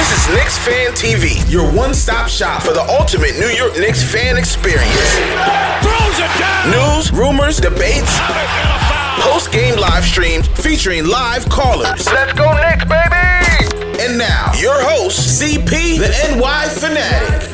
[0.00, 4.38] This is Knicks Fan TV, your one-stop shop for the ultimate New York Knicks fan
[4.38, 5.18] experience.
[6.64, 8.16] News, rumors, debates,
[9.20, 12.06] post-game live streams featuring live callers.
[12.06, 14.00] Let's go Knicks, baby!
[14.02, 17.50] And now, your host, CP, the NY Fanatic.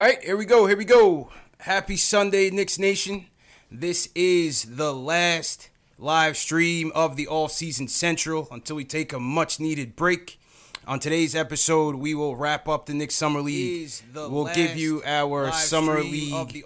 [0.00, 0.64] All right, here we go.
[0.66, 1.28] Here we go.
[1.58, 3.26] Happy Sunday, Knicks Nation.
[3.70, 9.20] This is the last live stream of the All Season Central until we take a
[9.20, 10.40] much needed break.
[10.86, 13.90] On today's episode, we will wrap up the Knicks Summer League.
[14.14, 16.64] We'll give you our Summer League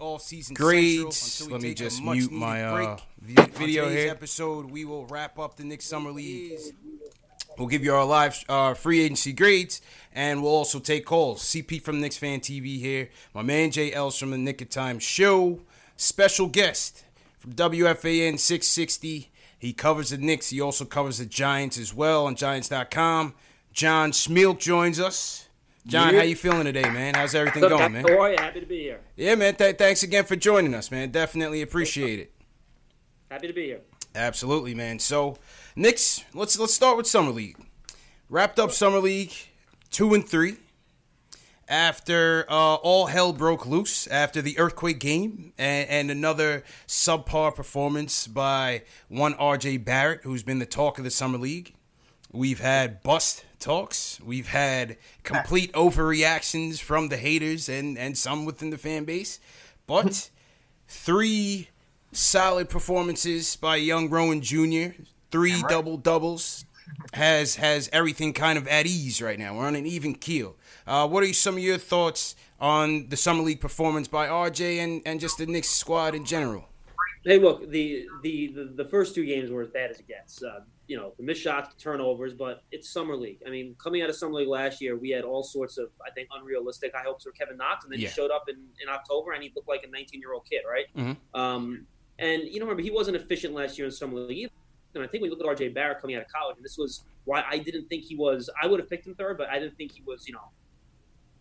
[0.55, 1.49] grades.
[1.49, 4.11] Let me just mute my uh, video here.
[4.11, 6.59] episode, we will wrap up the Knicks Summer League.
[7.57, 9.83] We'll give you our live uh, free agency grades,
[10.13, 11.43] and we'll also take calls.
[11.45, 13.11] CP from Knicks Fan TV here.
[13.35, 15.61] My man Jay Els from the Nick of Time Show.
[15.97, 17.05] Special guest
[17.39, 19.31] from WFAN 660.
[19.59, 20.51] He covers the Knicks.
[20.51, 23.35] He also covers the Giants as well on Giants.com.
[23.73, 25.49] John Schmeelk joins us.
[25.87, 27.15] John, how you feeling today, man?
[27.15, 28.05] How's everything going, man?
[28.07, 28.37] How are you?
[28.39, 29.01] Happy to be here.
[29.17, 29.55] Yeah, man.
[29.55, 31.11] Th- thanks again for joining us, man.
[31.11, 32.33] Definitely appreciate it.
[33.31, 33.81] Happy to be here.
[34.15, 34.99] Absolutely, man.
[34.99, 35.39] So,
[35.77, 37.57] Knicks, let's let's start with Summer League.
[38.29, 39.33] Wrapped up Summer League,
[39.91, 40.57] two and three.
[41.69, 48.27] After uh, all hell broke loose after the earthquake game and, and another subpar performance
[48.27, 51.75] by one RJ Barrett, who's been the talk of the Summer League.
[52.33, 54.19] We've had bust talks.
[54.25, 59.39] We've had complete overreactions from the haters and, and some within the fan base.
[59.87, 60.31] But
[60.89, 61.69] three
[62.13, 66.65] solid performances by young Rowan Jr., three double doubles,
[67.13, 69.57] has has everything kind of at ease right now.
[69.57, 70.57] We're on an even keel.
[70.87, 75.03] Uh, what are some of your thoughts on the summer league performance by RJ and,
[75.07, 76.65] and just the Knicks squad in general?
[77.25, 80.43] Hey, look, the the the, the first two games were as bad as it gets.
[80.43, 83.41] Uh, you know, the missed shots, the turnovers, but it's summer league.
[83.47, 86.11] I mean, coming out of summer league last year, we had all sorts of, I
[86.13, 88.09] think, unrealistic high hopes for Kevin Knox, and then Yeah.
[88.09, 90.63] he showed up in, in October and he looked like a 19 year old kid,
[90.67, 90.87] right?
[90.97, 91.17] Mhm.
[91.39, 91.87] Um,
[92.19, 94.39] and you know, remember he wasn't efficient last year in summer league.
[94.39, 94.53] Either.
[94.95, 97.05] And I think we look at RJ Barrett coming out of college, and this was
[97.25, 98.49] why I didn't think he was.
[98.61, 100.51] I would have picked him third, but I didn't think he was, you know,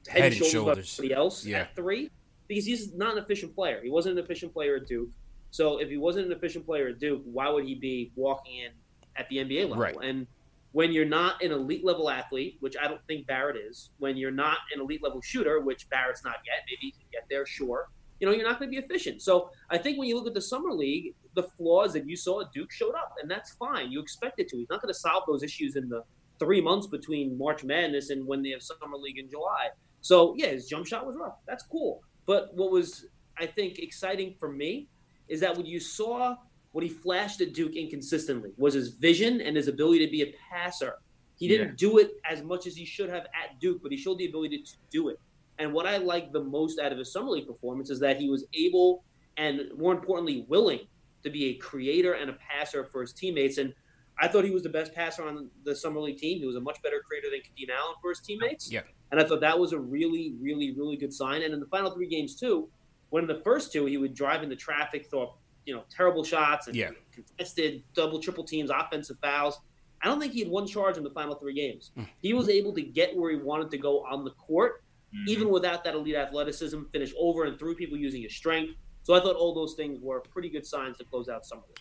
[0.07, 1.59] head, Head and shoulders everybody else Yeah.
[1.59, 2.09] at three
[2.47, 3.81] because he's not an efficient player.
[3.81, 5.09] He wasn't an efficient player at Duke.
[5.51, 8.71] So if he wasn't an efficient player at Duke, why would he be walking in
[9.15, 9.77] at the NBA level?
[9.77, 9.95] Right.
[10.01, 10.27] And
[10.73, 14.31] when you're not an elite level athlete, which I don't think Barrett is, when you're
[14.31, 17.89] not an elite level shooter, which Barrett's not yet, maybe he can get there, sure.
[18.19, 19.21] You know, you're not going to be efficient.
[19.21, 22.41] So I think when you look at the summer league, the flaws that you saw
[22.41, 23.91] at Duke showed up, and that's fine.
[23.91, 24.57] You expect it to.
[24.57, 26.03] He's not going to solve those issues in the
[26.39, 29.69] three months between March Madness and when they have summer league in July.
[30.01, 31.37] So yeah, his jump shot was rough.
[31.47, 32.01] That's cool.
[32.25, 33.05] But what was
[33.39, 34.87] I think exciting for me
[35.27, 36.35] is that when you saw
[36.71, 40.33] what he flashed at Duke inconsistently was his vision and his ability to be a
[40.51, 40.95] passer.
[41.35, 44.17] He didn't do it as much as he should have at Duke, but he showed
[44.17, 45.19] the ability to do it.
[45.59, 48.29] And what I like the most out of his summer league performance is that he
[48.29, 49.03] was able
[49.37, 50.81] and more importantly willing
[51.23, 53.57] to be a creator and a passer for his teammates.
[53.57, 53.73] And
[54.19, 56.39] I thought he was the best passer on the summer league team.
[56.39, 58.71] He was a much better creator than Kadeem Allen for his teammates.
[58.71, 58.81] Yeah.
[59.11, 61.41] And I thought that was a really, really, really good sign.
[61.41, 62.69] And in the final three games too,
[63.09, 66.23] when in the first two he would drive into traffic, throw up, you know, terrible
[66.23, 66.91] shots and Yeah.
[67.11, 69.59] contested double, triple teams, offensive fouls.
[70.01, 71.91] I don't think he had one charge in the final three games.
[71.95, 72.03] Hmm.
[72.21, 74.83] He was able to get where he wanted to go on the court,
[75.27, 75.53] even mm-hmm.
[75.53, 78.73] without that elite athleticism, finish over and through people using his strength,
[79.03, 81.79] So I thought all those things were pretty good signs to close out summer league.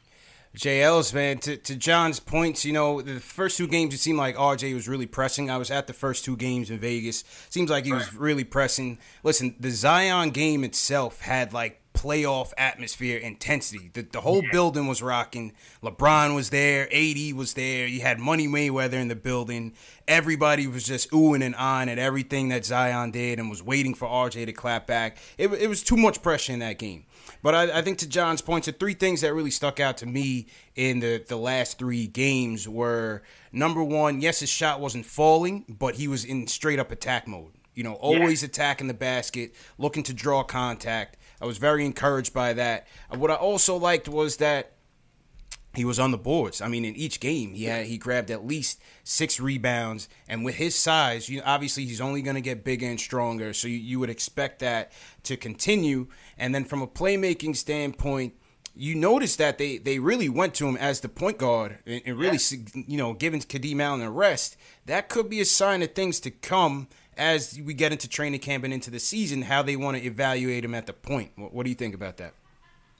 [0.57, 4.37] JL's man to, to John's points, you know, the first two games it seemed like
[4.37, 5.51] RJ was really pressing.
[5.51, 7.25] I was at the first two games in Vegas.
[7.51, 8.99] Seems like he was really pressing.
[9.23, 13.91] Listen, the Zion game itself had like playoff atmosphere intensity.
[13.93, 15.53] The, the whole building was rocking.
[15.83, 17.87] LeBron was there, AD was there.
[17.87, 19.73] You had Money Mayweather in the building.
[20.07, 24.07] Everybody was just oohing and on at everything that Zion did and was waiting for
[24.07, 25.17] RJ to clap back.
[25.39, 27.07] It, it was too much pressure in that game.
[27.43, 30.07] But I, I, think to John's point, the three things that really stuck out to
[30.07, 33.23] me in the, the last three games were
[33.53, 37.53] number one, yes, his shot wasn't falling, but he was in straight up attack mode.
[37.75, 38.49] You know, always yeah.
[38.49, 41.19] attacking the basket, looking to draw contact.
[41.41, 42.87] I was very encouraged by that.
[43.13, 44.73] Uh, what I also liked was that
[45.75, 46.63] he was on the boards.
[46.63, 50.55] I mean, in each game, he had he grabbed at least six rebounds, and with
[50.55, 53.53] his size, you obviously he's only going to get bigger and stronger.
[53.53, 54.93] So you, you would expect that
[55.25, 56.09] to continue.
[56.39, 58.35] And then from a playmaking standpoint,
[58.75, 62.19] you notice that they, they really went to him as the point guard and, and
[62.19, 62.83] really, yeah.
[62.87, 64.57] you know, giving Kadeem Allen a rest.
[64.85, 68.65] That could be a sign of things to come as we get into training camp
[68.65, 71.33] and into the season, how they want to evaluate him at the point.
[71.37, 72.35] What, what do you think about that?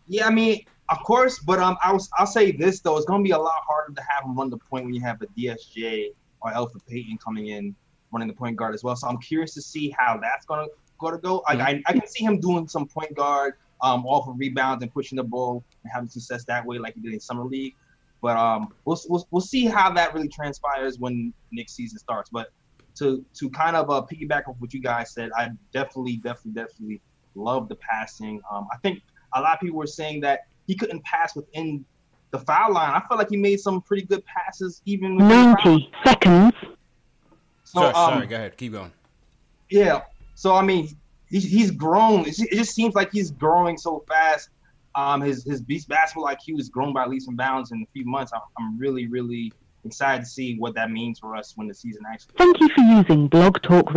[0.07, 3.23] Yeah, I mean, of course, but um, I was, I'll say this though, it's gonna
[3.23, 6.11] be a lot harder to have him run the point when you have a DSJ
[6.41, 7.75] or Elfrid Payton coming in
[8.13, 8.95] running the point guard as well.
[8.95, 10.69] So I'm curious to see how that's gonna
[10.99, 11.43] go to go.
[11.49, 14.93] Like, I, I can see him doing some point guard um off of rebounds and
[14.93, 17.75] pushing the ball and having success that way, like he did in summer league.
[18.23, 22.31] But um, we'll, we'll, we'll see how that really transpires when next season starts.
[22.31, 22.51] But
[22.97, 27.01] to to kind of uh, piggyback off what you guys said, I definitely, definitely, definitely
[27.35, 28.41] love the passing.
[28.51, 29.03] Um, I think
[29.35, 31.85] a lot of people were saying that he couldn't pass within
[32.31, 32.91] the foul line.
[32.91, 35.17] I felt like he made some pretty good passes, even.
[35.17, 36.55] Ninety seconds.
[37.65, 38.93] So, sorry, um, sorry, go ahead, keep going.
[39.71, 40.03] Yeah.
[40.35, 40.97] So I mean,
[41.29, 42.27] he's, he's grown.
[42.27, 44.51] It just seems like he's growing so fast.
[44.95, 48.07] Um, his his beast basketball IQ has grown by leaps and bounds in a few
[48.07, 48.33] months.
[48.35, 49.53] I'm, I'm really, really
[49.87, 52.35] excited to see what that means for us when the season actually.
[52.39, 53.93] Thank you for using Blog Talk.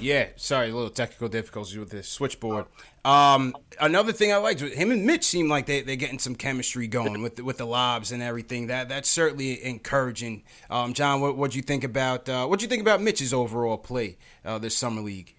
[0.00, 2.64] Yeah, sorry, a little technical difficulties with the switchboard.
[3.04, 6.86] Um, another thing I liked him and Mitch seem like they they're getting some chemistry
[6.86, 8.68] going with the, with the lobs and everything.
[8.68, 10.44] That that's certainly encouraging.
[10.70, 14.16] Um, John, what what you think about uh, what you think about Mitch's overall play
[14.44, 15.34] uh, this summer league?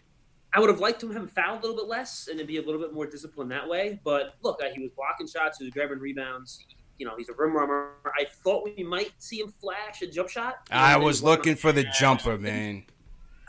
[0.53, 2.57] I would have liked him to have fouled a little bit less and to be
[2.57, 3.99] a little bit more disciplined that way.
[4.03, 6.65] But look, uh, he was blocking shots, he was grabbing rebounds.
[7.01, 7.93] You know, he's a rim runner.
[8.05, 10.57] I thought we might see him flash a jump shot.
[10.69, 12.83] I was looking for the jumper, man.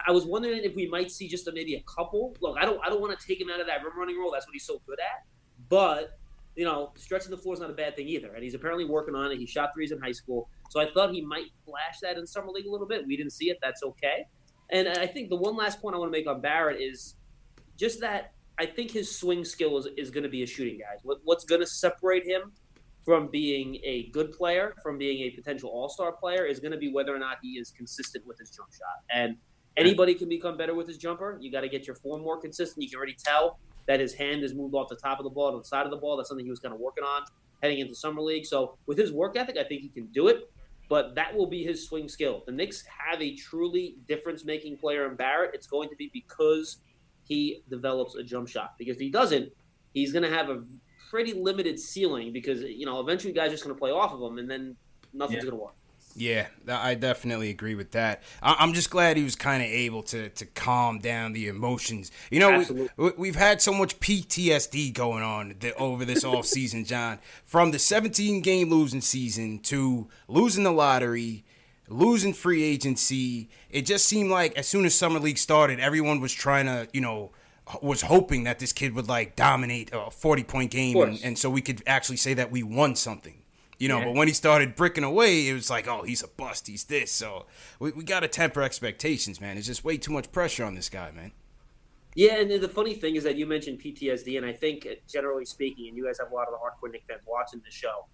[0.08, 2.34] I was wondering if we might see just a, maybe a couple.
[2.40, 4.30] Look, I don't I don't want to take him out of that rim running role.
[4.32, 5.26] That's what he's so good at.
[5.68, 6.18] But
[6.56, 8.32] you know, stretching the floor is not a bad thing either.
[8.32, 9.36] And he's apparently working on it.
[9.36, 12.48] He shot threes in high school, so I thought he might flash that in summer
[12.48, 13.06] league a little bit.
[13.06, 13.58] We didn't see it.
[13.62, 14.24] That's okay.
[14.70, 17.16] And I think the one last point I want to make on Barrett is
[17.76, 20.96] just that I think his swing skill is, is going to be a shooting guy.
[21.02, 22.52] What, what's going to separate him
[23.04, 26.78] from being a good player, from being a potential all star player, is going to
[26.78, 29.02] be whether or not he is consistent with his jump shot.
[29.10, 29.36] And
[29.76, 31.38] Anybody can become better with his jumper.
[31.40, 32.82] You got to get your form more consistent.
[32.82, 35.52] You can already tell that his hand has moved off the top of the ball
[35.52, 36.16] to the side of the ball.
[36.16, 37.22] That's something he was kind of working on
[37.62, 38.44] heading into summer league.
[38.44, 40.50] So with his work ethic, I think he can do it.
[40.88, 42.42] But that will be his swing skill.
[42.44, 45.52] The Knicks have a truly difference-making player in Barrett.
[45.54, 46.78] It's going to be because
[47.24, 48.74] he develops a jump shot.
[48.78, 49.50] Because if he doesn't,
[49.94, 50.64] he's going to have a
[51.12, 52.32] pretty limited ceiling.
[52.32, 54.74] Because you know eventually guys are just going to play off of him, and then
[55.12, 55.50] nothing's yeah.
[55.50, 55.74] going to work.
[56.14, 58.22] Yeah, I definitely agree with that.
[58.42, 62.10] I'm just glad he was kind of able to to calm down the emotions.
[62.30, 67.18] You know, we, have had so much PTSD going on over this off season, John.
[67.44, 71.44] From the 17 game losing season to losing the lottery,
[71.88, 76.32] losing free agency, it just seemed like as soon as summer league started, everyone was
[76.32, 77.32] trying to, you know,
[77.80, 81.48] was hoping that this kid would like dominate a 40 point game, and, and so
[81.50, 83.42] we could actually say that we won something.
[83.78, 84.04] You know, yeah.
[84.06, 86.68] but when he started bricking away, it was like, oh, he's a bust.
[86.68, 87.10] He's this.
[87.10, 87.46] So
[87.80, 89.58] we, we got to temper expectations, man.
[89.58, 91.32] It's just way too much pressure on this guy, man.
[92.14, 95.46] Yeah, and the funny thing is that you mentioned PTSD, and I think, uh, generally
[95.46, 98.06] speaking, and you guys have a lot of the hardcore Knick fans watching the show.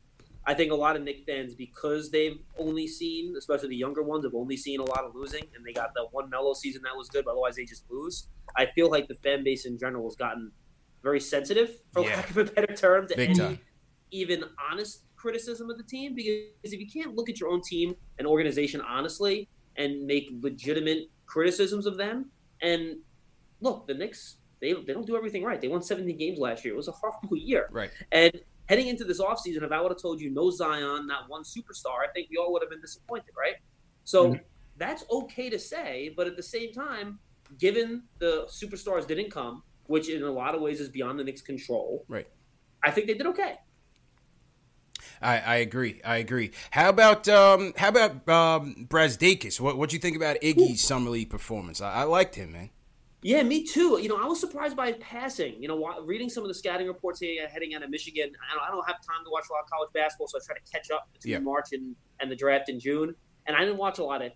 [0.48, 4.24] I think a lot of Knick fans, because they've only seen, especially the younger ones,
[4.24, 6.96] have only seen a lot of losing, and they got the one mellow season that
[6.96, 8.28] was good, but otherwise they just lose.
[8.56, 10.50] I feel like the fan base in general has gotten
[11.02, 12.16] very sensitive, for yeah.
[12.16, 13.58] lack of a better term, to Big any time.
[14.10, 17.94] even honest criticism of the team because if you can't look at your own team
[18.18, 22.30] and organization honestly and make legitimate criticisms of them,
[22.62, 22.96] and
[23.60, 25.60] look, the Knicks they they don't do everything right.
[25.60, 26.72] They won 17 games last year.
[26.72, 27.68] It was a horrible year.
[27.70, 27.90] Right.
[28.12, 28.32] And
[28.68, 32.04] heading into this offseason, if I would have told you no Zion, not one superstar,
[32.08, 33.54] I think we all would have been disappointed, right?
[34.04, 34.42] So mm-hmm.
[34.76, 37.18] that's okay to say, but at the same time,
[37.58, 41.40] given the superstars didn't come, which in a lot of ways is beyond the Knicks'
[41.40, 42.28] control, right?
[42.82, 43.56] I think they did okay.
[45.20, 46.00] I, I agree.
[46.04, 46.52] I agree.
[46.70, 49.60] How about um, how about um, Brazdeikis?
[49.60, 51.80] What what do you think about Iggy's summer league performance?
[51.80, 52.70] I, I liked him, man.
[53.22, 53.98] Yeah, me too.
[54.00, 55.60] You know, I was surprised by his passing.
[55.60, 58.64] You know, reading some of the scouting reports here heading out of Michigan, I don't,
[58.64, 60.72] I don't have time to watch a lot of college basketball, so I try to
[60.72, 61.38] catch up between yeah.
[61.40, 63.14] March and, and the draft in June.
[63.46, 64.32] And I didn't watch a lot of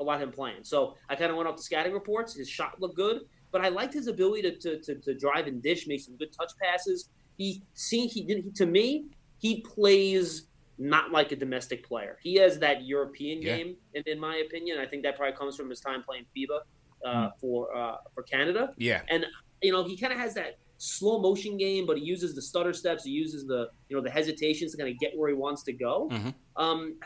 [0.00, 0.62] a lot of him playing.
[0.62, 2.34] So I kind of went off the scouting reports.
[2.34, 5.62] His shot looked good, but I liked his ability to, to, to, to drive and
[5.62, 7.10] dish, make some good touch passes.
[7.36, 9.06] He see he did he, to me
[9.38, 10.46] he plays
[10.78, 12.18] not like a domestic player.
[12.22, 13.56] He has that European yeah.
[13.56, 14.78] game, in, in, my opinion.
[14.80, 16.60] I think that probably comes from his time playing FIBA
[17.04, 18.72] uh, for uh, for Canada.
[18.76, 19.26] Yeah, and
[19.62, 22.72] you know he kind of has that slow motion game, but he uses the stutter
[22.72, 23.04] steps.
[23.04, 25.72] He uses the you know the hesitations to kind of get where he wants to
[25.72, 26.08] go.
[26.12, 26.30] Mm-hmm.
[26.56, 26.96] Um,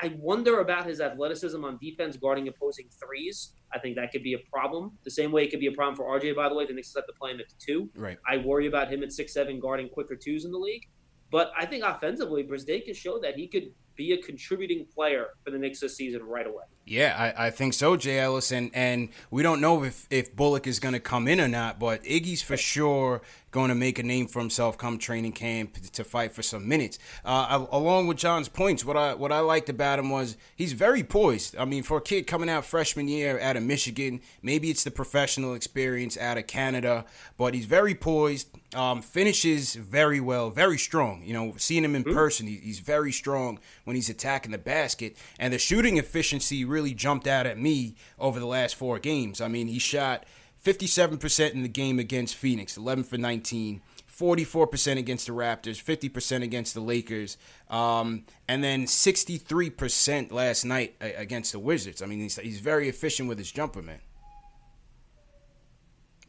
[0.00, 3.52] I wonder about his athleticism on defense guarding opposing threes.
[3.72, 4.92] I think that could be a problem.
[5.04, 6.66] The same way it could be a problem for RJ, by the way.
[6.66, 7.88] The Knicks have to play him at two.
[7.94, 8.18] Right.
[8.28, 10.86] I worry about him at six seven guarding quicker twos in the league.
[11.30, 15.58] But I think offensively, Brazdeikis showed that he could be a contributing player for the
[15.58, 16.62] Knicks this season right away.
[16.86, 20.66] Yeah, I, I think so, Jay Ellis, and, and we don't know if, if Bullock
[20.66, 24.02] is going to come in or not, but Iggy's for sure going to make a
[24.02, 26.98] name for himself come training camp to fight for some minutes.
[27.24, 31.02] Uh, along with John's points, what I what I liked about him was he's very
[31.02, 31.56] poised.
[31.56, 34.90] I mean, for a kid coming out freshman year out of Michigan, maybe it's the
[34.90, 37.04] professional experience out of Canada,
[37.36, 38.48] but he's very poised.
[38.74, 41.22] Um, finishes very well, very strong.
[41.24, 42.14] You know, seeing him in mm-hmm.
[42.14, 46.92] person, he, he's very strong when he's attacking the basket, and the shooting efficiency really
[46.92, 49.40] jumped out at me over the last four games.
[49.40, 50.26] I mean, he shot
[50.68, 53.80] 57% in the game against Phoenix, 11 for 19.
[54.06, 57.38] 44% against the Raptors, 50% against the Lakers,
[57.70, 62.02] um, and then 63% last night against the Wizards.
[62.02, 64.00] I mean, he's, he's very efficient with his jumper, man.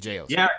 [0.03, 0.27] JL.
[0.29, 0.49] Yeah,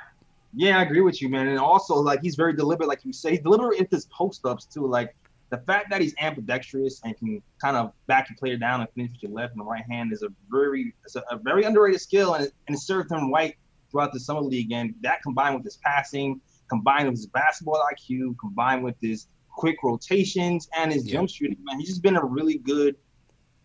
[0.55, 1.47] yeah, I agree with you, man.
[1.47, 3.31] And also, like, he's very deliberate, like you say.
[3.31, 4.89] He's deliberate in his post ups, too.
[4.89, 5.15] Like,
[5.51, 9.13] the fact that he's ambidextrous and can kind of back your player down and finish
[9.13, 12.01] with your left and the right hand is a very, it's a, a very underrated
[12.01, 13.55] skill, and and it served him right
[13.91, 14.73] throughout the summer league.
[14.73, 19.77] And that combined with his passing, combined with his basketball IQ, combined with his quick
[19.83, 21.15] rotations and his yeah.
[21.15, 22.97] jump shooting, man, he's just been a really good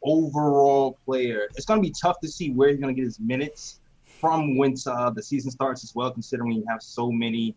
[0.03, 1.48] overall player.
[1.55, 4.58] It's going to be tough to see where he's going to get his minutes from
[4.58, 7.55] when uh, the season starts as well, considering you have so many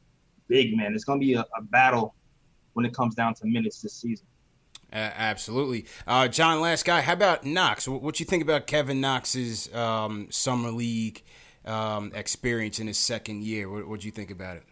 [0.49, 0.95] big men.
[0.95, 2.15] It's going to be a, a battle
[2.73, 4.27] when it comes down to minutes this season.
[4.91, 6.63] Uh, absolutely, uh, John.
[6.63, 7.03] Last guy.
[7.03, 7.87] How about Knox?
[7.87, 11.23] What, what you think about Kevin Knox's um, summer league
[11.69, 13.69] um, experience in his second year.
[13.69, 14.65] What do you think about it?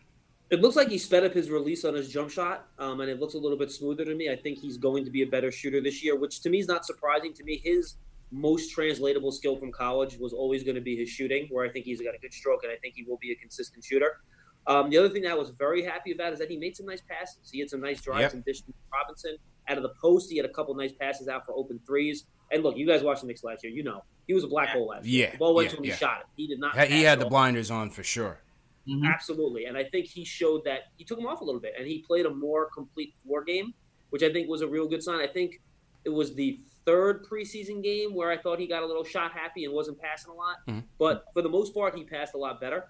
[0.48, 3.18] It looks like he sped up his release on his jump shot, um, and it
[3.18, 4.30] looks a little bit smoother to me.
[4.30, 6.68] I think he's going to be a better shooter this year, which to me is
[6.68, 7.32] not surprising.
[7.34, 7.96] To me, his
[8.30, 11.84] most translatable skill from college was always going to be his shooting, where I think
[11.84, 14.20] he's got a good stroke, and I think he will be a consistent shooter.
[14.68, 16.86] Um, the other thing that I was very happy about is that he made some
[16.86, 17.50] nice passes.
[17.50, 18.32] He had some nice drives yep.
[18.34, 18.64] and dishes.
[18.92, 19.36] Robinson
[19.68, 22.24] out of the post, he had a couple nice passes out for open threes.
[22.50, 23.72] And look, you guys watched the Knicks last year.
[23.72, 25.26] You know he was a black hole last year.
[25.26, 25.84] Yeah, the ball went yeah, to him.
[25.84, 25.92] Yeah.
[25.92, 26.26] He shot it.
[26.36, 26.78] He did not.
[26.88, 28.40] He had the blinders on for sure.
[28.88, 29.04] Mm-hmm.
[29.04, 31.86] Absolutely, and I think he showed that he took him off a little bit, and
[31.86, 33.74] he played a more complete floor game,
[34.10, 35.20] which I think was a real good sign.
[35.20, 35.60] I think
[36.04, 39.64] it was the third preseason game where I thought he got a little shot happy
[39.64, 40.86] and wasn't passing a lot, mm-hmm.
[40.98, 42.84] but for the most part, he passed a lot better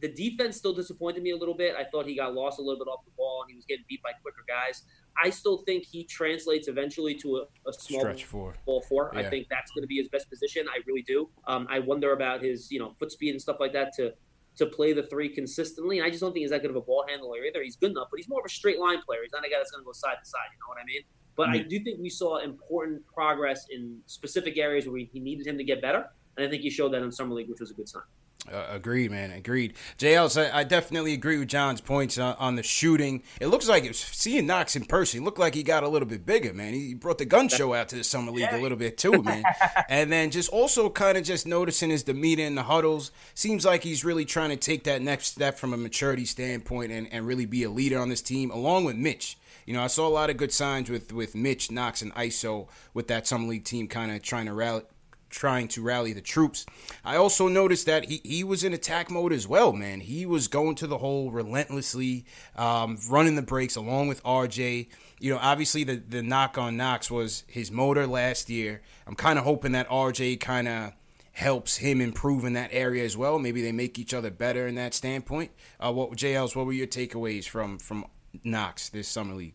[0.00, 1.74] the defense still disappointed me a little bit.
[1.76, 3.84] I thought he got lost a little bit off the ball and he was getting
[3.88, 4.84] beat by quicker guys.
[5.22, 8.54] I still think he translates eventually to a, a small Stretch four.
[8.64, 9.10] ball four.
[9.12, 9.20] Yeah.
[9.20, 10.66] I think that's going to be his best position.
[10.68, 11.28] I really do.
[11.46, 14.12] Um, I wonder about his you know foot speed and stuff like that to
[14.56, 15.98] to play the three consistently.
[15.98, 17.62] And I just don't think he's that good of a ball handler either.
[17.62, 19.20] He's good enough, but he's more of a straight line player.
[19.22, 20.48] He's not a guy that's going to go side to side.
[20.52, 21.02] You know what I mean?
[21.36, 21.66] But mm-hmm.
[21.66, 25.64] I do think we saw important progress in specific areas where he needed him to
[25.64, 26.06] get better.
[26.36, 28.02] And I think he showed that in summer league, which was a good sign.
[28.50, 29.30] Uh, agreed, man.
[29.30, 29.74] Agreed.
[29.98, 33.22] JL, I, I, definitely agree with John's points on, on, the shooting.
[33.38, 35.24] It looks like it was, seeing Knox in person.
[35.24, 36.72] Looked like he got a little bit bigger, man.
[36.72, 39.44] He brought the gun show out to the summer league a little bit too, man.
[39.90, 43.12] and then just also kind of just noticing his demeanor in the huddles.
[43.34, 47.12] Seems like he's really trying to take that next step from a maturity standpoint and,
[47.12, 49.36] and really be a leader on this team, along with Mitch.
[49.66, 52.68] You know, I saw a lot of good signs with with Mitch, Knox, and ISO
[52.94, 54.82] with that summer league team, kind of trying to rally
[55.30, 56.66] trying to rally the troops.
[57.04, 60.00] I also noticed that he, he was in attack mode as well, man.
[60.00, 64.88] He was going to the hole relentlessly, um, running the brakes along with RJ.
[65.20, 68.82] You know, obviously the, the knock on Knox was his motor last year.
[69.06, 70.92] I'm kind of hoping that RJ kind of
[71.32, 73.38] helps him improve in that area as well.
[73.38, 75.52] Maybe they make each other better in that standpoint.
[75.78, 76.56] Uh, what JLs?
[76.56, 78.04] What were your takeaways from from
[78.44, 79.54] Knox this summer league?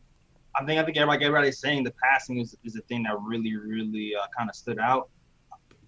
[0.55, 3.55] I think I think everybody everybody's saying the passing is, is the thing that really
[3.55, 5.10] really uh, kind of stood out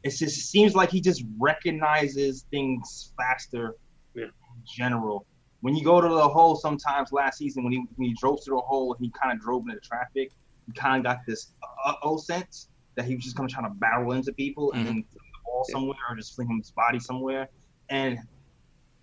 [0.04, 3.76] it just seems like he just recognizes things faster
[4.14, 4.26] yeah.
[4.26, 4.32] in
[4.66, 5.26] general.
[5.62, 8.58] when you go to the hole, sometimes last season when he when he drove through
[8.58, 10.32] the hole, and he kind of drove into the traffic.
[10.66, 11.54] He kind of got this
[11.86, 14.94] uh oh sense that he was just gonna try to barrel into people and then
[14.96, 17.50] fling the ball somewhere or just fling him his body somewhere.
[17.90, 18.20] And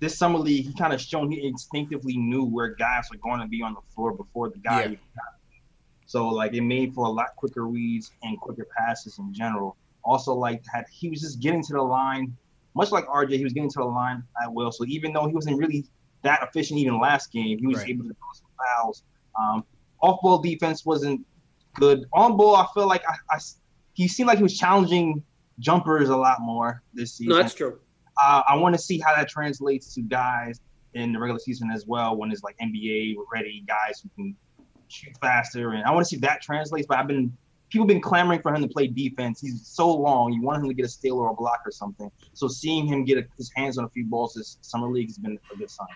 [0.00, 3.46] this summer league, he kind of shown he instinctively knew where guys were going to
[3.46, 4.84] be on the floor before the guy Yeah.
[4.86, 5.62] even got there.
[6.06, 9.76] So like it made for a lot quicker reads and quicker passes in general.
[10.04, 12.36] Also, like had he was just getting to the line,
[12.74, 14.70] much like RJ, he was getting to the line at will.
[14.72, 15.84] So even though he wasn't really
[16.22, 17.90] that efficient even last game, he was Right.
[17.90, 18.48] able to draw some
[18.82, 19.02] fouls.
[19.40, 19.64] Um,
[20.02, 21.24] off ball defense wasn't
[21.74, 22.04] good.
[22.12, 23.38] On ball, I feel like I, I
[23.94, 25.22] he seemed like he was challenging
[25.60, 27.30] jumpers a lot more this season.
[27.32, 27.78] No, that's true.
[28.22, 30.60] Uh, I want to see how that translates to guys
[30.94, 32.16] in the regular season as well.
[32.16, 34.36] When it's like NBA ready guys who can
[34.88, 36.86] shoot faster, and I want to see if that translates.
[36.86, 37.36] But I've been
[37.74, 39.40] people have been clamoring for him to play defense.
[39.40, 40.32] He's so long.
[40.32, 42.08] You want him to get a steal or a block or something.
[42.32, 45.18] So seeing him get a, his hands on a few balls this summer league has
[45.18, 45.88] been a good sign.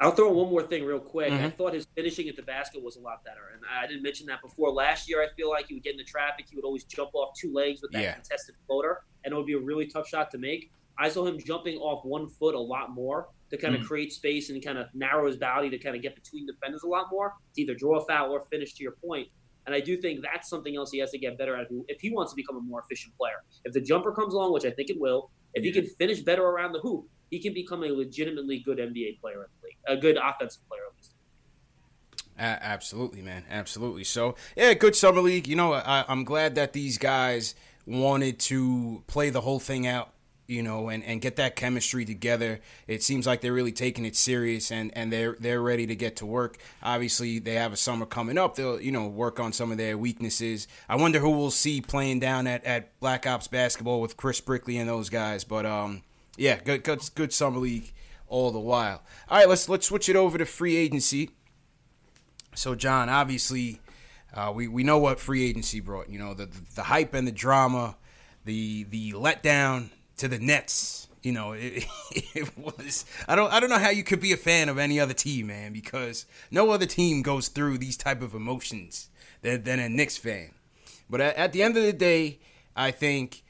[0.00, 1.30] I'll throw one more thing real quick.
[1.30, 1.44] Mhm.
[1.44, 4.26] I thought his finishing at the basket was a lot better, and I didn't mention
[4.28, 4.70] that before.
[4.72, 6.46] Last year, I feel like he would get into traffic.
[6.48, 8.14] He would always jump off two legs with that Yeah.
[8.14, 10.70] contested floater, and it would be a really tough shot to make.
[10.96, 13.86] I saw him jumping off one foot a lot more to kind of Mhm.
[13.86, 16.88] create space and kind of narrow his body to kind of get between defenders a
[16.88, 19.28] lot more to either draw a foul or finish to your point.
[19.68, 22.08] And I do think that's something else he has to get better at if he
[22.10, 23.44] wants to become a more efficient player.
[23.64, 26.42] If the jumper comes along, which I think it will, if he can finish better
[26.42, 29.96] around the hoop, he can become a legitimately good NBA player in the league, a
[30.00, 31.14] good offensive player at least.
[32.38, 33.44] A- absolutely, man.
[33.50, 34.04] Absolutely.
[34.04, 35.46] So, yeah, good summer league.
[35.46, 40.14] You know, I, I'm glad that these guys wanted to play the whole thing out,
[40.48, 42.58] you know, and, and get that chemistry together.
[42.86, 46.16] It seems like they're really taking it serious and, and they're they're ready to get
[46.16, 46.56] to work.
[46.82, 48.56] Obviously, they have a summer coming up.
[48.56, 50.66] They'll, you know, work on some of their weaknesses.
[50.88, 54.78] I wonder who we'll see playing down at, at Black Ops basketball with Chris Brickley
[54.78, 55.44] and those guys.
[55.44, 56.02] But um,
[56.38, 57.92] yeah, good good good summer league
[58.26, 59.02] all the while.
[59.28, 61.30] All right, let's let's switch it over to free agency.
[62.54, 63.80] So, John, obviously,
[64.32, 66.08] uh, we we know what free agency brought.
[66.08, 67.98] You know, the, the the hype and the drama,
[68.46, 71.08] the the letdown to the Nets.
[71.22, 73.04] You know, it, it was.
[73.26, 75.48] I don't I don't know how you could be a fan of any other team,
[75.48, 79.08] man, because no other team goes through these type of emotions
[79.42, 80.52] than, than a Knicks fan.
[81.10, 82.38] But at, at the end of the day,
[82.76, 83.42] I think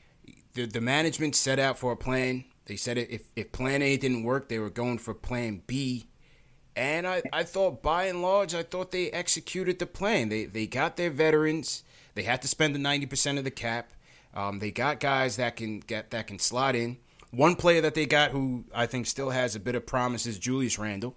[0.55, 2.45] the the management set out for a plan.
[2.67, 6.09] They said if if Plan A didn't work, they were going for Plan B.
[6.77, 10.29] And I, I thought by and large, I thought they executed the plan.
[10.29, 11.83] They they got their veterans.
[12.15, 13.91] They had to spend the ninety percent of the cap.
[14.39, 16.99] Um, they got guys that can get that can slot in.
[17.33, 20.39] One player that they got who I think still has a bit of promise is
[20.39, 21.17] Julius Randle.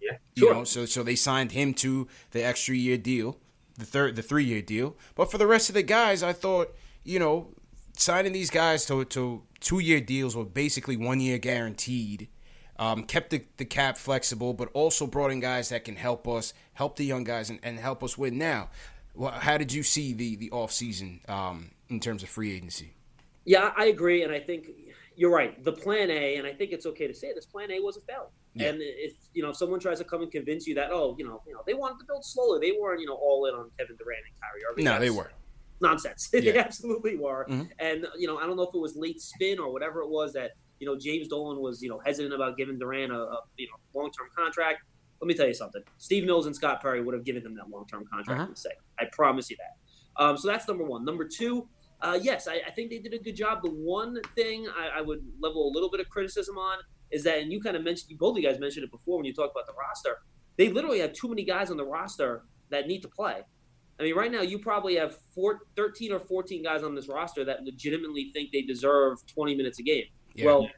[0.00, 3.38] Yeah, You know, so so they signed him to the extra year deal,
[3.76, 4.96] the third the three year deal.
[5.14, 6.74] But for the rest of the guys, I thought,
[7.04, 7.48] you know,
[7.98, 12.28] signing these guys to to two year deals were basically one year guaranteed.
[12.76, 16.54] Um, kept the, the cap flexible, but also brought in guys that can help us,
[16.72, 18.70] help the young guys, and, and help us win now.
[19.14, 22.94] Well, how did you see the the off season um, in terms of free agency?
[23.44, 24.70] Yeah, I agree, and I think
[25.16, 25.62] you're right.
[25.62, 28.00] The plan A, and I think it's okay to say this plan A was a
[28.00, 28.28] failure.
[28.54, 28.68] Yeah.
[28.68, 31.24] And if you know if someone tries to come and convince you that oh you
[31.26, 33.70] know you know they wanted to build slowly, they weren't you know all in on
[33.78, 34.84] Kevin Durant and Kyrie Irving.
[34.84, 35.30] No, they were.
[35.80, 36.28] nonsense.
[36.32, 37.46] they absolutely were.
[37.50, 37.68] Mhm.
[37.80, 40.32] And you know I don't know if it was late spin or whatever it was
[40.34, 43.66] that you know James Dolan was you know hesitant about giving Durant a, a you
[43.66, 44.82] know long term contract.
[45.20, 45.82] Let me tell you something.
[45.98, 48.46] Steve Mills and Scott Perry would have given him that long term contract Uh-huh.
[48.48, 48.78] in a second.
[48.98, 49.76] I promise you that.
[50.16, 51.04] Um, so that's number one.
[51.04, 51.68] Number two,
[52.00, 53.62] uh, yes, I, I think they did a good job.
[53.62, 56.78] The one thing I, I would level a little bit of criticism on
[57.10, 59.18] is that, and you kind of mentioned, you both of you guys mentioned it before
[59.18, 60.18] when you talked about the roster.
[60.56, 63.42] They literally have too many guys on the roster that need to play.
[63.98, 67.44] I mean, right now you probably have four, 13 or 14 guys on this roster
[67.44, 70.04] that legitimately think they deserve 20 minutes a game.
[70.34, 70.46] Yeah.
[70.46, 70.68] Well,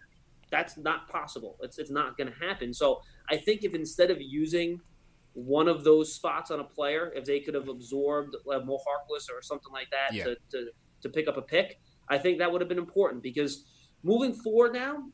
[0.50, 1.56] that's not possible.
[1.62, 2.72] It's it's not going to happen.
[2.72, 4.80] So I think if instead of using
[5.38, 9.26] one of those spots on a player, if they could have absorbed uh, Mo Harkless
[9.30, 10.24] or something like that Yeah.
[10.24, 10.70] to, to
[11.02, 13.66] to pick up a pick, I think that would have been important because
[14.02, 15.04] moving forward now,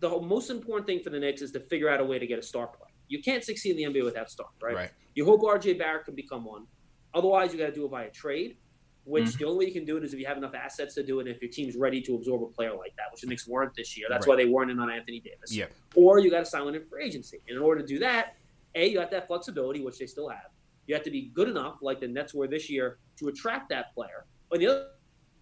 [0.00, 2.38] the most important thing for the Knicks is to figure out a way to get
[2.38, 2.88] a star player.
[3.08, 4.74] You can't succeed in the NBA without star, right?
[4.74, 4.90] Right.
[5.14, 6.66] You hope RJ Barrett can become one.
[7.14, 8.56] Otherwise, you got to do it by a trade,
[9.04, 9.38] which Mm-hmm.
[9.38, 11.20] the only way you can do it is if you have enough assets to do
[11.20, 11.26] it.
[11.26, 13.74] And if your team's ready to absorb a player like that, which the Knicks weren't
[13.76, 14.06] this year.
[14.08, 14.38] That's Right.
[14.38, 15.54] why they weren't in on Anthony Davis.
[15.54, 15.66] Yeah.
[15.94, 17.38] Or you got to sign one in for agency.
[17.48, 18.36] And in order to do that,
[18.74, 20.50] a you got that flexibility, which they still have.
[20.86, 23.94] You have to be good enough, like the Nets were this year, to attract that
[23.94, 24.26] player.
[24.50, 24.86] And the other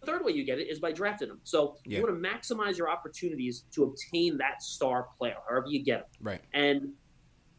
[0.04, 1.40] third way you get it is by drafting them.
[1.44, 1.98] So Yeah.
[1.98, 6.10] you want to maximize your opportunities to obtain that star player, however you get them.
[6.20, 6.40] Right.
[6.52, 6.92] And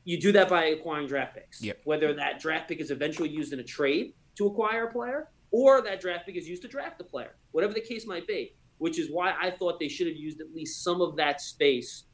[0.04, 1.62] you do that by acquiring draft picks.
[1.64, 1.82] Yep.
[1.84, 5.82] Whether that draft pick is eventually used in a trade to acquire a player, or
[5.82, 8.56] that draft pick is used to draft a player, whatever the case might be.
[8.78, 12.06] Which is why I thought they should have used at least some of that space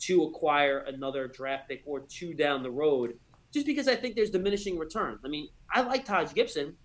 [0.00, 3.18] to acquire another draft pick or two down the road,
[3.52, 5.20] just because I think there's diminishing returns.
[5.24, 6.76] I mean, I like Taj Gibson,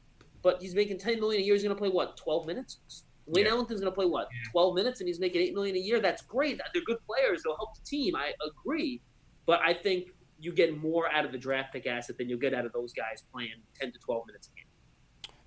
[0.42, 1.54] but he's making ten million a year.
[1.54, 2.80] He's going to play what, twelve minutes?
[3.28, 3.52] Wayne Yeah.
[3.52, 6.00] Ellington's going to play what, twelve minutes, and he's making eight million a year.
[6.00, 6.60] That's great.
[6.74, 7.44] They're good players.
[7.44, 8.16] They'll help the team.
[8.16, 9.02] I agree,
[9.46, 12.54] but I think you get more out of the draft pick asset than you'll get
[12.54, 14.66] out of those guys playing ten to twelve minutes a game.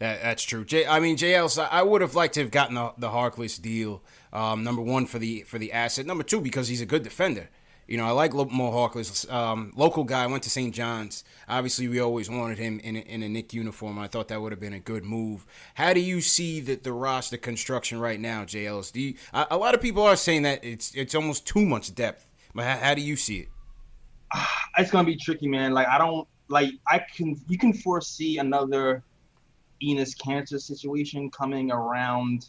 [0.01, 0.65] That, that's true.
[0.65, 1.69] J, I mean, JL.
[1.71, 4.03] I would have liked to have gotten the, the Harkless deal.
[4.35, 6.07] Um, number one for the for the asset.
[6.07, 7.49] Number two because he's a good defender.
[7.87, 9.31] You know, I like Lo- Mo Harkless.
[9.31, 10.27] Um, local guy.
[10.27, 10.75] Went to St.
[10.75, 11.23] John's.
[11.49, 13.99] Obviously, we always wanted him in a, in a Knick uniform.
[13.99, 15.45] I thought that would have been a good move.
[15.75, 18.91] How do you see the, the roster construction right now, JLs?
[18.91, 21.95] Do you, a, a lot of people are saying that it's it's almost too much
[21.95, 22.27] depth.
[22.55, 23.49] But how, how do you see it?
[24.79, 25.73] it's gonna be tricky, man.
[25.73, 29.05] Like I don't like I can you can foresee another
[29.83, 32.49] Enes Kanter situation coming around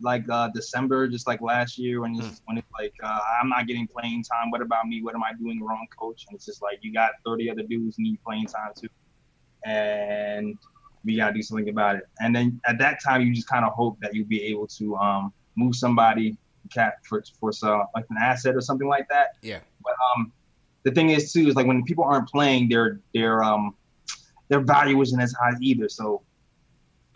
[0.00, 3.66] like uh December, just like last year when it's when it's like uh, I'm not
[3.66, 4.50] getting playing time.
[4.50, 5.02] What about me?
[5.02, 6.24] What am I doing wrong, coach?
[6.28, 8.88] And it's just like you got 30 other dudes need playing time too,
[9.64, 10.58] and
[11.04, 12.04] we gotta do something about it.
[12.20, 14.96] And then at that time, you just kind of hope that you'll be able to
[14.96, 16.36] um move somebody
[16.72, 19.36] cat for for some like an asset or something like that.
[19.42, 19.60] Yeah.
[19.82, 20.32] But um,
[20.84, 23.74] the thing is too is like when people aren't playing, their their um
[24.48, 25.88] their value isn't as high either.
[25.88, 26.22] So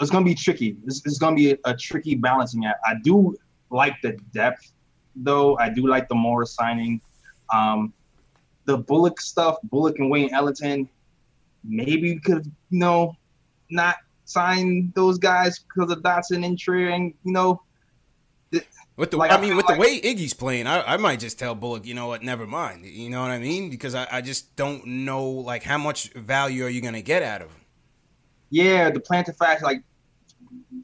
[0.00, 0.76] it's gonna be tricky.
[0.86, 2.80] It's, it's gonna be a, a tricky balancing act.
[2.86, 3.36] I do
[3.70, 4.72] like the depth,
[5.16, 5.56] though.
[5.58, 7.00] I do like the Morris signing.
[7.52, 7.92] Um,
[8.66, 10.88] the Bullock stuff, Bullock and Wayne Ellington,
[11.64, 13.16] maybe we could you know
[13.70, 17.62] not sign those guys because of Dotson and Trier, and you know
[18.96, 20.96] With the, Like, I I mean, feel with like- the way Iggy's playing, I, I
[20.96, 22.84] might just tell Bullock, you know what, never mind.
[22.84, 23.70] You know what I mean?
[23.70, 27.22] Because I, I just don't know, like, how much value are you going to get
[27.22, 27.60] out of him?
[28.50, 29.82] Yeah, the plantar fasciitis, like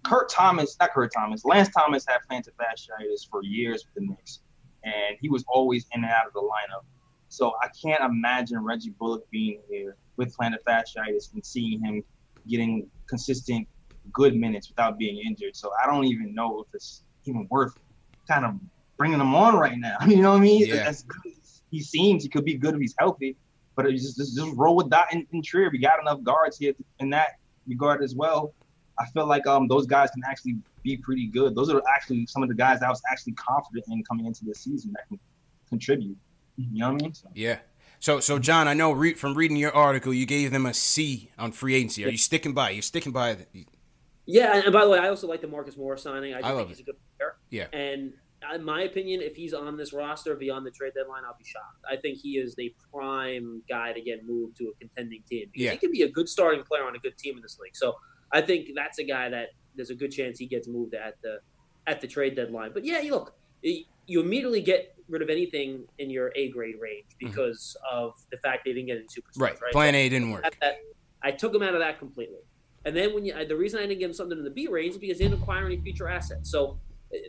[0.03, 4.41] Kurt Thomas, not Kurt Thomas, Lance Thomas had plantar fasciitis for years with the Knicks,
[4.85, 6.85] and he was always in and out of the lineup.
[7.29, 12.03] So I can't imagine Reggie Bullock being here with plantar fasciitis and seeing him
[12.47, 13.67] getting consistent
[14.13, 15.57] good minutes without being injured.
[15.57, 17.77] So I don't even know if it's even worth
[18.29, 18.55] kind of
[18.97, 19.97] bringing him on right now.
[20.07, 20.67] You know what I mean?
[20.67, 20.87] Yeah.
[20.87, 23.37] As good as he seems, he could be good if he's healthy.
[23.77, 25.71] But just, just, just roll with Dot and, and Trier.
[25.71, 28.55] We got enough guards here in that regard as well.
[28.99, 31.55] I feel like um those guys can actually be pretty good.
[31.55, 34.55] Those are actually some of the guys I was actually confident in coming into the
[34.55, 35.19] season that can
[35.69, 36.17] contribute.
[36.57, 37.15] You know what I mean?
[37.15, 37.59] So, Yeah.
[38.01, 41.31] So, so John, I know re- from reading your article, you gave them a C
[41.39, 42.05] on free agency.
[42.05, 42.71] Are you sticking by?
[42.71, 43.49] You're sticking by it.
[44.27, 46.35] Yeah, and by the way, I also like the Marcus Morris signing.
[46.35, 47.37] I, just I love think he's a good player.
[47.49, 47.67] Yeah.
[47.73, 48.13] And
[48.55, 51.85] in my opinion, if he's on this roster beyond the trade deadline, I'll be shocked.
[51.89, 55.51] I think he is the prime guy to get moved to a contending team.
[55.55, 55.73] Yeah.
[55.73, 57.77] He can be a good starting player on a good team in this league.
[57.77, 57.95] So
[58.33, 61.41] I think that's a guy that there's a good chance he gets moved at the
[61.87, 62.73] at the trade deadline.
[62.73, 67.07] But yeah, you look, you immediately get rid of anything in your A grade range
[67.19, 69.33] because of the fact they didn't get any superstars.
[69.35, 69.43] Mm-hmm.
[69.43, 69.63] Right.
[69.63, 69.73] Right.
[69.73, 70.45] Plan A didn't work.
[70.61, 70.79] That-
[71.23, 72.41] I took him out of that completely.
[72.85, 74.93] And then when you, the reason I didn't give him something in the B range
[74.93, 76.51] is because they didn't acquire any future assets.
[76.51, 76.79] So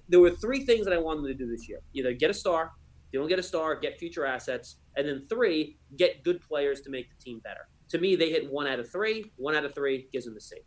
[0.09, 2.33] there were three things that I wanted them to do this year: either get a
[2.33, 2.71] star,
[3.07, 6.81] if you don't get a star, get future assets, and then three, get good players
[6.81, 7.67] to make the team better.
[7.89, 9.31] To me, they hit one out of three.
[9.37, 10.57] One out of three gives them the C.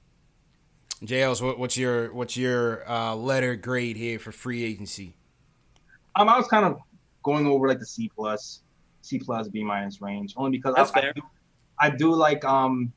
[1.05, 5.15] JLs, what, what's your what's your uh, letter grade here for free agency?
[6.19, 6.79] um, I was kind of
[7.23, 8.63] going over like the C plus,
[9.03, 11.11] C plus B minus range, only because That's I, fair.
[11.11, 11.23] I, do,
[11.81, 12.93] I do like um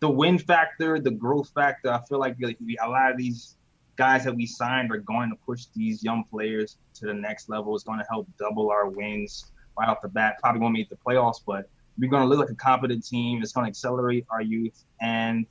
[0.00, 1.90] the win factor, the growth factor.
[1.90, 3.56] I feel like like, a lot of these
[3.96, 7.74] guys that we signed are going to push these young players to the next level.
[7.74, 10.36] It's going to help double our wins right off the bat.
[10.40, 13.42] Probably won't make the playoffs, but we're going to look like a competent team.
[13.42, 15.46] It's going to accelerate our youth, and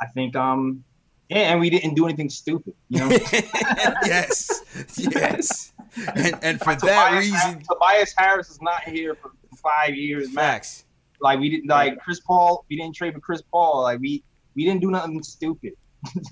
[0.00, 0.84] I think um
[1.28, 3.08] yeah, and we didn't do anything stupid, you know.
[4.06, 4.62] yes,
[4.96, 5.72] yes.
[6.14, 10.84] And, and for that Tobias, reason, Tobias Harris is not here for five years, max.
[11.20, 12.64] Like we didn't like Chris Paul.
[12.70, 13.82] We didn't trade for Chris Paul.
[13.82, 14.22] Like we
[14.54, 15.74] we didn't do nothing stupid.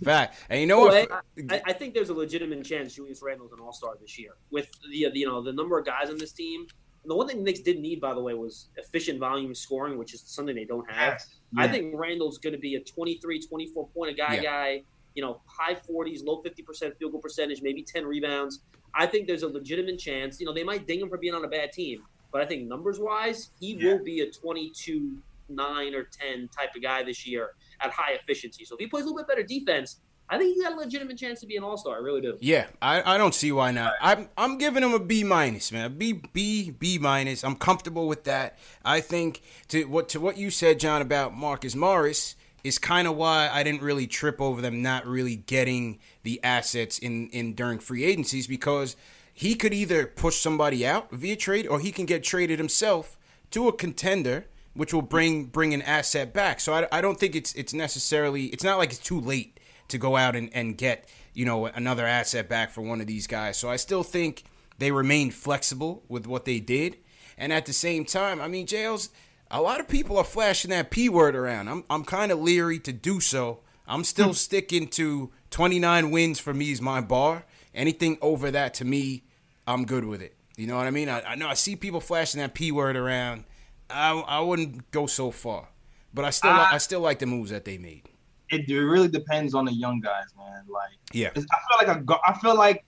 [0.05, 0.37] Fact.
[0.49, 1.25] And you know Well, what?
[1.51, 4.69] I, I think there's a legitimate chance Julius Randle's an All Star this year with
[4.91, 6.61] the you know the number of guys on this team.
[7.03, 9.97] And the one thing the Knicks didn't need, by the way, was efficient volume scoring,
[9.99, 11.21] which is something they don't have.
[11.57, 11.73] I Yeah.
[11.73, 14.43] think Randle's going to be a 23, 24 point a guy Yeah.
[14.43, 14.83] guy,
[15.15, 18.61] you know, high 40s, low 50% field goal percentage, maybe 10 rebounds.
[18.95, 20.41] I think there's a legitimate chance.
[20.41, 22.03] You know, they might ding him for being on a bad team,
[22.33, 23.93] but I think numbers wise, he Yeah.
[23.95, 27.51] will be a 22, 9 or 10 type of guy this year
[27.81, 28.65] at high efficiency.
[28.65, 31.19] So if he plays a little bit better defense, I think he's got a legitimate
[31.19, 31.97] chance to be an all star.
[31.97, 32.37] I really do.
[32.41, 33.95] Yeah, I, I don't see why not.
[34.01, 35.85] I'm I'm giving him a B minus, man.
[35.87, 37.45] A B B B minus.
[37.45, 38.59] I'm comfortable with that.
[38.85, 42.35] I think to what to what you said, John, about Marcus Morris
[42.65, 46.99] is kind of why I didn't really trip over them not really getting the assets
[46.99, 48.97] in in during free agencies because
[49.33, 53.17] he could either push somebody out via trade or he can get traded himself
[53.53, 56.61] to a contender which will bring bring an asset back.
[56.61, 59.59] So I, I don't think it's it's necessarily it's not like it's too late
[59.89, 63.27] to go out and, and get you know another asset back for one of these
[63.27, 63.57] guys.
[63.57, 64.45] So I still think
[64.79, 66.99] they remain flexible with what they did,
[67.37, 69.11] and at the same time, I mean, Jails.
[69.49, 71.69] A lot of people are flashing that p word around.
[71.69, 73.61] I'm I'm kind of leery to do so.
[73.87, 74.33] I'm still hmm.
[74.33, 77.45] sticking to 29 wins for me is my bar.
[77.73, 79.23] Anything over that to me,
[79.67, 80.35] I'm good with it.
[80.57, 81.09] You know what I mean?
[81.09, 83.45] I, I know I see people flashing that p word around.
[83.91, 85.69] I I wouldn't go so far,
[86.13, 88.09] but I still uh, I still like the moves that they made.
[88.51, 90.63] It, it really depends on the young guys, man.
[90.69, 92.85] Like yeah, I feel like a I feel like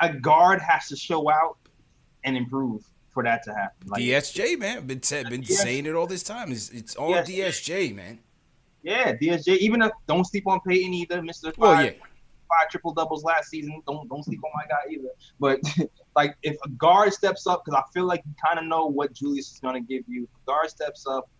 [0.00, 1.56] a guard has to show out
[2.24, 2.84] and improve
[3.18, 3.88] for that to happen.
[3.88, 5.60] Like, DSJ, man, been been yes.
[5.60, 6.52] saying it all this time.
[6.52, 7.28] It's it's all yes.
[7.28, 8.20] DSJ, man.
[8.82, 9.58] Yeah, DSJ.
[9.58, 11.52] Even if don't sleep on Payton either, Mister.
[11.56, 11.90] Well, yeah.
[12.48, 13.82] Five triple doubles last season.
[13.86, 15.08] Don't don't sleep on my guy either.
[15.38, 15.60] But
[16.18, 19.12] like, if a guard steps up, because I feel like you kind of know what
[19.12, 20.24] Julius is going to give you.
[20.24, 21.30] If guard steps up,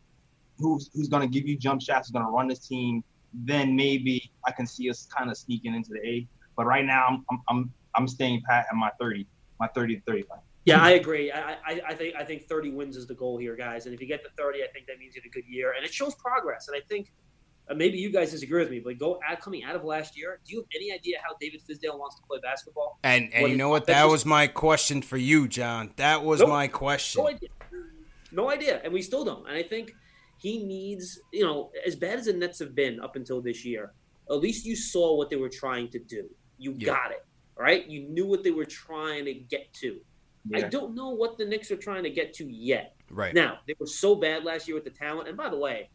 [0.57, 3.03] who's who's going to give you jump shots, who's going to run this team,
[3.35, 6.29] then maybe I can see us kind of sneaking into the A.
[6.57, 9.27] But right now, I'm I'm I'm, I'm staying pat at my 30,
[9.59, 10.39] my 30 to 35.
[10.65, 11.33] Yeah, I agree.
[11.33, 13.87] I, I, I, think I think 30 wins is the goal here, guys.
[13.87, 15.73] And if you get to 30, I think that means you had a good year,
[15.77, 16.69] and it shows progress.
[16.69, 17.11] And I think
[17.71, 20.41] Uh, maybe you guys disagree with me, but go at, coming out of last year,
[20.45, 22.99] do you have any idea how David Fizdale wants to play basketball?
[23.05, 23.87] And and you know what?
[23.87, 25.93] That was my question for you, John.
[25.97, 27.23] That was nope, my question.
[27.23, 27.49] No idea.
[28.31, 29.47] No idea, and we still don't.
[29.49, 29.95] And I think
[30.39, 33.93] he needs, you know, as bad as the Nets have been up until this year,
[34.31, 36.29] at least you saw what they were trying to do.
[36.59, 36.87] You yeah.
[36.87, 37.25] got it,
[37.57, 37.87] right?
[37.87, 40.01] You knew what they were trying to get to.
[40.49, 40.59] Yeah.
[40.59, 42.95] I don't know what the Knicks are trying to get to yet.
[43.11, 45.29] Right now, they were so bad last year with the talent.
[45.29, 45.91] And by the way,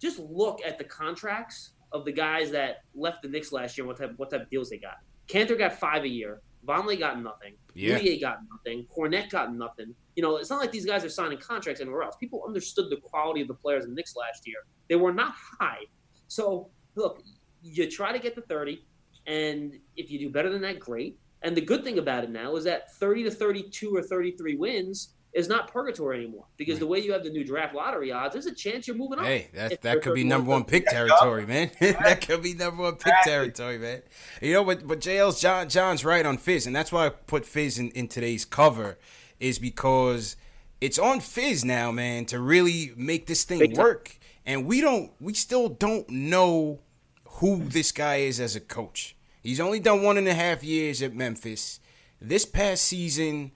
[0.00, 3.86] just look at the contracts of the guys that left the Knicks last year.
[3.86, 4.98] What type what type of deals they got?
[5.28, 6.40] Kanter got five a year.
[6.66, 7.54] Vonleh got nothing.
[7.74, 7.98] Yeah.
[8.20, 8.86] got nothing.
[8.94, 9.94] Kornet got nothing.
[10.14, 12.16] You know, it's not like these guys are signing contracts anywhere else.
[12.16, 14.58] People understood the quality of the players in the Knicks last year.
[14.88, 15.84] They were not high.
[16.28, 17.22] So look,
[17.62, 18.84] you try to get to 30,
[19.26, 21.18] and if you do better than that, great.
[21.42, 25.14] And the good thing about it now is that 30 to 32 or 33 wins
[25.32, 28.46] is not purgatory anymore because the way you have the new draft lottery odds, there's
[28.46, 29.24] a chance you're moving up.
[29.24, 31.70] Hey, that that could be number one pick territory, man.
[31.80, 34.02] that could be number one pick territory, man.
[34.40, 37.46] You know, but but JL's John John's right on Fizz, and that's why I put
[37.46, 38.98] Fizz in, in today's cover,
[39.38, 40.36] is because
[40.80, 44.16] it's on Fizz now, man, to really make this thing work.
[44.46, 46.80] And we don't we still don't know
[47.24, 49.16] who this guy is as a coach.
[49.42, 51.80] He's only done one and a half years at Memphis.
[52.20, 53.52] This past season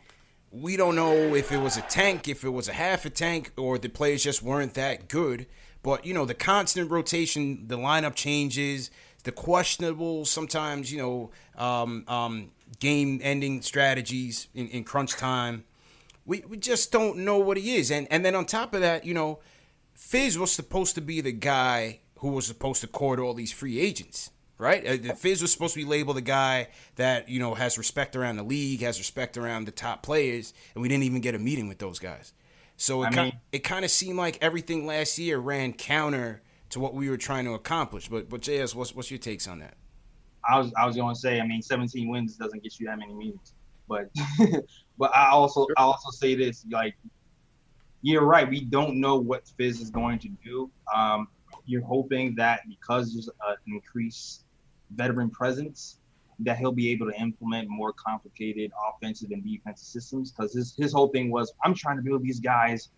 [0.55, 3.53] we don't know if it was a tank, if it was a half a tank,
[3.57, 5.47] or the players just weren't that good.
[5.83, 8.91] But you know, the constant rotation, the lineup changes,
[9.25, 11.31] the questionable sometimes, you know,
[11.63, 15.65] um, um, game-ending strategies in, in crunch time.
[16.25, 19.05] We we just don't know what he is, and and then on top of that,
[19.05, 19.41] you know,
[19.95, 23.81] Fizz was supposed to be the guy who was supposed to court all these free
[23.81, 24.87] agents right?
[24.87, 28.37] Uh, Fizz was supposed to be labeled a guy that you know has respect around
[28.37, 31.69] the league, has respect around the top players, and we didn't even get a meeting
[31.69, 32.33] with those guys.
[32.77, 36.93] So it kind, it kind of seemed like everything last year ran counter to what
[36.93, 38.09] we were trying to accomplish.
[38.09, 39.75] But but JS, what's what's your takes on that?
[40.49, 42.99] I was I was going to say, I mean, 17 wins doesn't get you that
[42.99, 43.55] many meetings,
[43.89, 44.11] but
[44.99, 46.95] but I also I also say this like.
[48.07, 48.47] You're right.
[48.47, 50.71] We don't know what Fizz is going to do.
[50.95, 51.27] Um,
[51.65, 54.44] you're hoping that because there's an increase
[54.95, 55.99] veteran presence
[56.41, 60.33] that he'll be able to implement more complicated offensive and defensive systems.
[60.33, 62.91] Because his, his whole thing was, I'm trying to build these guys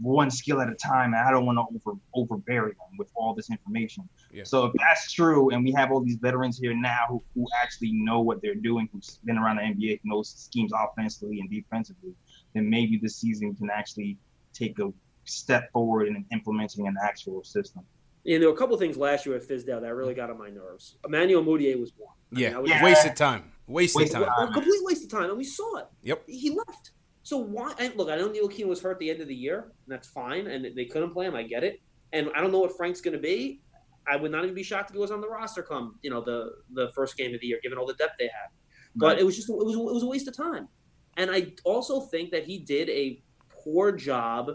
[0.00, 3.34] one skill at a time, and I don't want to over overbury them with all
[3.34, 4.08] this information.
[4.32, 4.44] Yeah.
[4.44, 7.92] So if that's true, and we have all these veterans here now who, who actually
[7.92, 12.14] know what they're doing, who's been around the NBA, who knows schemes offensively and defensively,
[12.54, 14.16] then maybe this season can actually
[14.54, 14.90] take a
[15.24, 17.84] step forward in implementing an actual system.
[18.26, 20.38] And there were a couple of things last year at Fizdale that really got on
[20.38, 20.96] my nerves.
[21.06, 22.14] Emmanuel Mudiay was one.
[22.36, 22.84] I yeah, mean, was, yeah.
[22.84, 23.52] wasted time.
[23.66, 24.24] Wasted waste time.
[24.24, 25.86] A complete waste of time, and we saw it.
[26.02, 26.24] Yep.
[26.26, 26.90] He left.
[27.22, 27.72] So why?
[27.78, 30.08] And look, I know Ntilikina was hurt at the end of the year, and that's
[30.08, 31.34] fine, and they couldn't play him.
[31.34, 31.80] I get it.
[32.12, 33.60] And I don't know what Frank's going to be.
[34.06, 36.22] I would not even be shocked if he was on the roster come you know
[36.22, 38.50] the the first game of the year, given all the depth they have.
[38.96, 39.18] But right.
[39.18, 40.68] it was just it was it was a waste of time.
[41.16, 44.52] And I also think that he did a poor job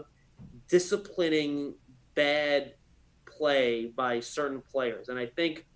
[0.68, 1.74] disciplining
[2.14, 2.74] bad
[3.36, 5.08] play by certain players.
[5.08, 5.66] And I think,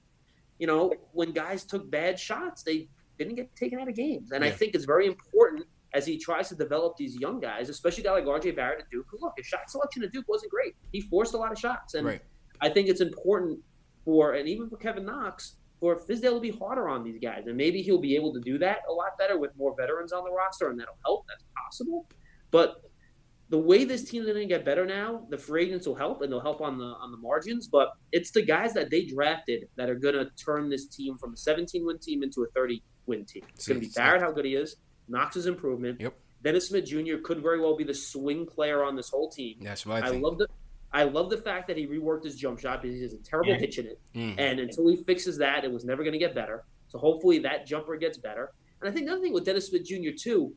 [0.58, 4.32] you know, when guys took bad shots, they didn't get taken out of games.
[4.32, 4.50] And yeah.
[4.50, 8.06] I think it's very important as he tries to develop these young guys, especially a
[8.06, 10.74] guy like RJ Barrett at Duke, who look, his shot selection at Duke wasn't great.
[10.92, 11.94] He forced a lot of shots.
[11.94, 12.22] And right.
[12.60, 13.58] I think it's important
[14.04, 17.56] for, and even for Kevin Knox, for Fizdale to be harder on these guys, and
[17.56, 20.30] maybe he'll be able to do that a lot better with more veterans on the
[20.30, 21.24] roster, and that'll help.
[21.26, 22.06] That's possible,
[22.50, 22.82] but
[23.50, 26.22] the way this team is going to get better now, the free agents will help,
[26.22, 27.66] and they'll help on the on the margins.
[27.66, 31.34] But it's the guys that they drafted that are going to turn this team from
[31.34, 33.42] a 17 win team into a 30 win team.
[33.54, 34.76] It's going to be Barrett, how good he is,
[35.08, 36.00] Knox's improvement.
[36.00, 36.14] Yep.
[36.42, 37.16] Dennis Smith Jr.
[37.22, 39.58] could very well be the swing player on this whole team.
[39.60, 40.46] That's what I I love the
[40.92, 43.54] I love the fact that he reworked his jump shot because he has a terrible
[43.54, 44.00] hitch in it.
[44.14, 44.34] Mhm.
[44.38, 46.64] And until he fixes that, it was never going to get better.
[46.88, 48.52] So hopefully that jumper gets better.
[48.80, 50.10] And I think the other thing with Dennis Smith Jr.
[50.16, 50.54] too,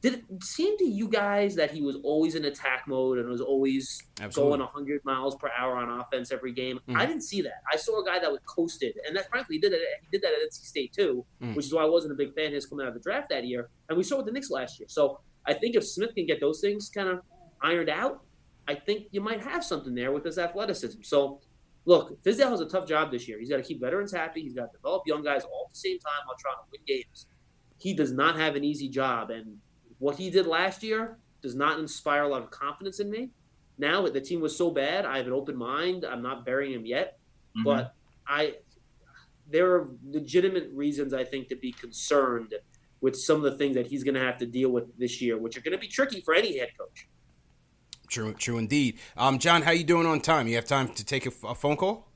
[0.00, 3.40] did it seem to you guys that he was always in attack mode and was
[3.40, 4.50] always Absolutely.
[4.50, 6.78] going 100 miles per hour on offense every game?
[6.88, 6.96] Mhm.
[6.96, 7.62] I didn't see that.
[7.72, 9.80] I saw a guy that was coasted, and that frankly he did that.
[10.02, 11.56] He did that at NC State too, Mhm.
[11.56, 13.28] which is why I wasn't a big fan of his coming out of the draft
[13.30, 13.70] that year.
[13.88, 14.88] And we saw it with the Knicks last year.
[14.88, 17.22] So I think if Smith can get those things kind of
[17.60, 18.24] ironed out,
[18.68, 21.02] I think you might have something there with his athleticism.
[21.02, 21.40] So,
[21.86, 23.38] look, Fizdale has a tough job this year.
[23.38, 24.42] He's got to keep veterans happy.
[24.42, 26.82] He's got to develop young guys all at the same time while trying to win
[26.86, 27.26] games.
[27.78, 29.58] He does not have an easy job, and
[29.98, 33.30] what he did last year does not inspire a lot of confidence in me.
[33.78, 36.04] Now that the team was so bad, I have an open mind.
[36.04, 37.18] I'm not burying him yet,
[37.56, 37.64] Mhm.
[37.64, 37.94] but
[38.26, 38.56] I
[39.50, 42.52] there are legitimate reasons I think to be concerned
[43.00, 45.38] with some of the things that he's going to have to deal with this year,
[45.38, 47.08] which are going to be tricky for any head coach.
[48.08, 48.98] True, true indeed.
[49.16, 50.48] Um, John, how you doing on time?
[50.48, 52.07] You have time to take a, a phone call?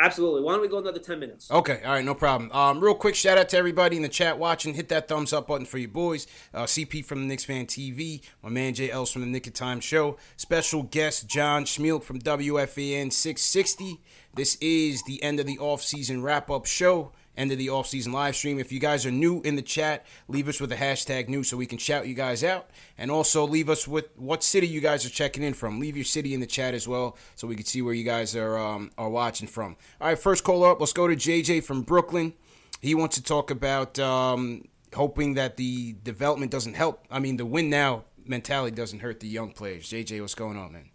[0.00, 0.42] Absolutely.
[0.42, 1.50] Why don't we go another ten minutes?
[1.50, 2.52] Okay, all right, no problem.
[2.52, 4.74] Um, real quick, shout out to everybody in the chat watching.
[4.74, 6.28] Hit that thumbs up button for your boys.
[6.54, 9.54] Uh, CP from the Knicks Fan TV, my man Jay Els from the Nick of
[9.54, 14.00] Time Show, special guest John Schmeelk from WFAN 660.
[14.34, 18.58] This is the end of the off-season wrap-up show, end of the off-season live stream.
[18.58, 21.56] If you guys are new in the chat, leave us with a hashtag new so
[21.56, 25.06] we can shout you guys out, and also leave us with what city you guys
[25.06, 25.80] are checking in from.
[25.80, 28.36] Leave your city in the chat as well so we can see where you guys
[28.36, 29.76] are um, are watching from.
[30.00, 30.80] All right, first call up.
[30.80, 32.34] Let's go to JJ from Brooklyn.
[32.82, 37.04] He wants to talk about um, hoping that the development doesn't help.
[37.10, 39.88] I mean, the win now mentality doesn't hurt the young players.
[39.88, 40.90] JJ, what's going on, man?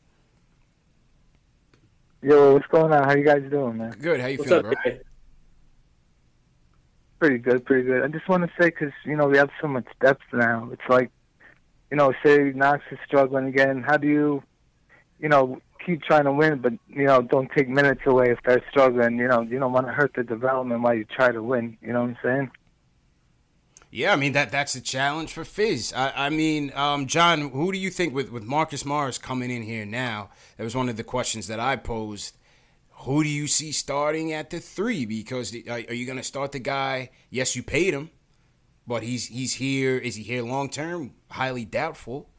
[2.22, 3.04] Yo, what's going on?
[3.04, 3.92] How you guys doing, man?
[4.00, 4.22] Good.
[4.22, 4.92] How you What's feeling, up, bro?
[4.92, 5.02] Jay?
[7.24, 8.04] Pretty good, pretty good.
[8.04, 10.68] I just want to say, because, you know, we have so much depth now.
[10.74, 11.10] It's like,
[11.90, 13.82] you know, say Knox is struggling again.
[13.82, 14.44] How do you,
[15.20, 18.62] you know, keep trying to win, but, you know, don't take minutes away if they're
[18.70, 19.20] struggling?
[19.20, 21.78] You know, you don't want to hurt the development while you try to win.
[21.82, 22.52] You know what I'm saying?
[23.90, 25.94] Yeah, I mean that that's a challenge for Fizz.
[25.96, 29.62] I, I mean, um, John, who do you think with with Marcus Morris coming in
[29.62, 30.30] here now?
[30.58, 32.36] That was one of the questions that I posed.
[33.04, 35.06] Who do you see starting at the three?
[35.06, 37.10] Because the, are, you going to start the guy?
[37.30, 38.12] Yes, you paid him,
[38.88, 39.98] but he's he's here.
[39.98, 41.14] Is he here long term?
[41.30, 42.30] Highly doubtful.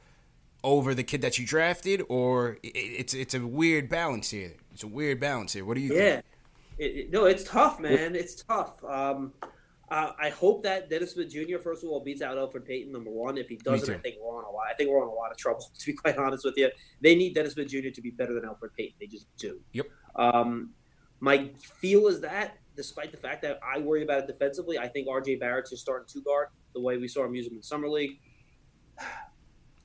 [0.62, 4.54] Over the kid that you drafted, or it, it's it's a weird balance here.
[4.72, 5.66] It's a weird balance here.
[5.66, 6.22] What do you Yeah.
[7.10, 8.16] no, it's tough, man.
[8.16, 8.82] It's tough.
[8.82, 9.34] Um,
[9.94, 11.58] uh, I hope that Dennis Smith Jr.
[11.62, 12.90] first of all beats out Elfrid Payton.
[12.90, 14.64] Number one, if he doesn't, I think we're on a lot.
[14.68, 15.64] I think we're on a lot of trouble.
[15.78, 16.68] To be quite honest with you,
[17.00, 17.90] they need Dennis Smith Jr.
[17.90, 18.96] to be better than Elfrid Payton.
[18.98, 19.60] They just do.
[19.72, 19.86] Yep.
[20.16, 20.70] Um,
[21.20, 25.06] my feel is that, despite the fact that I worry about it defensively, I think
[25.06, 25.36] R.J.
[25.36, 28.18] Barrett's just starting two guard the way we saw him use him in summer league.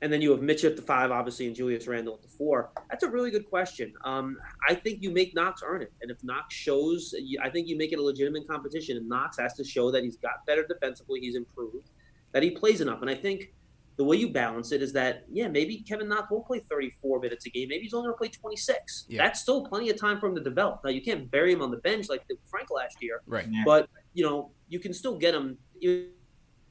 [0.02, 2.72] And then you have Mitch at the five, obviously, and Julius Randle at the four.
[2.90, 3.94] That's a really good question.
[4.06, 7.78] Um, I think you make Knox earn it, and if Knox shows, I think you
[7.78, 8.96] make it a legitimate competition.
[8.96, 11.90] And Knox has to show that he's got better defensively, he's improved,
[12.32, 13.02] that he plays enough.
[13.02, 13.54] And I think
[14.00, 17.46] the way you balance it is that, yeah, maybe Kevin Knox won't play 34 minutes
[17.48, 17.68] a game.
[17.68, 19.06] Maybe he's only going to play 26.
[19.10, 19.22] Yeah.
[19.22, 20.80] That's still plenty of time for him to develop.
[20.86, 23.46] Now you can't bury him on the bench like Frank last year, Right.
[23.66, 25.58] But you know you can still get him.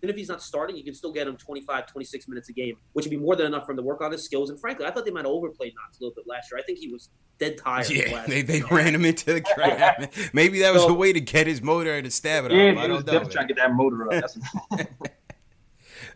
[0.00, 2.76] Even if he's not starting, you can still get him 25, 26 minutes a game,
[2.92, 4.48] which would be more than enough for him to work on his skills.
[4.50, 6.58] And frankly, I thought they might have overplayed Knox a little bit last year.
[6.60, 7.08] I think he was
[7.40, 7.90] dead tired.
[7.90, 8.66] Yeah, last they, they year.
[8.70, 10.08] ran him into the ground.
[10.32, 12.72] Maybe that was So- a way to get his motor and to stab it Yeah,
[12.72, 12.78] up.
[12.78, 13.12] I don't know.
[13.12, 14.24] definitely trying to get that motor up.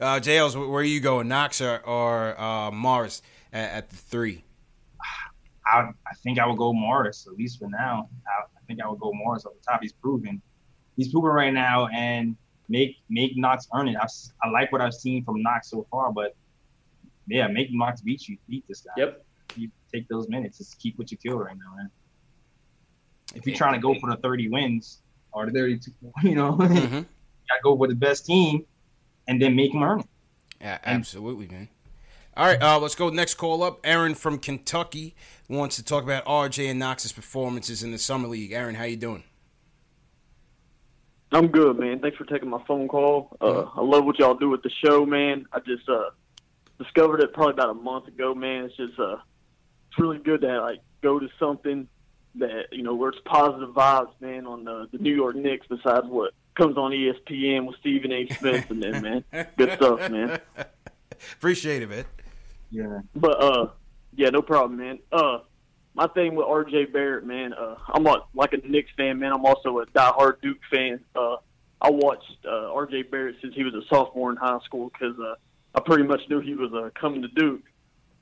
[0.00, 1.28] Uh, Jails, where are you going?
[1.28, 4.44] Knox or, or uh, Morris at, at the three?
[5.66, 8.08] I, I think I would go Morris at least for now.
[8.26, 9.80] I, I think I would go Morris off the top.
[9.80, 10.42] He's proven,
[10.96, 12.36] he's proven right now, and
[12.76, 13.96] make make Knox earn it.
[14.02, 16.34] S- I like what I've seen from Knox so far, but
[17.28, 18.92] yeah, make Knox beat you, beat this guy.
[18.96, 19.24] Yep.
[19.56, 20.58] You take those minutes.
[20.58, 21.90] Just keep what you feel right now, man.
[23.34, 25.02] If you're trying to go for the 30 wins
[25.32, 25.92] or the 32,
[26.28, 27.06] you know, you Mhm.
[27.48, 28.64] gotta go with the best team,
[29.28, 30.06] and then make them earn it.
[30.60, 31.68] Yeah, absolutely, man.
[32.36, 33.80] All right, uh, let's go next call up.
[33.84, 35.14] Aaron from Kentucky
[35.48, 38.52] wants to talk about RJ and Knox's performances in the summer league.
[38.52, 39.22] Aaron, how you doing?
[41.32, 42.00] I'm good, man.
[42.00, 43.36] Thanks for taking my phone call.
[43.40, 45.46] Uh, I love what y'all do with the show, man.
[45.52, 46.10] I just uh,
[46.78, 48.64] discovered it probably about a month ago, man.
[48.64, 49.16] It's just uh,
[49.88, 51.88] it's really good to like go to something
[52.34, 54.46] that you know where it's positive vibes, man.
[54.46, 58.26] on the, the New York Knicks besides what comes on ESPN with Stephen A.
[58.28, 59.24] Smith and them, man.
[59.56, 60.38] Good stuff, man.
[61.34, 62.04] Appreciate it, man.
[62.70, 63.00] Yeah.
[63.14, 63.68] But uh,
[64.14, 64.98] yeah, no problem, man.
[65.10, 65.38] Uh,
[65.94, 66.86] my thing with R.J.
[66.86, 67.52] Barrett, man.
[67.52, 69.32] Uh, I'm a, like a Knicks fan, man.
[69.32, 71.00] I'm also a diehard Duke fan.
[71.14, 71.36] Uh,
[71.80, 73.02] I watched uh, R.J.
[73.02, 75.34] Barrett since he was a sophomore in high school because uh,
[75.74, 77.62] I pretty much knew he was uh, coming to Duke.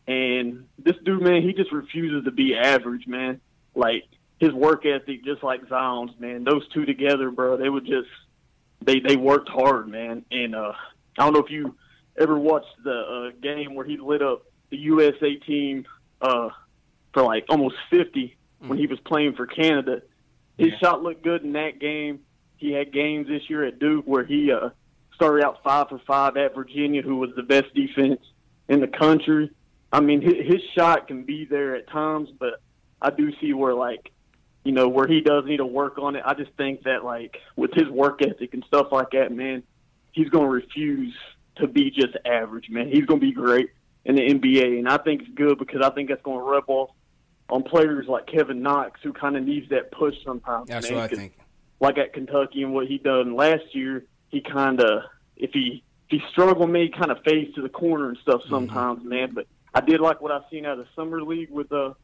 [0.06, 3.40] And this dude, man, he just refuses to be average, man.
[3.74, 4.04] Like
[4.40, 6.42] his work ethic, just like Zion's, man.
[6.42, 8.08] Those two together, bro, they would just
[8.82, 10.24] they they worked hard, man.
[10.30, 10.72] And uh,
[11.18, 11.76] I don't know if you
[12.18, 15.86] ever watched the uh, game where he lit up the USA team
[16.20, 16.48] uh,
[17.12, 18.36] for like almost 50
[18.66, 20.02] when he was playing for Canada.
[20.58, 22.20] His shot looked good in that game.
[22.56, 24.70] He had games this year at Duke where he uh,
[25.14, 28.20] started out five for five at Virginia, who was the best defense
[28.68, 29.50] in the country.
[29.92, 32.60] I mean, his, his shot can be there at times, but
[33.00, 34.12] I do see where like,
[34.64, 36.22] you know, where he does need to work on it.
[36.24, 39.62] I just think that like with his work ethic and stuff like that, man,
[40.12, 41.14] he's going to refuse
[41.56, 42.88] to be just average, man.
[42.88, 43.70] He's going to be great
[44.04, 46.64] in the NBA, and I think it's good because I think that's going to rub
[46.68, 46.90] off
[47.50, 50.68] on players like Kevin Knox, who kind of needs that push sometimes.
[50.68, 51.36] That's man, what I think.
[51.80, 55.02] Like at Kentucky and what he done last year, he kind of
[55.36, 58.50] if he if he struggled, me kind of fades to the corner and stuff Mm-hmm.
[58.50, 59.30] sometimes, man.
[59.34, 61.94] But I did like what I've seen out of the summer league with uh,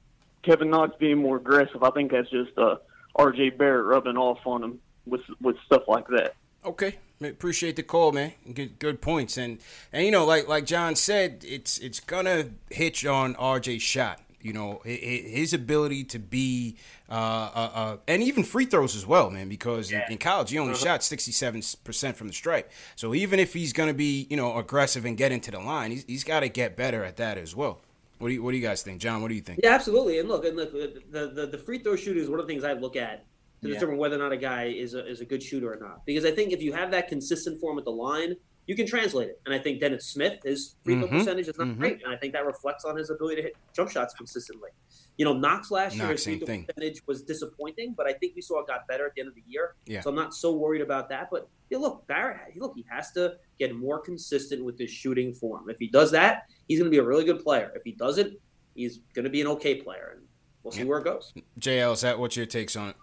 [0.42, 1.82] Kevin Knox being more aggressive.
[1.82, 2.76] I think that's just uh,
[3.16, 3.51] R.J.
[3.51, 6.34] Barrett rubbing off on him with with stuff like that.
[6.64, 8.32] Okay, appreciate the call, man.
[8.53, 9.59] Good, good points, and
[9.92, 14.20] and you know, like like John said, it's it's gonna hitch on RJ's shot.
[14.47, 16.76] You know, hi- hi- his ability to be,
[17.11, 19.49] uh, uh, uh, and even free throws as well, man.
[19.49, 22.70] Because in, in college, he only shot sixty-seven percent from the stripe.
[22.94, 26.05] So even if he's gonna be, you know, aggressive and get into the line, he's,
[26.05, 27.80] he's got to get better at that as well.
[28.18, 29.20] What do you What do you guys think, John?
[29.20, 29.61] What do you think?
[29.62, 30.18] Yeah, absolutely.
[30.20, 32.64] And look, and look, the, the the free throw shooter is one of the things
[32.64, 33.26] I look at
[33.62, 33.74] to Yeah.
[33.74, 36.07] determine whether or not a guy is a, is a good shooter or not.
[36.07, 38.36] Because I think if you have that consistent form at the line,
[38.66, 39.40] you can translate it.
[39.46, 41.10] And I think Dennis Smith, his free throw Mhm.
[41.18, 41.78] percentage is not Mhm.
[41.78, 44.70] great, and I think that reflects on his ability to hit jump shots consistently.
[45.18, 46.66] You know, Knox last year, his free throw thing.
[46.66, 49.34] percentage was disappointing, but I think we saw it got better at the end of
[49.34, 49.76] the year.
[49.86, 50.00] Yeah.
[50.00, 51.28] So I'm not so worried about that.
[51.30, 55.70] But yeah, look, Barrett, look, he has to get more consistent with his shooting form.
[55.70, 57.72] If he does that, he's going to be a really good player.
[57.76, 58.38] If he doesn't,
[58.74, 60.26] he's going to be an okay player, and
[60.62, 60.88] we'll see Yep.
[60.88, 61.32] where it goes.
[61.58, 62.96] JL, is that what's your takes on it?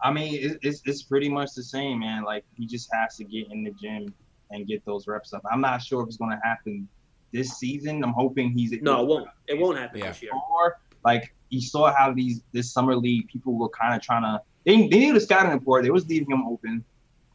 [0.00, 2.22] I mean, it's it's pretty much the same, man.
[2.22, 4.14] Like he just has to get in the gym
[4.50, 5.42] and get those reps up.
[5.50, 6.88] I'm not sure if it's going to happen
[7.32, 8.02] this season.
[8.04, 9.28] I'm hoping he's No, it won't.
[9.48, 10.08] It won't happen Yeah.
[10.08, 10.32] this year.
[10.32, 14.40] Or like you saw how these this summer league people were kind of trying to
[14.64, 15.84] they they needed a scouting report.
[15.84, 16.84] They was leaving him open.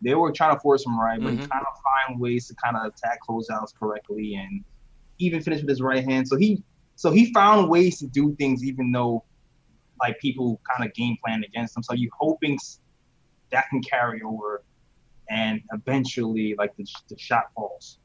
[0.03, 1.49] They were trying to force him right, but he Mhm.
[1.49, 4.63] kind of find ways to kind of attack closeouts correctly and
[5.19, 6.27] even finish with his right hand.
[6.27, 6.63] So he
[6.95, 9.23] so he found ways to do things even though
[10.01, 11.83] like people kind of game plan against him.
[11.83, 12.57] So you hoping
[13.51, 14.63] that can carry over
[15.31, 17.97] and eventually like the, the shot falls.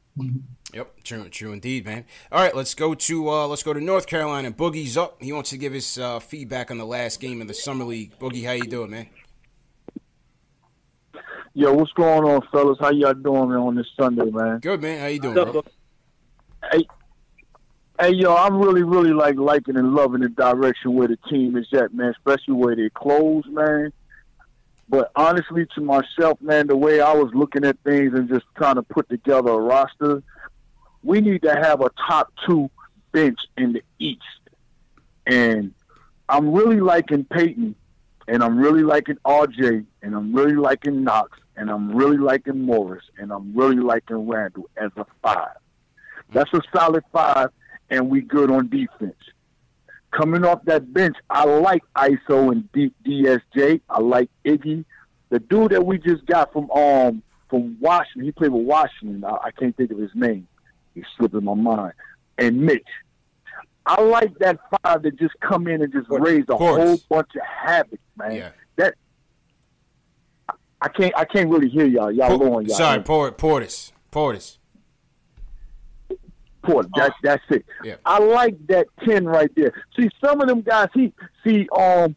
[0.73, 2.05] Yep, true, true indeed, man.
[2.31, 4.51] All right, let's go to uh, let's go to North Carolina.
[4.51, 5.21] Boogie's up.
[5.21, 8.17] He wants to give his uh, feedback on the last game of the summer league.
[8.17, 9.07] Boogie, how you doing, man?
[11.53, 12.77] Yo, what's going on, fellas?
[12.79, 14.59] How y'all doing on this Sunday, man?
[14.59, 14.99] Good, man.
[14.99, 15.63] How you doing, bro?
[16.71, 16.87] Hey,
[17.99, 21.67] hey, yo, I'm really, really like liking and loving the direction where the team is
[21.73, 22.13] at, man.
[22.17, 23.91] Especially where they close, man.
[24.89, 28.75] But honestly, to myself, man, the way I was looking at things and just trying
[28.75, 30.23] to put together a roster,
[31.03, 32.69] we need to have a top two
[33.11, 34.21] bench in the East.
[35.25, 35.73] And
[36.29, 37.75] I'm really liking Payton,
[38.27, 43.03] and I'm really liking RJ, and I'm really liking Knox, and I'm really liking Morris,
[43.17, 45.57] and I'm really liking Randle as a five.
[46.33, 47.49] That's a solid five,
[47.89, 49.15] and we good on defense.
[50.11, 53.81] Coming off that bench, I like ISO and D- DSJ.
[53.89, 54.85] I like Iggy.
[55.29, 59.23] The dude that we just got from um from Washington, he played with Washington.
[59.23, 60.47] I, I can't think of his name.
[60.95, 61.93] He's slipping my mind.
[62.37, 62.87] And Mitch.
[63.85, 67.41] I like that five that just come in and just raise a whole bunch of
[67.41, 68.35] havoc, man.
[68.35, 68.49] Yeah.
[68.75, 68.95] That
[70.81, 72.11] I can't I can't really hear y'all.
[72.11, 72.75] Y'all low on y'all.
[72.75, 73.91] Sorry, Port, Portis.
[74.11, 74.57] Portis.
[76.67, 76.87] Port.
[76.95, 77.65] That, that's it.
[77.83, 77.95] Yeah.
[78.05, 79.73] I like that ten right there.
[79.97, 81.13] See, some of them guys, he
[81.43, 82.15] see, um,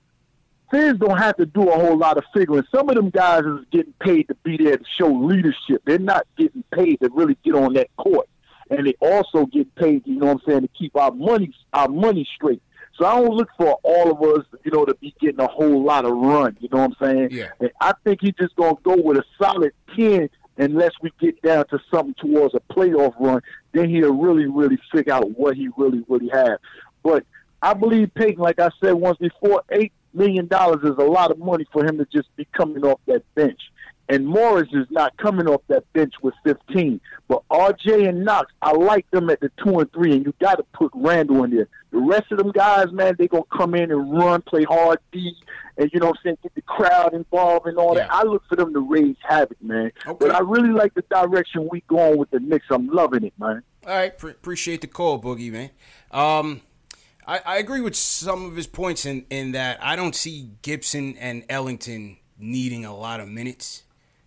[0.71, 2.65] fans don't have to do a whole lot of figuring.
[2.75, 5.83] Some of them guys is getting paid to be there to show leadership.
[5.85, 8.29] They're not getting paid to really get on that court,
[8.71, 10.03] and they also get paid.
[10.07, 12.63] You know what I'm saying to keep our money our money straight.
[12.97, 15.83] So I don't look for all of us, you know, to be getting a whole
[15.83, 16.57] lot of run.
[16.61, 17.29] You know what I'm saying?
[17.31, 17.49] Yeah.
[17.59, 20.29] And I think he's just gonna go with a solid ten
[20.59, 23.41] unless we get down to something towards a playoff run.
[23.73, 26.59] Then he'll really, really figure out what he really, really has.
[27.03, 27.25] But
[27.63, 31.39] I believe Payton, like I said once before, eight million dollars is a lot of
[31.39, 33.61] money for him to just be coming off that bench.
[34.11, 37.01] And Morris is not coming off that bench with 15.
[37.29, 40.57] But RJ and Knox, I like them at the two and three, and you got
[40.57, 41.69] to put Randle in there.
[41.93, 45.35] The rest of them guys, man, they gonna come in and run, play hard D,
[45.79, 48.09] and you know what I'm saying, get the crowd involved and all Yeah.
[48.09, 48.13] that.
[48.13, 49.93] I look for them to raise havoc, man.
[50.07, 50.17] Okay.
[50.27, 52.67] But I really like the direction we going with the Knicks.
[52.71, 53.63] I'm loving it, man.
[53.87, 55.71] All right, pre- appreciate the call, Boogie man.
[56.13, 56.61] Um,
[57.27, 61.17] I, I agree with some of his points in in that I don't see Gibson
[61.19, 63.83] and Ellington needing a lot of minutes,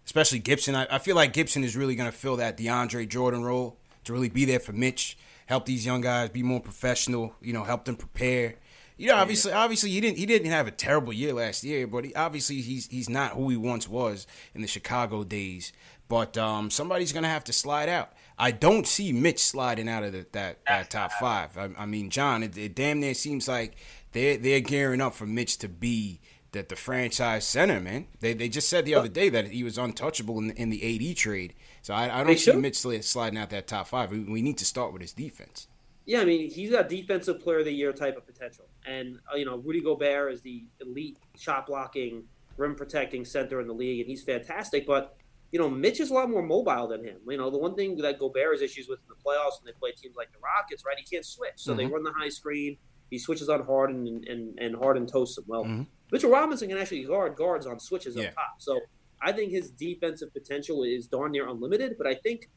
[0.05, 0.75] especially Gibson.
[0.75, 4.13] I, I feel like Gibson is really going to fill that DeAndre Jordan role to
[4.13, 7.35] really be there for Mitch, help these young guys be more professional.
[7.41, 8.55] You know, help them prepare.
[8.97, 12.05] You know, obviously, obviously, he didn't he didn't have a terrible year last year, but
[12.05, 15.73] he, obviously he's he's not who he once was in the Chicago days.
[16.09, 18.13] But um, somebody's gonna have to slide out.
[18.37, 21.57] I don't see Mitch sliding out of the, that that top five.
[21.57, 23.77] I, I mean, John, it, it damn near seems like
[24.11, 26.19] they're they're gearing up for Mitch to be
[26.53, 28.07] the, the franchise center, man.
[28.21, 31.11] They they just said the other day that he was untouchable in the, in the
[31.11, 31.53] AD trade.
[31.81, 32.53] So I, I don't see.
[32.53, 34.11] Mitch sliding out that top five.
[34.11, 35.67] We, we need to start with his defense.
[36.05, 38.65] Yeah, I mean, he's got defensive player of the year type of potential.
[38.85, 42.23] And, uh, you know, Rudy Gobert is the elite shot blocking,
[42.57, 44.85] rim protecting center in the league, and he's fantastic.
[44.85, 45.15] But,
[45.53, 47.17] you know, Mitch is a lot more mobile than him.
[47.27, 49.79] You know, the one thing that Gobert has issues with in the playoffs when they
[49.79, 50.97] play teams like the Rockets, right?
[50.99, 51.53] He can't switch.
[51.55, 51.91] So they Mhm.
[51.91, 52.77] run the high screen.
[53.09, 55.45] He switches on Harden and, and, and Harden toasts him.
[55.47, 55.87] Well, Mhm.
[56.13, 58.25] Mitchell Robinson can actually guard guards on switches Yeah.
[58.25, 58.55] up top.
[58.59, 58.79] So
[59.19, 61.95] I think his defensive potential is darn near unlimited.
[61.97, 62.51] But I think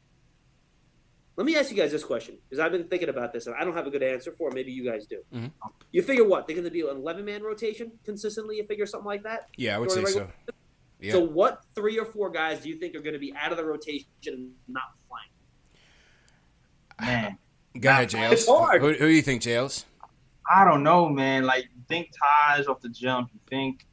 [1.37, 3.63] let me ask you guys this question because I've been thinking about this and I
[3.63, 4.53] don't have a good answer for it.
[4.53, 5.23] Maybe you guys do.
[5.33, 5.51] Mhm.
[5.91, 6.45] You figure what?
[6.45, 8.57] They're going to be an 11 man rotation consistently?
[8.57, 9.47] You figure something like that?
[9.57, 10.29] Yeah, I would say so.
[10.99, 11.13] Yeah.
[11.13, 13.57] So, what three or four guys do you think are going to be out of
[13.57, 15.31] the rotation and not playing?
[17.23, 17.37] Man,
[17.79, 18.45] Go ahead, Jails.
[18.47, 19.85] Who, who do you think, Jails?
[20.53, 21.43] I don't know, man.
[21.43, 23.29] Like, you think Taj off the jump.
[23.33, 23.85] You think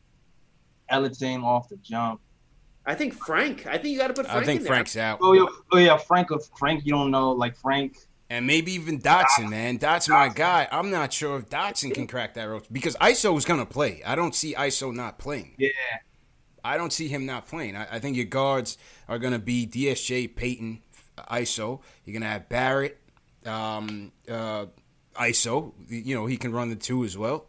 [0.89, 2.21] Ellington off the jump.
[2.87, 3.67] I think Frank.
[3.67, 5.19] I think you got to put Frank I think in Frank's out.
[5.23, 6.29] Oh yeah, oh yeah, Frank.
[6.59, 7.97] Frank, you don't know, like Frank.
[8.31, 9.79] And maybe even Dotson, man.
[9.79, 10.67] Dotson, my guy.
[10.71, 14.03] I'm not sure if Dotson can crack that rope because ISO is going to play.
[14.05, 15.55] I don't see ISO not playing.
[15.59, 15.69] Yeah,
[16.65, 17.77] I don't see him not playing.
[17.77, 18.79] I, I think your guards
[19.09, 20.81] are going to be DSJ, Payton,
[21.31, 21.81] ISO.
[22.05, 22.99] You're going to have Barrett,
[23.47, 24.67] um, uh,
[25.15, 25.73] ISO.
[25.89, 27.47] You know, he can run the two as well.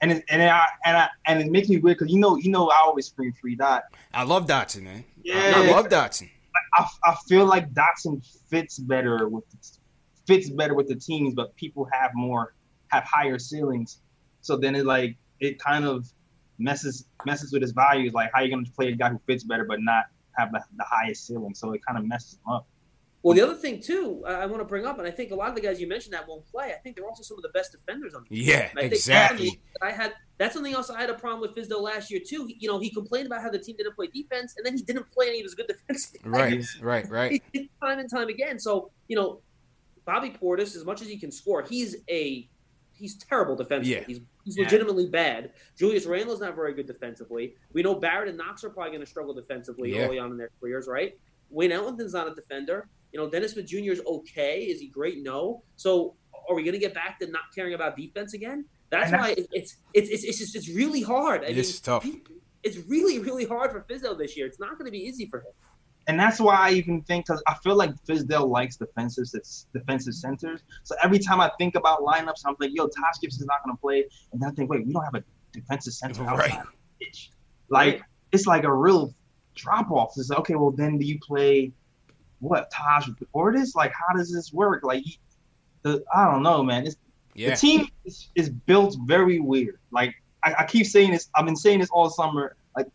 [0.00, 2.50] and it, and I and I and it makes me weird because you know you
[2.50, 3.84] know I always scream free dot.
[4.12, 5.04] I love Dotson, man.
[5.22, 5.52] Yeah.
[5.56, 6.30] I love Dotson.
[6.74, 9.44] I, I feel like Dotson fits better with
[10.26, 12.54] fits better with the teams, but people have more
[12.88, 13.98] have higher ceilings.
[14.40, 16.08] So then it like it kind of
[16.58, 18.12] messes messes with his values.
[18.12, 20.04] Like how you gonna play a guy who fits better but not
[20.38, 21.54] have the, the highest ceiling?
[21.54, 22.66] So it kind of messes him up.
[23.22, 25.34] Well, the other thing too, I I want to bring up, and I think a
[25.34, 26.72] lot of the guys you mentioned that won't play.
[26.72, 28.48] I think they're also some of the best defenders on the team.
[28.48, 29.46] Yeah, I exactly.
[29.46, 32.20] that's something I had that's something else I had a problem with Fizdale last year
[32.26, 32.46] too.
[32.46, 34.82] He- you know, he complained about how the team didn't play defense, and then he
[34.82, 36.12] didn't play any of his good defense.
[36.24, 37.42] Right, right, right.
[37.82, 38.58] Time and time again.
[38.58, 39.42] So you know,
[40.06, 42.48] Bobby Portis, as much as he can score, he's a
[42.94, 43.96] he's terrible defensively.
[43.96, 44.04] Yeah.
[44.06, 44.64] He's he's Yeah.
[44.64, 45.52] legitimately bad.
[45.76, 47.54] Julius Randle's not very good defensively.
[47.74, 50.06] We know Barrett and Knox are probably going to struggle defensively Yeah.
[50.06, 51.18] early on in their careers, right?
[51.50, 52.88] Wayne Ellington's not a defender.
[53.12, 53.92] You know, Dennis Smith Jr.
[53.92, 54.60] is okay.
[54.62, 55.22] Is he great?
[55.22, 55.62] No.
[55.76, 56.16] So
[56.48, 58.64] are we going to get back to not caring about defense again?
[58.90, 61.42] That's And why it- it's it's it's it's just it's really hard.
[61.44, 62.06] I It mean, tough.
[62.62, 64.46] It's really really hard for Fizzo this year.
[64.46, 65.52] It's not going to be easy for him.
[66.06, 69.26] And that's why I even think because I feel like Fizdale likes defensive
[69.72, 70.60] defensive centers.
[70.82, 74.04] So every time I think about lineups, I'm like, yo, Taj Gibson's not gonna play,
[74.32, 76.60] and then I think, wait, we don't have a defensive center outside Right.
[76.60, 76.66] of
[76.98, 77.30] the pitch.
[77.68, 78.02] Like
[78.32, 79.14] it's like a real
[79.54, 80.14] drop off.
[80.16, 81.72] It's like, okay, well then do you play
[82.40, 83.74] what Taj Portis?
[83.74, 84.82] Like how does this work?
[84.82, 85.04] Like
[85.82, 86.86] the I don't know, man.
[86.86, 86.96] It's,
[87.34, 87.50] Yeah.
[87.50, 89.78] The team is, is built very weird.
[89.90, 91.28] Like I, I keep saying this.
[91.34, 92.56] I've been saying this all summer.
[92.76, 92.86] Like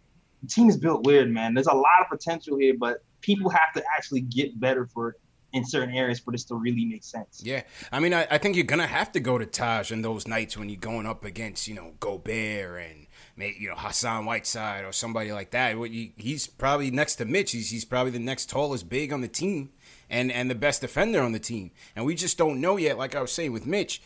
[0.41, 1.53] the team is built weird, man.
[1.53, 5.15] There's a lot of potential here, but people have to actually get better for
[5.55, 7.41] in certain areas for this to really make sense.
[7.43, 10.27] Yeah, I mean, I, I think you're gonna have to go to Taj in those
[10.27, 13.04] nights when you're going up against, you know, Gobert and
[13.37, 15.75] you know Hassan Whiteside or somebody like that.
[16.17, 17.51] He's probably next to Mitch.
[17.51, 19.71] He's he's probably the next tallest big on the team
[20.09, 21.71] and and the best defender on the team.
[21.95, 22.97] And we just don't know yet.
[22.97, 24.01] Like I was saying with Mitch,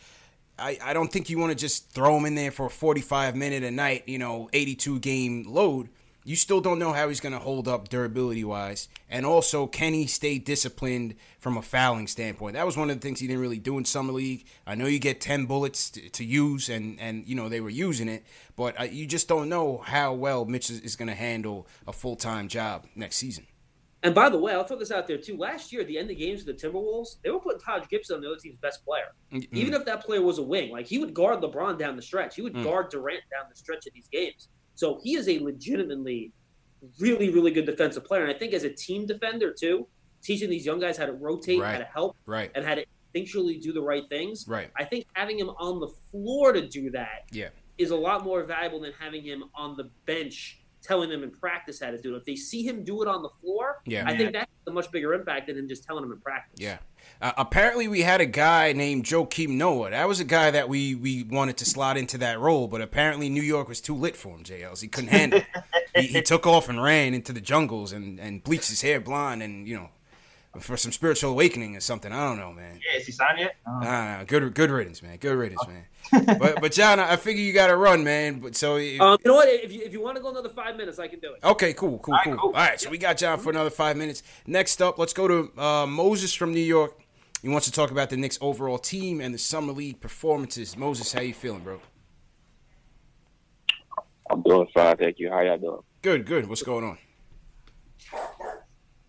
[0.57, 3.35] I, I don't think you want to just throw him in there for a 45
[3.35, 5.89] minute a night, you know, 82 game load.
[6.29, 8.87] You still don't know how he's going to hold up durability wise.
[9.09, 12.53] And also, can he stay disciplined from a fouling standpoint?
[12.53, 14.45] That was one of the things he didn't really do in Summer League.
[14.67, 17.71] I know you get 10 bullets to, to use, and, and, you know, they were
[17.71, 18.27] using it.
[18.55, 21.91] But uh, you just don't know how well Mitch is, is going to handle a
[21.91, 23.47] full time job next season.
[24.03, 25.35] And by the way, I'll throw this out there too.
[25.35, 27.87] Last year, at the end of the games for the Timberwolves, they were putting Taj
[27.89, 29.15] Gibson on the other team's best player.
[29.33, 29.57] Mm-hmm.
[29.57, 32.35] Even if that player was a wing, like he would guard LeBron down the stretch.
[32.35, 32.63] He would Mm.
[32.65, 34.47] guard Durant down the stretch of these games.
[34.79, 36.31] So he is a legitimately
[37.01, 38.21] really, really good defensive player.
[38.23, 39.85] And I think as a team defender too,
[40.23, 42.49] teaching these young guys how to rotate, how to help, Right.
[42.55, 44.47] and how to instinctually do the right things.
[44.47, 44.71] Right.
[44.77, 47.49] I think having him on the floor to do that Yeah.
[47.77, 51.81] is a lot more valuable than having him on the bench telling them in practice
[51.81, 52.19] how to do it.
[52.19, 54.07] If they see him do it on the floor, Yeah.
[54.07, 56.57] I think that's a much bigger impact than him just telling them in practice.
[56.61, 56.77] Yeah.
[57.21, 59.89] Uh, apparently, we had a guy named Joakim Noah.
[59.91, 63.27] That was a guy that we we wanted to slot into that role, but apparently
[63.29, 64.43] New York was too lit for him.
[64.43, 65.41] JLs, he couldn't handle.
[65.41, 65.45] it.
[65.95, 69.43] He, he took off and ran into the jungles and and bleached his hair blonde
[69.43, 69.89] and you know
[70.59, 72.11] for some spiritual awakening or something.
[72.11, 72.79] I don't know, man.
[72.91, 73.55] Yeah, is he signed yet?
[73.67, 75.17] Uh, Nah, nah, good good riddance, man.
[75.17, 75.85] Good riddance, man.
[76.39, 78.39] but but John, I figure you got to run, man.
[78.39, 79.47] But so if, Um, you know what?
[79.49, 81.43] If you, if you want to go another five minutes, I can do it.
[81.43, 82.35] Okay, cool, cool, All right, cool.
[82.37, 82.49] cool.
[82.49, 84.23] All right, so we got John for another five minutes.
[84.47, 86.98] Next up, let's go to uh, Moses from New York.
[87.41, 90.75] He wants to talk about the Knicks' overall team and the summer league performances.
[90.75, 91.79] Moses, how you feeling, bro?
[94.29, 95.29] I'm doing fine, thank you.
[95.29, 95.81] How y'all doing?
[96.01, 96.47] Good, good.
[96.47, 96.97] What's going on?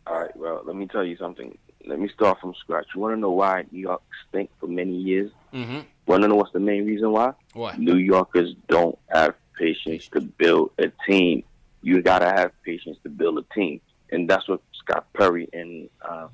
[0.06, 1.56] All right, well, let me tell you something.
[1.86, 2.86] Let me start from scratch.
[2.94, 5.30] You want to know why New York stink for many years?
[5.52, 5.80] Mm-hmm.
[6.06, 7.32] Want to know what's the main reason why?
[7.52, 7.74] Why?
[7.76, 11.42] New Yorkers don't have patience to build a team.
[11.82, 16.28] You gotta have patience to build a team, and that's what Scott Perry and uh,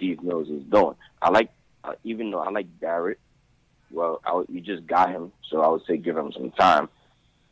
[0.00, 0.94] Steve Mills is doing.
[1.20, 1.50] I like,
[1.84, 3.18] uh, even though I like Barrett.
[3.90, 6.88] Well, I, we just got him, so I would say give him some time.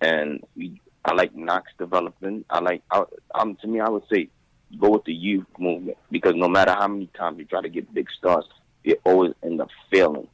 [0.01, 2.47] And we, I like Knox development.
[2.49, 4.31] I like, I, um, to me, I would say
[4.79, 7.93] go with the youth movement because no matter how many times you try to get
[7.93, 8.45] big stars,
[8.85, 10.29] they always end up failing.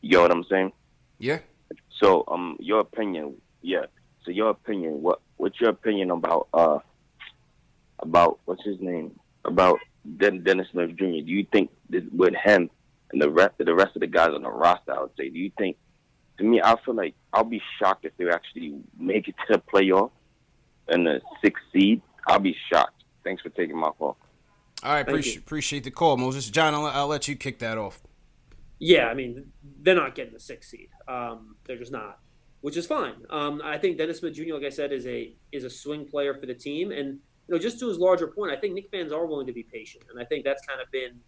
[0.00, 0.72] You know what I'm saying?
[1.18, 1.40] Yeah.
[2.00, 3.86] So, um, your opinion, yeah.
[4.24, 6.78] So, your opinion, what, what's your opinion about, uh,
[7.98, 9.80] about what's his name, about
[10.18, 11.04] Den- Dennis Smith Jr.
[11.24, 12.70] Do you think that with him
[13.12, 15.38] and the rest, the rest of the guys on the roster, I would say, do
[15.38, 15.76] you think?
[16.38, 19.58] To me, I feel like I'll be shocked if they actually make it to the
[19.58, 20.10] playoff
[20.86, 22.02] and the sixth seed.
[22.26, 23.04] I'll be shocked.
[23.24, 24.18] Thanks for taking my call.
[24.82, 26.50] All right, appreciate appreciate the call, Moses.
[26.50, 28.02] John, I'll, I'll let you kick that off.
[28.78, 30.90] Yeah, I mean, they're not getting the sixth seed.
[31.08, 32.18] Um, they're just not,
[32.60, 33.14] which is fine.
[33.30, 36.34] Um, I think Dennis Smith Jr., like I said, is a is a swing player
[36.34, 39.12] for the team, and you know, just to his larger point, I think Knick fans
[39.12, 41.20] are willing to be patient, and I think that's kind of been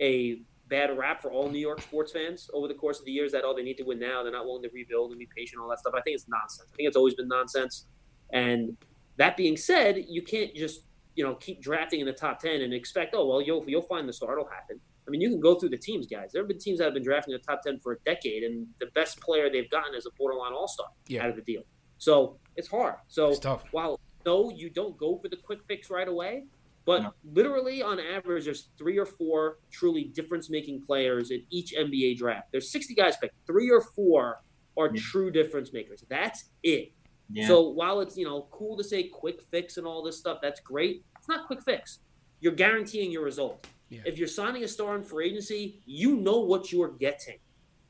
[0.00, 3.32] a bad rap for all New York sports fans over the course of the years.
[3.32, 5.60] That oh, they need to win now, they're not willing to rebuild and be patient,
[5.60, 5.94] all that stuff.
[5.96, 6.68] I think it's nonsense.
[6.72, 7.86] I think it's always been nonsense.
[8.32, 8.76] And
[9.16, 10.82] that being said, you can't just
[11.14, 14.08] you know keep drafting in the top ten and expect oh well you'll you'll find
[14.08, 14.80] the star it'll happen.
[15.06, 16.30] I mean, you can go through the teams, guys.
[16.32, 18.68] There have been teams that have been drafting the top 10 for a decade, and
[18.78, 21.24] the best player they've gotten is a borderline all star Yeah.
[21.24, 21.64] out of the deal.
[21.98, 22.94] So it's hard.
[23.08, 23.64] So It's tough.
[23.72, 26.44] while no, you don't go for the quick fix right away,
[26.84, 32.18] but literally on average, there's three or four truly difference making players in each NBA
[32.18, 32.48] draft.
[32.50, 34.42] There's 60 guys picked, three or four
[34.78, 36.04] are true difference makers.
[36.08, 36.92] That's it.
[37.30, 37.46] Yeah.
[37.46, 40.60] So while it's you know cool to say quick fix and all this stuff, that's
[40.60, 41.04] great.
[41.18, 42.00] It's not quick fix.
[42.40, 43.66] You're guaranteeing your result.
[44.06, 47.36] If you're signing a star in free agency, you know what you're getting.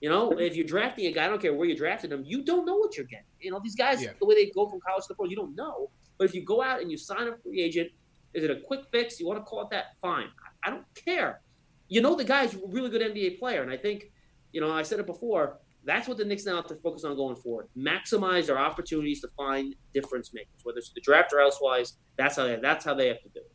[0.00, 2.42] You know, if you're drafting a guy, I don't care where you drafted him, you
[2.42, 3.26] don't know what you're getting.
[3.40, 4.10] You know, these guys, Yeah.
[4.18, 5.90] the way they go from college to the pro, you don't know.
[6.22, 7.90] But if you go out and you sign a free agent,
[8.32, 9.18] is it a quick fix?
[9.18, 9.98] You want to call it that?
[10.00, 10.28] Fine.
[10.62, 11.40] I don't care.
[11.88, 13.60] You know, the guy's a really good NBA player.
[13.60, 14.12] And I think,
[14.52, 17.16] you know, I said it before, that's what the Knicks now have to focus on
[17.16, 17.66] going forward.
[17.76, 21.94] Maximize their opportunities to find difference makers, whether it's the draft or elsewise.
[22.16, 23.51] That's how they, that's how they have to do it.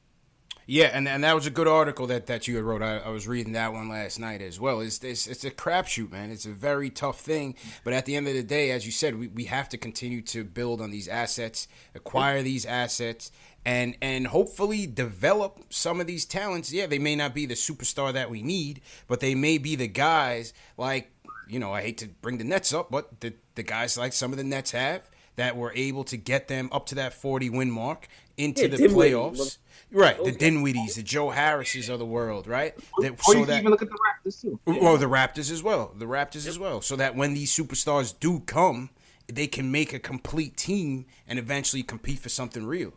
[0.69, 2.81] Yeah, and, and that was a good article that, that you had wrote.
[2.81, 4.81] I, I was reading that one last night as well.
[4.81, 6.29] It's, it's it's a crapshoot, man.
[6.29, 7.55] It's a very tough thing.
[7.85, 10.21] But at the end of the day, as you said, we, we have to continue
[10.23, 13.31] to build on these assets, acquire these assets,
[13.63, 16.73] and and hopefully develop some of these talents.
[16.73, 19.87] Yeah, they may not be the superstar that we need, but they may be the
[19.87, 21.13] guys like
[21.47, 21.71] you know.
[21.71, 24.43] I hate to bring the Nets up, but the the guys like some of the
[24.43, 28.63] Nets have that were able to get them up to that forty win mark into
[28.63, 29.13] Yeah, the Dinwiddie.
[29.13, 29.57] playoffs.
[29.89, 32.73] Right, the Dinwiddies, the Joe Harrises of the world, right?
[32.97, 34.59] Oh, that, Or you can even look at the Raptors too.
[34.65, 38.41] well, the Raptors as well, the Raptors as well, so that when these superstars do
[38.41, 38.89] come,
[39.27, 42.93] they can make a complete team and eventually compete for something real.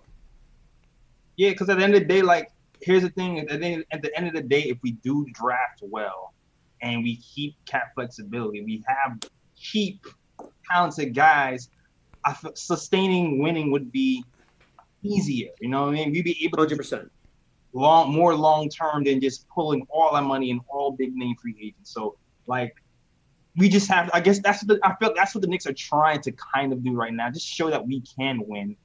[1.36, 2.50] Yeah, because at the end of the day, like
[2.82, 5.24] here's the thing: at the, end, at the end of the day, if we do
[5.32, 6.34] draft well
[6.82, 9.18] and we keep cap flexibility, we have
[9.56, 10.04] cheap,
[10.70, 11.68] talented guys.
[12.24, 14.24] I feel sustaining winning would be
[15.02, 15.50] easier.
[15.60, 16.12] You know what I mean?
[16.12, 17.08] We'd be able to 100%.
[17.72, 21.56] long more long term than just pulling all our money in all big name free
[21.60, 21.92] agents.
[21.92, 22.74] So like
[23.56, 25.72] we just have I guess that's what the, I feel that's what the Knicks are
[25.72, 27.30] trying to kind of do right now.
[27.30, 28.76] Just show that we can win.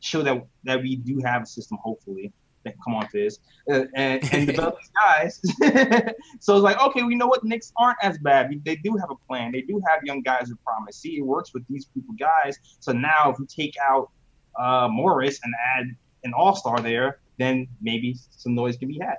[0.00, 2.32] Show that that we do have a system hopefully.
[2.64, 5.40] That come on to this uh, and, and develop these guys.
[6.40, 8.52] so it's like, okay, we know what Knicks aren't as bad.
[8.64, 9.50] They do have a plan.
[9.50, 10.96] They do have young guys with promise.
[10.96, 12.56] See, it works with these of guys.
[12.78, 14.12] So now if we take out
[14.58, 15.86] uh, Morris and add
[16.24, 19.16] an all star there, then maybe some noise can be had.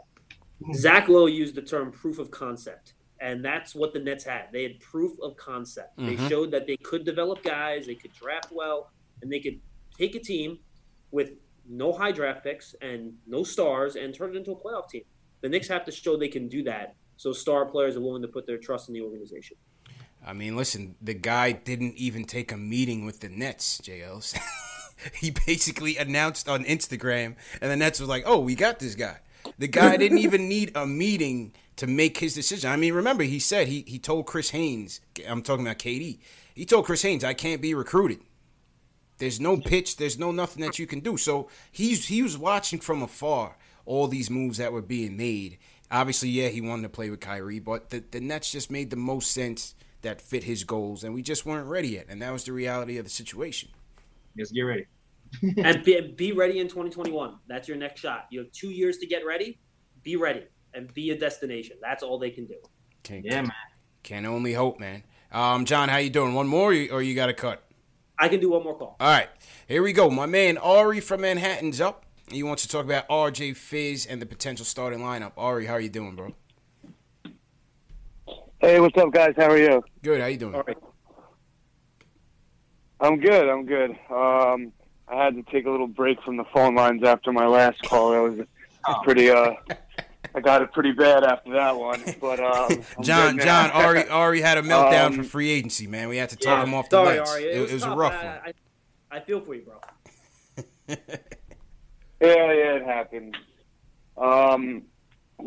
[0.73, 2.93] Zach Lowe used the term proof of concept.
[3.19, 4.47] And that's what the Nets had.
[4.51, 5.97] They had proof of concept.
[5.97, 6.07] Mhm.
[6.17, 9.61] They showed that they could develop guys, they could draft well, and they could
[9.97, 10.59] take a team
[11.11, 11.31] with
[11.65, 15.03] no high draft picks and no stars and turn it into a playoff team.
[15.41, 16.95] The Knicks have to show they can do that.
[17.15, 19.55] So star players are willing to put their trust in the organization.
[20.25, 24.37] I mean, listen, the guy didn't even take a meeting with the Nets, JLs.
[25.19, 29.17] he basically announced on Instagram, and the Nets was like, oh, we got this guy.
[29.57, 32.69] The guy didn't even need a meeting to make his decision.
[32.69, 36.19] I mean, remember, he said he, he told Chris Haynes, I'm talking about KD,
[36.53, 38.19] he told Chris Haynes, I can't be recruited.
[39.17, 41.17] There's no pitch, there's no nothing that you can do.
[41.17, 45.59] So he's he was watching from afar all these moves that were being made.
[45.91, 48.95] Obviously, yeah, he wanted to play with Kyrie, but the, the Nets just made the
[48.95, 52.07] most sense that fit his goals, and we just weren't ready yet.
[52.09, 53.69] And that was the reality of the situation.
[54.37, 54.85] Just get ready.
[55.57, 57.37] and be, be ready in 2021.
[57.47, 58.27] That's your next shot.
[58.29, 59.59] You have two years to get ready.
[60.03, 61.77] Be ready and be a destination.
[61.81, 62.55] That's all they can do.
[63.03, 63.51] Can, Yeah, man.
[64.03, 65.03] Can only hope, man.
[65.31, 66.33] Um, John, how you doing?
[66.33, 67.63] One more, or you, you got to cut?
[68.19, 68.95] I can do one more call.
[68.99, 69.29] All right,
[69.67, 70.09] here we go.
[70.09, 72.05] My man Ari from Manhattan's up.
[72.29, 75.31] He wants to talk about RJ Fizz and the potential starting lineup.
[75.35, 76.33] Ari, how are you doing, bro?
[78.59, 79.33] Hey, what's up, guys?
[79.35, 79.83] How are you?
[80.03, 80.21] Good.
[80.21, 80.55] How you doing?
[80.55, 80.77] All right.
[83.03, 83.49] I'm good.
[83.49, 83.91] I'm good.
[84.09, 84.71] Um,
[85.07, 88.13] I had to take a little break from the phone lines after my last call.
[88.13, 88.47] It was
[89.03, 89.29] pretty.
[89.29, 89.53] Uh,
[90.35, 92.01] I got it pretty bad after that one.
[92.19, 92.69] But um,
[93.01, 93.43] John, good.
[93.45, 96.07] John, Ari, Ari had a meltdown Um, for free agency, man.
[96.09, 97.27] We had to talk Yeah, him off the sorry, ledge.
[97.27, 97.43] Ari.
[97.43, 98.35] It, It, was, it was a rough I, one.
[99.11, 99.75] I, I feel for you, bro.
[102.21, 103.35] Yeah, yeah, it happened.
[104.17, 104.83] Um,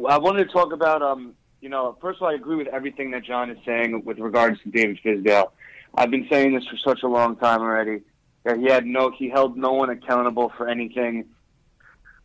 [0.06, 1.32] I wanted to talk about, um,
[1.62, 4.60] you know, first of all, I agree with everything that John is saying with regards
[4.62, 5.52] to David Fizdale.
[5.96, 8.02] I've been saying this for such a long time already
[8.44, 11.24] that he had no, he held no one accountable for anything,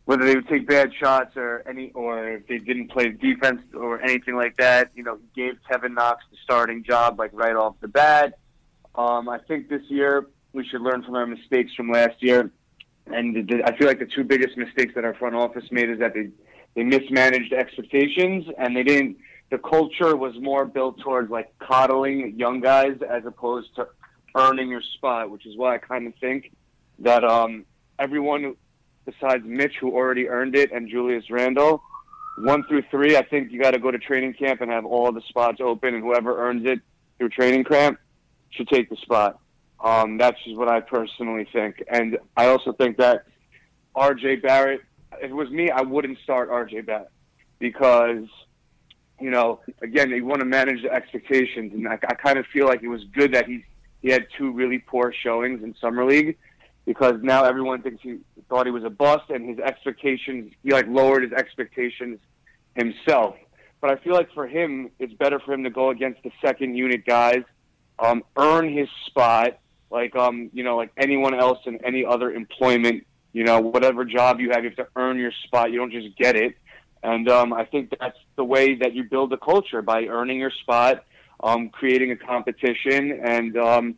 [0.04, 4.00] whether they would take bad shots or any, or if they didn't play defense or
[4.02, 4.90] anything like that.
[4.94, 8.38] You know, he gave Kevin Knox the starting job like right off the bat.
[8.94, 12.50] Um, I think this year we should learn from our mistakes from last year.
[13.06, 15.98] And the, I feel like the two biggest mistakes that our front office made is
[15.98, 16.28] that they
[16.74, 19.16] they mismanaged expectations and they didn't.
[19.52, 23.86] The culture was more built towards like coddling young guys as opposed to
[24.34, 26.50] earning your spot, which is why I kind of think
[26.98, 27.64] that um,
[27.98, 28.56] everyone
[29.04, 31.82] besides Mitch, who already earned it, and Julius Randle,
[32.38, 35.12] one through three, I think you got to go to training camp and have all
[35.12, 36.80] the spots open, and whoever earns it
[37.18, 37.98] through training camp
[38.50, 39.38] should take the spot.
[39.82, 41.82] Um, that's just what I personally think.
[41.88, 43.26] And I also think that
[43.96, 44.82] RJ Barrett,
[45.20, 47.10] if it was me, I wouldn't start RJ Barrett
[47.58, 48.26] because,
[49.22, 51.72] you know, again, you want to manage the expectations.
[51.72, 53.64] And I, I kind of feel like it was good that he,
[54.02, 56.36] he had two really poor showings in Summer League
[56.84, 58.18] because now everyone thinks he
[58.48, 62.18] thought he was a bust and his expectations, he like lowered his expectations
[62.74, 63.36] himself.
[63.80, 66.76] But I feel like for him, it's better for him to go against the second
[66.76, 67.42] unit guys,
[67.98, 69.58] um, earn his spot,
[69.90, 73.06] like um, you know, like anyone else in any other employment.
[73.32, 75.72] You know, whatever job you have, you have to earn your spot.
[75.72, 76.54] You don't just get it.
[77.02, 80.52] And um, I think that's the way that you build a culture by earning your
[80.52, 81.04] spot,
[81.42, 83.94] um, creating a competition, and um,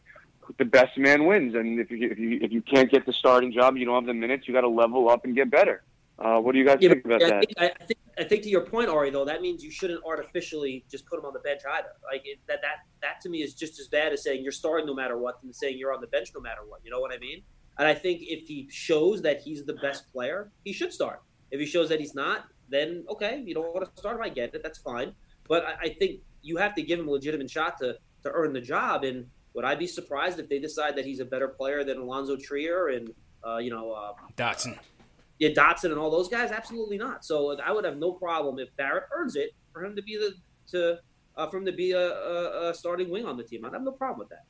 [0.58, 1.54] the best man wins.
[1.54, 4.06] And if you, if you if you can't get the starting job, you don't have
[4.06, 4.48] the minutes.
[4.48, 5.82] You got to level up and get better.
[6.18, 7.40] Uh, what do you guys Yeah, think about I that?
[7.40, 10.84] think, I, think I think to your point, Ari, though, that means you shouldn't artificially
[10.90, 11.88] just put him on the bench either.
[12.10, 14.86] Like it, that that that to me is just as bad as saying you're starting
[14.86, 16.80] no matter what than saying you're on the bench no matter what.
[16.84, 17.42] You know what I mean?
[17.78, 21.22] And I think if he shows that he's the best player, he should start.
[21.50, 24.22] If he shows that he's not, then okay, you don't want to start him.
[24.22, 24.62] I get it.
[24.62, 25.14] That's fine.
[25.48, 28.52] But I, I think you have to give him a legitimate shot to to earn
[28.52, 29.04] the job.
[29.04, 32.36] And would I be surprised if they decide that he's a better player than Alonzo
[32.36, 33.10] Trier and
[33.46, 34.78] uh, you know uh, Dotson.
[35.38, 36.50] yeah, Dotson and all those guys?
[36.50, 37.24] Absolutely not.
[37.24, 40.34] So I would have no problem if Barrett earns it for him to be the
[40.72, 40.98] to
[41.36, 43.64] uh, for him to be a, a, a starting wing on the team.
[43.64, 44.44] I'd have no problem with that.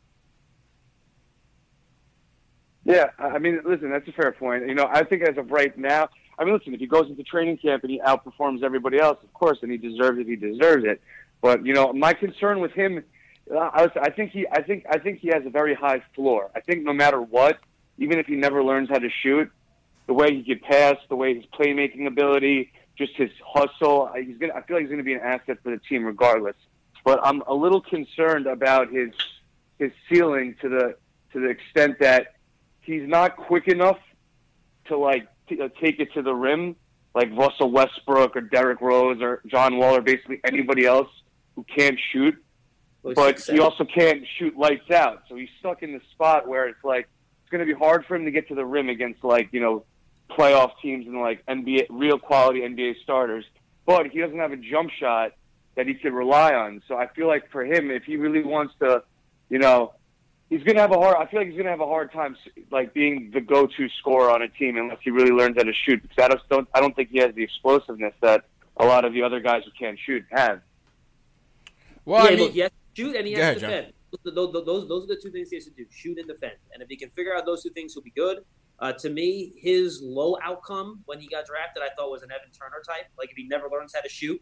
[2.85, 4.67] Yeah, I I mean, listen, that's a fair point.
[4.69, 6.09] You know, I think as of right now,
[6.39, 9.33] I mean, listen, if he goes into training camp and he outperforms everybody else, of
[9.33, 11.01] course, and he deserves it, he deserves it.
[11.41, 13.05] But you know, my concern with him,
[13.55, 16.51] uh, I, I think he, I think, I think he has a very high floor.
[16.55, 17.59] I think no matter what,
[17.99, 19.51] even if he never learns how to shoot,
[20.07, 24.55] the way he can pass, the way his playmaking ability, just his hustle, he's gonna.
[24.55, 26.57] I feel like he's to be an asset for the team regardless.
[27.05, 29.11] But I'm a little concerned about his
[29.79, 30.97] his ceiling to the
[31.33, 32.35] to the extent that
[32.81, 33.99] he's not quick enough
[34.87, 36.77] to like t- uh, take it to the rim
[37.15, 41.09] like Russell Westbrook or Derrick Rose or John Wall or basically anybody else
[41.55, 42.35] who can't shoot.
[43.03, 45.25] But he also can't shoot lights out.
[45.29, 47.09] So he's stuck in the spot where it's like
[47.43, 49.61] it's going to be hard for him to get to the rim against like you
[49.61, 49.85] know
[50.31, 53.45] playoff teams and like NBA real quality NBA starters.
[53.85, 55.33] But he doesn't have a jump shot
[55.77, 56.83] that he could rely on.
[56.89, 59.03] So I feel like for him, if he really wants to,
[59.51, 59.93] you know,
[60.55, 61.17] he's gonna have a hard.
[61.17, 62.37] I feel like he's gonna have a hard time
[62.71, 66.01] like being the go-to scorer on a team unless he really learns how to shoot.
[66.03, 66.69] Because I just don't.
[66.75, 68.45] I don't think he has the explosiveness that
[68.77, 70.61] a lot of the other guys who can't shoot have.
[72.05, 73.71] Well, yeah, I mean, he has to shoot and he has ahead, to John.
[73.71, 73.93] defend.
[74.25, 76.55] Those, those, those, those are the two things he has to do: shoot and defend.
[76.73, 78.39] And if he can figure out those two things, he'll be good.
[78.79, 82.53] Uh, to me, his low outcome when he got drafted, I thought was an Evan
[82.53, 83.07] Turner type.
[83.19, 84.41] Like if he never learns how to shoot,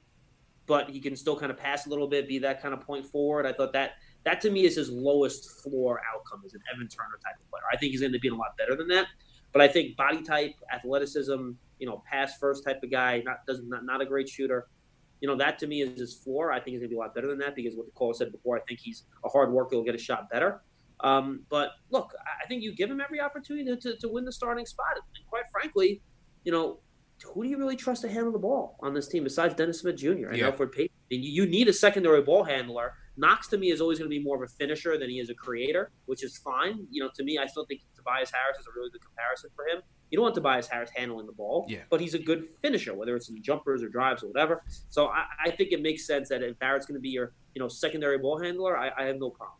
[0.66, 3.06] but he can still kind of pass a little bit, be that kind of point
[3.06, 3.46] forward.
[3.46, 3.92] I thought that
[4.24, 7.62] that to me is his lowest floor outcome as an Evan Turner type of player.
[7.72, 9.06] I think he's going to be a lot better than that.
[9.52, 13.68] But I think body type, athleticism, you know, pass first type of guy, not doesn't
[13.68, 14.68] not, not a great shooter.
[15.20, 16.50] You know, that to me is his floor.
[16.52, 18.12] I think he's going to be a lot better than that because what the call
[18.14, 19.76] said before, I think he's a hard worker.
[19.76, 20.62] He'll get a shot better.
[21.00, 24.24] Um, but look, I- I think you give him every opportunity to, to, to win
[24.24, 24.86] the starting spot.
[24.96, 26.00] And quite frankly,
[26.44, 26.78] you know,
[27.24, 29.96] who do you really trust to handle the ball on this team besides Dennis Smith
[29.96, 30.28] Jr.
[30.28, 30.50] and Yeah.
[30.50, 30.96] Elfrid Payton?
[31.12, 32.94] And you, you need a secondary ball handler.
[33.16, 35.28] Knox to me is always going to be more of a finisher than he is
[35.28, 36.86] a creator, which is fine.
[36.90, 39.66] You know, to me, I still think Tobias Harris is a really good comparison for
[39.66, 39.82] him.
[40.10, 41.80] You don't want Tobias Harris handling the ball, Yeah.
[41.90, 44.62] but he's a good finisher, whether it's in jumpers or drives or whatever.
[44.90, 47.60] So I, I think it makes sense that if Barrett's going to be your, you
[47.60, 49.56] know, secondary ball handler, I, I have no problem.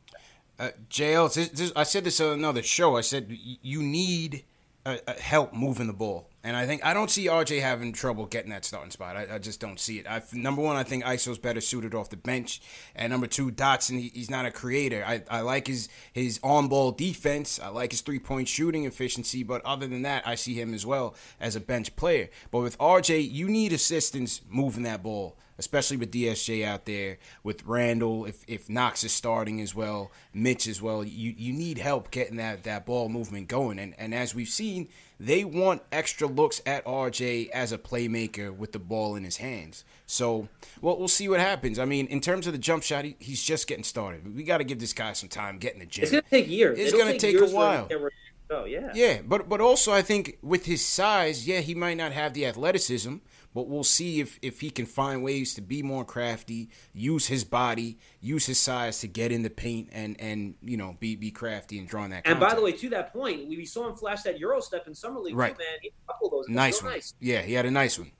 [0.58, 2.96] Uh, JL, this, this, I said this on another show.
[2.96, 3.26] I said
[3.62, 4.44] you need
[4.84, 8.26] uh, uh, help moving the ball, and I think I don't see RJ having trouble
[8.26, 9.16] getting that starting spot.
[9.16, 10.06] I, I just don't see it.
[10.08, 12.60] I, number one, I think ISO's better suited off the bench,
[12.96, 15.04] and number two, Dotson, he, he's not a creator.
[15.06, 17.60] I, I like his his on ball defense.
[17.60, 20.84] I like his three point shooting efficiency, but other than that, I see him as
[20.84, 22.28] well as a bench player.
[22.50, 27.64] But with RJ, you need assistance moving that ball especially with DSJ out there, with
[27.64, 32.10] Randle, if if Knox is starting as well, Mitch as well, you you need help
[32.10, 33.78] getting that that ball movement going.
[33.78, 34.88] And and as we've seen,
[35.20, 39.84] they want extra looks at RJ as a playmaker with the ball in his hands.
[40.06, 40.48] So,
[40.80, 41.78] well, we'll see what happens.
[41.78, 44.34] I mean, in terms of the jump shot, he, he's just getting started.
[44.36, 46.02] We got to give this guy some time getting the gym.
[46.02, 46.78] It's going to take years.
[46.78, 47.82] It's going to take years a while.
[47.84, 48.10] to get where-
[48.54, 48.90] Oh yeah.
[48.94, 52.44] Yeah, but but also I think with his size, yeah, he might not have the
[52.44, 53.14] athleticism,
[53.54, 57.44] but we'll see if if he can find ways to be more crafty, use his
[57.44, 61.30] body, use his size to get in the paint and and you know be be
[61.30, 62.26] crafty and drawing that.
[62.26, 64.86] And by the way, to that point, we we saw him flash that Euro step
[64.86, 65.36] in summer league.
[65.36, 65.56] Right.
[65.56, 66.48] Too, man, he had a couple of those.
[66.48, 66.96] It nice real one.
[66.96, 67.14] Nice.
[67.20, 68.10] Yeah, he had a nice one.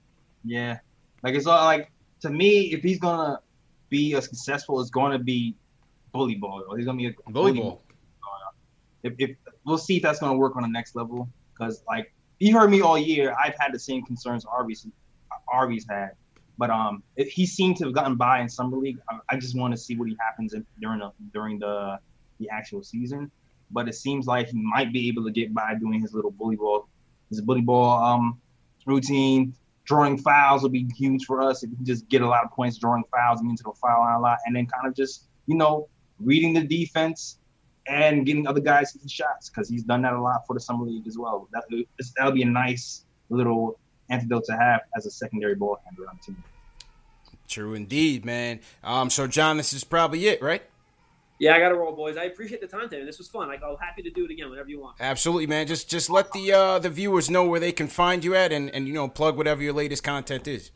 [0.43, 0.79] Yeah,
[1.23, 3.39] like it's all like to me, if he's gonna
[3.89, 5.55] be as successful, it's gonna be
[6.11, 6.63] bully ball.
[6.67, 6.75] Though.
[6.75, 7.81] He's gonna be a Bully ball.
[9.03, 9.31] If, if
[9.65, 12.81] we'll see if that's gonna work on the next level, because like you heard me
[12.81, 14.87] all year, I've had the same concerns Arby's
[15.53, 16.11] Arby's had,
[16.57, 18.97] but um, he seemed to have gotten by in summer league.
[19.09, 21.99] I, I just want to see what he happens in, during the during the
[22.39, 23.31] the actual season.
[23.71, 26.55] But it seems like he might be able to get by doing his little bully
[26.55, 26.87] ball,
[27.29, 28.41] his bully ball um
[28.85, 29.55] routine.
[29.85, 32.51] Drawing fouls will be huge for us if we can just get a lot of
[32.51, 35.27] points drawing fouls and into the foul line a lot, and then kind of just
[35.45, 35.87] you know
[36.19, 37.39] reading the defense
[37.87, 40.85] and getting other guys hitting shots because he's done that a lot for the summer
[40.85, 41.49] league as well.
[41.51, 41.63] That
[42.15, 43.79] that'll be a nice little
[44.09, 46.43] antidote to have as a secondary ball handler on the team.
[47.47, 48.59] True indeed, man.
[48.83, 50.63] Um, so John, this is probably it, right?
[51.39, 52.15] Yeah, I got to roll, boys.
[52.15, 53.03] I appreciate the time today.
[53.03, 53.47] This was fun.
[53.47, 54.97] Like, I'm happy to do it again whenever you want.
[54.99, 55.67] Absolutely, man.
[55.67, 58.69] Just just let the uh, the viewers know where they can find you at, and
[58.69, 60.71] and you know plug whatever your latest content is.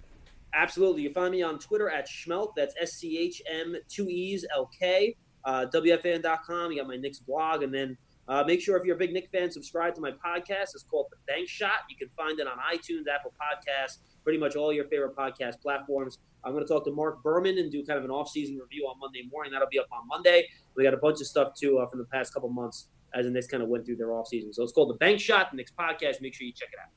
[0.53, 1.03] Absolutely.
[1.03, 2.53] You find me on Twitter at Schmeelk.
[2.55, 5.15] That's S C H M two E's L K.
[5.45, 6.71] Uh, WFAN.com.
[6.71, 7.63] You got my Knicks blog.
[7.63, 7.97] And then
[8.27, 10.73] uh, make sure if you're a big Knick fan, subscribe to my podcast.
[10.73, 11.85] It's called The Bank Shot.
[11.89, 16.19] You can find it on iTunes, Apple Podcasts, pretty much all your favorite podcast platforms.
[16.43, 18.99] I'm going to talk to Mark Berman and do kind of an off-season review on
[18.99, 19.51] Monday morning.
[19.51, 20.47] That'll be up on Monday.
[20.75, 23.31] We got a bunch of stuff, too, uh, from the past couple months as the
[23.31, 24.53] Knicks kind of went through their off-season.
[24.53, 26.21] So it's called The Bank Shot, the Knicks podcast.
[26.21, 26.91] Make sure you check it out.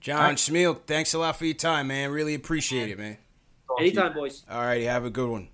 [0.00, 2.10] John Schmeelk, thanks a lot for your time, man.
[2.10, 3.16] Really appreciate it, man.
[3.80, 4.44] Anytime, boys.
[4.50, 5.48] All righty, have a good one.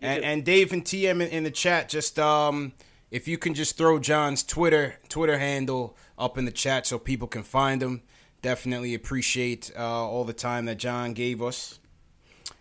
[0.00, 2.72] And, and Dave and TM in, in the chat, just um,
[3.12, 7.28] if you can just throw John's Twitter Twitter handle up in the chat so people
[7.28, 8.02] can find him.
[8.40, 11.78] Definitely appreciate uh, all the time that John gave us.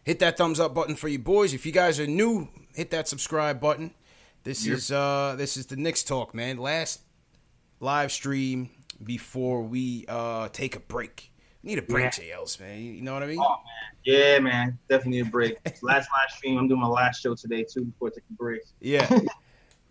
[0.04, 1.54] Hit that thumbs up button for you boys.
[1.56, 3.94] If you guys are new, hit that subscribe button.
[4.44, 4.78] This Yep.
[4.78, 6.58] is uh, this is the Knicks talk, man.
[6.58, 7.00] Last
[7.80, 8.70] live stream
[9.04, 11.32] before we uh, take a break.
[11.64, 12.82] Need a break, JLs, man.
[12.82, 13.40] You know what I mean?
[13.40, 15.58] Oh man, yeah, man, definitely a break.
[15.84, 16.58] Last live stream.
[16.58, 18.62] I'm doing my last show today too before I take a break.
[18.82, 19.08] Yeah.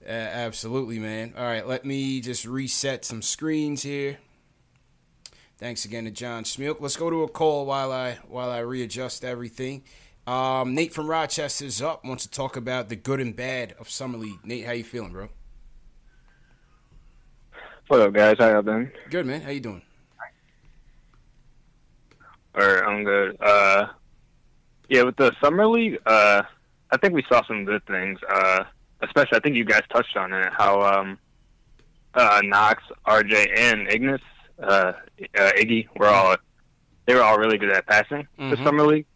[0.05, 1.35] Uh, absolutely, man.
[1.37, 4.19] All right, let me just reset some screens here.
[5.59, 6.81] Thanks again to John Schmeelk.
[6.81, 9.83] Let's go to a call while I while I readjust everything.
[10.27, 12.03] Um, Nate from Rochester's up.
[12.05, 14.39] Wants to talk about the good and bad of summer league.
[14.43, 15.29] Nate, how you feeling, bro?
[17.89, 18.37] What up, guys?
[18.39, 18.91] How y'all been?
[19.11, 19.43] Good, man.
[19.43, 19.83] How you doing?
[22.55, 23.37] All right, I'm good.
[23.41, 23.87] Uh,
[24.89, 26.43] yeah, with the summer league, uh,
[26.91, 28.19] I think we saw some good things.
[28.29, 28.65] Uh,
[29.03, 30.53] especially, I think you guys touched on it.
[30.53, 31.19] How um,
[32.15, 34.21] uh, Knox, RJ, and Ignas,
[34.63, 34.93] uh,
[35.39, 36.37] uh, Iggy were all
[37.07, 38.65] they were all really good at passing the Mhm.
[38.65, 39.07] summer league.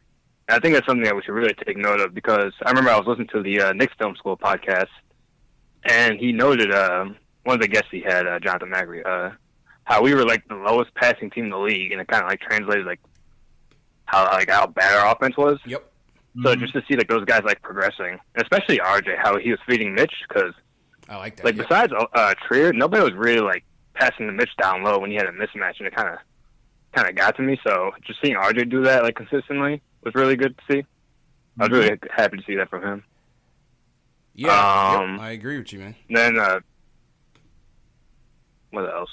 [0.48, 2.90] And I think that's something that we should really take note of because I remember
[2.90, 4.88] I was listening to the uh, Knicks Film School podcast,
[5.84, 9.30] and he noted um, one of the guests he had, uh, Jonathan Macri, uh,
[9.84, 12.28] how we were like the lowest passing team in the league, and it kind of
[12.28, 13.00] like translated like
[14.06, 15.58] how like how bad our offense was.
[15.66, 15.90] Yep.
[16.42, 19.94] So just to see like those guys like progressing, especially RJ, how he was feeding
[19.94, 20.52] Mitch because
[21.08, 21.44] I like that.
[21.44, 21.68] like yep.
[21.68, 23.64] besides uh, Trier, nobody was really like
[23.94, 26.18] passing the Mitch down low when you had a mismatch, and it kind of
[26.92, 27.58] kind of got to me.
[27.64, 30.84] So just seeing RJ do that like consistently was really good to see.
[31.58, 33.04] I was really happy to see that from him.
[34.34, 35.94] yeah, um, yep, I agree with you, man.
[36.10, 36.58] Then uh,
[38.70, 39.10] what else?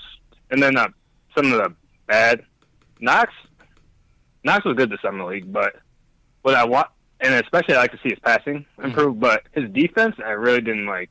[0.49, 0.88] And then uh,
[1.36, 1.76] some of the
[2.07, 2.43] bad
[3.01, 3.34] Knox.
[4.43, 5.76] Knox was good this summer league, but
[6.43, 6.88] what I want,
[7.22, 8.86] and especially I like to see his passing mm-hmm.
[8.86, 9.19] improve.
[9.19, 11.09] But his defense, I really didn't like.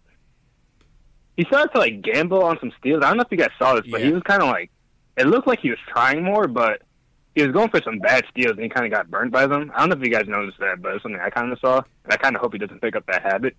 [1.36, 3.02] He started to like gamble on some steals.
[3.02, 4.70] I don't know if you guys saw this, but he was kind of like.
[5.16, 6.82] It looked like he was trying more, but
[7.34, 9.70] he was going for some bad steals, and he kind of got burned by them.
[9.74, 11.82] I don't know if you guys noticed that, but it's something I kind of saw.
[12.04, 13.56] And I kind of hope he doesn't pick up that habit.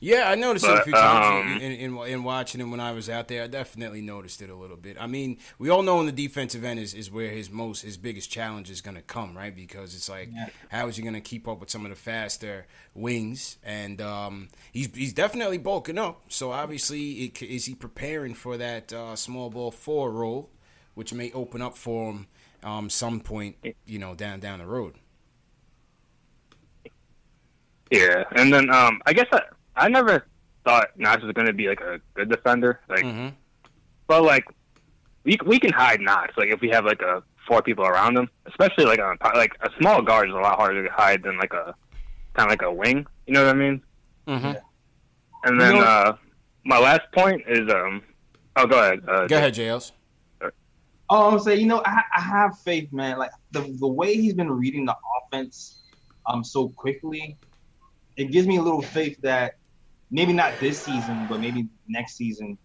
[0.00, 2.80] Yeah, I noticed it a But, few times um, in, in, in watching him when
[2.80, 3.42] I was out there.
[3.42, 4.96] I definitely noticed it a little bit.
[5.00, 7.96] I mean, we all know in the defensive end is, is where his most his
[7.96, 9.54] biggest challenge is going to come, right?
[9.54, 10.30] Because it's like,
[10.68, 13.56] how is he going to keep up with some of the faster wings?
[13.64, 16.22] And um, he's he's definitely bulking up.
[16.28, 20.50] So obviously, it, is he preparing for that uh, small ball four role,
[20.94, 22.26] which may open up for him
[22.62, 24.94] um, some point, you know, down down the road.
[27.90, 29.40] Yeah, and then um, I guess I,
[29.76, 30.26] I never
[30.64, 33.28] thought Knox was going to be like a good defender, like, Mm-hmm.
[34.06, 34.44] but like
[35.24, 38.28] we we can hide Knox like if we have like a four people around him,
[38.46, 41.52] especially like on like a small guard is a lot harder to hide than like
[41.52, 41.74] a
[42.34, 43.06] kind of like a wing.
[43.26, 43.82] You know what I mean?
[44.26, 44.52] Mm-hmm.
[45.44, 46.16] And then You know- uh,
[46.64, 48.02] my last point is um,
[48.56, 49.00] oh go ahead.
[49.08, 49.92] Uh, Go ahead, JLs.
[51.08, 53.18] Oh, I'm saying, you know, I, I have faith, man.
[53.18, 55.82] Like the the way he's been reading the offense,
[56.26, 57.36] um, so quickly,
[58.16, 59.54] it gives me a little faith that
[60.10, 62.58] maybe not this season, but maybe next season,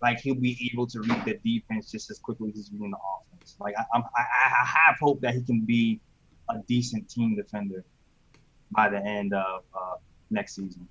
[0.00, 2.96] like he'll be able to read the defense just as quickly as he's reading the
[2.96, 3.56] offense.
[3.60, 6.00] Like I, I, I have hope that he can be
[6.50, 7.84] a decent team defender
[8.70, 9.94] by the end of uh,
[10.30, 10.88] next season.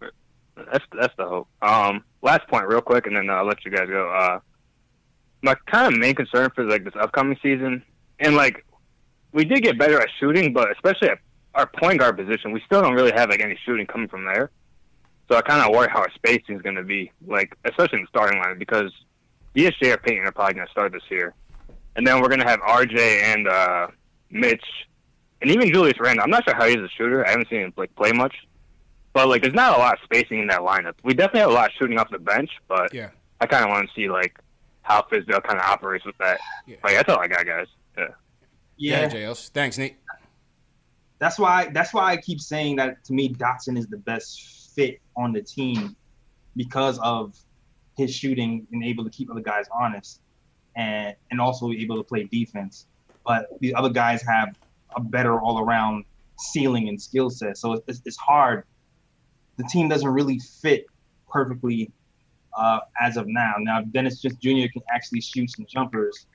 [0.00, 1.48] That's that's the hope.
[1.60, 4.10] Um, last point, real quick, and then I'll let you guys go.
[4.10, 4.40] Uh,
[5.42, 7.82] my kind of main concern for like this upcoming season,
[8.20, 8.64] and like
[9.32, 11.18] we did get better at shooting, but especially at
[11.56, 14.50] our point guard position, we still don't really have like any shooting coming from there.
[15.28, 18.04] So I kind of worry how our spacing is going to be, like especially in
[18.04, 18.92] the starting line, because
[19.56, 21.34] DSJ or Payton are probably going to start this year,
[21.96, 23.88] and then we're going to have RJ and uh,
[24.30, 24.62] Mitch,
[25.42, 26.22] and even Julius Randle.
[26.22, 27.26] I'm not sure how he's a shooter.
[27.26, 28.34] I haven't seen him like play much.
[29.14, 30.92] But like, there's not a lot of spacing in that lineup.
[31.02, 33.08] We definitely have a lot of shooting off the bench, but Yeah.
[33.40, 34.38] I kind of want to see like
[34.82, 36.38] how Fizdale kind of operates with that.
[36.84, 37.66] Like that's all I got, guys.
[37.96, 38.08] Yeah.
[38.76, 39.48] Yeah, JLs.
[39.48, 39.96] Thanks, Nate.
[41.18, 45.00] That's why that's why I keep saying that to me Dotson is the best fit
[45.16, 45.96] on the team
[46.54, 47.34] because of
[47.96, 50.20] his shooting and able to keep other guys honest
[50.76, 52.86] and and also able to play defense.
[53.24, 54.50] But the other guys have
[54.94, 56.04] a better all around
[56.38, 57.56] ceiling and skill set.
[57.56, 58.64] So it's, it's hard.
[59.56, 60.86] The team doesn't really fit
[61.28, 61.90] perfectly
[62.56, 63.54] uh, as of now.
[63.58, 64.68] Now Dennis just Jr.
[64.72, 66.26] can actually shoot some jumpers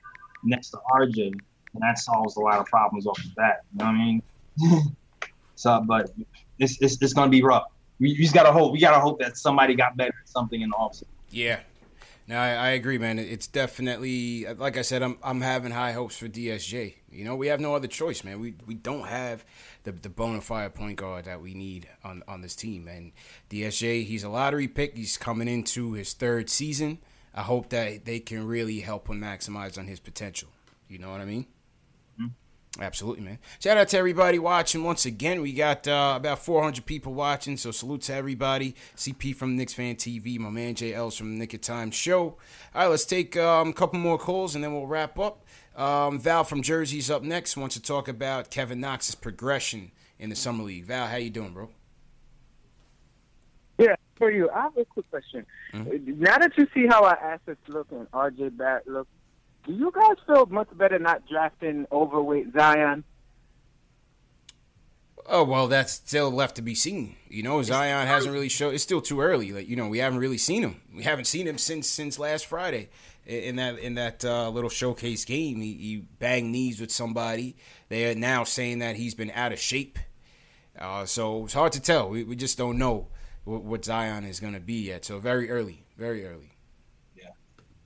[0.44, 1.32] next to RJ,
[1.74, 3.60] and that solves a lot of problems off the bat.
[3.72, 4.22] You know what I mean?
[5.54, 6.10] so, but
[6.58, 7.64] it's it's, it's gonna be rough.
[7.98, 8.72] We, we just gotta hope.
[8.72, 11.04] We gotta hope that somebody got better at something in the offseason.
[11.30, 11.60] Yeah.
[12.28, 13.18] No, I, I agree, man.
[13.18, 15.02] It's definitely like I said.
[15.02, 16.94] I'm I'm having high hopes for DSJ.
[17.10, 18.40] You know, we have no other choice, man.
[18.40, 19.44] We we don't have
[19.82, 22.86] the the bona fide point guard that we need on on this team.
[22.86, 23.12] And
[23.50, 24.96] DSJ, he's a lottery pick.
[24.96, 26.98] He's coming into his third season.
[27.34, 30.48] I hope that they can really help him maximize on his potential.
[30.88, 31.46] You know what I mean?
[32.80, 33.38] Absolutely, man.
[33.60, 35.42] Shout out to everybody watching once again.
[35.42, 38.74] We got uh, about 400 people watching, so salute to everybody.
[38.96, 42.22] CP from Knicks Fan TV, my man Ells from the Nick of Time Show.
[42.22, 42.38] All
[42.74, 45.44] right, let's take um, a couple more calls and then we'll wrap up.
[45.76, 47.58] Um, Val from Jersey's up next.
[47.58, 50.86] Wants to talk about Kevin Knox's progression in the summer league.
[50.86, 51.68] Val, how you doing, bro?
[53.76, 54.48] Yeah, for you.
[54.50, 55.44] I have a quick question.
[55.74, 56.22] Mm-hmm.
[56.22, 59.08] Now that you see how our assets look and RJ Barrett look,
[59.66, 63.04] do you guys feel much better not drafting overweight Zion?
[65.26, 67.14] Oh well, that's still left to be seen.
[67.28, 68.74] You know, Zion hasn't really shown.
[68.74, 69.52] It's still too early.
[69.52, 70.80] Like you know, we haven't really seen him.
[70.94, 72.88] We haven't seen him since since last Friday
[73.24, 75.60] in that in that uh, little showcase game.
[75.60, 77.56] He, he banged knees with somebody.
[77.88, 79.98] They are now saying that he's been out of shape.
[80.78, 82.08] Uh, so it's hard to tell.
[82.08, 83.08] We, we just don't know
[83.44, 85.04] what, what Zion is going to be yet.
[85.04, 86.51] So very early, very early.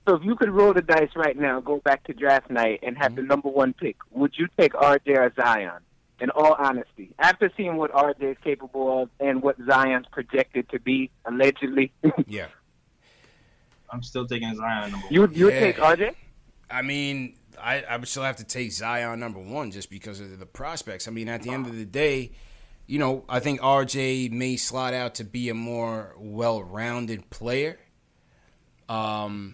[0.07, 2.97] So if you could roll the dice right now, go back to draft night, and
[2.97, 5.81] have the number one pick, would you take RJ or Zion?
[6.19, 10.79] In all honesty, after seeing what RJ is capable of and what Zion's projected to
[10.79, 11.91] be, allegedly,
[12.27, 12.47] Yeah.
[13.91, 15.33] I'm still taking Zion number you one.
[15.35, 15.59] you would Yeah.
[15.59, 16.15] take RJ?
[16.71, 20.39] I mean, I, I would still have to take Zion number one just because of
[20.39, 21.07] the prospects.
[21.07, 22.31] I mean, at the end of the day,
[22.87, 27.77] you know, I think RJ may slot out to be a more well-rounded player.
[28.89, 29.53] Um,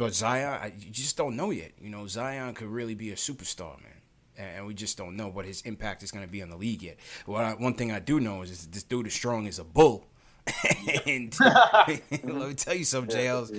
[0.00, 1.72] but Zion, I, you just don't know yet.
[1.78, 3.92] You know, Zion could really be a superstar, man.
[4.38, 6.56] And and we just don't know what his impact is going to be on the
[6.56, 6.96] league yet.
[7.26, 10.06] Well, I, one thing I do know is this dude is strong as a bull.
[11.06, 13.52] and let me tell you something, JL's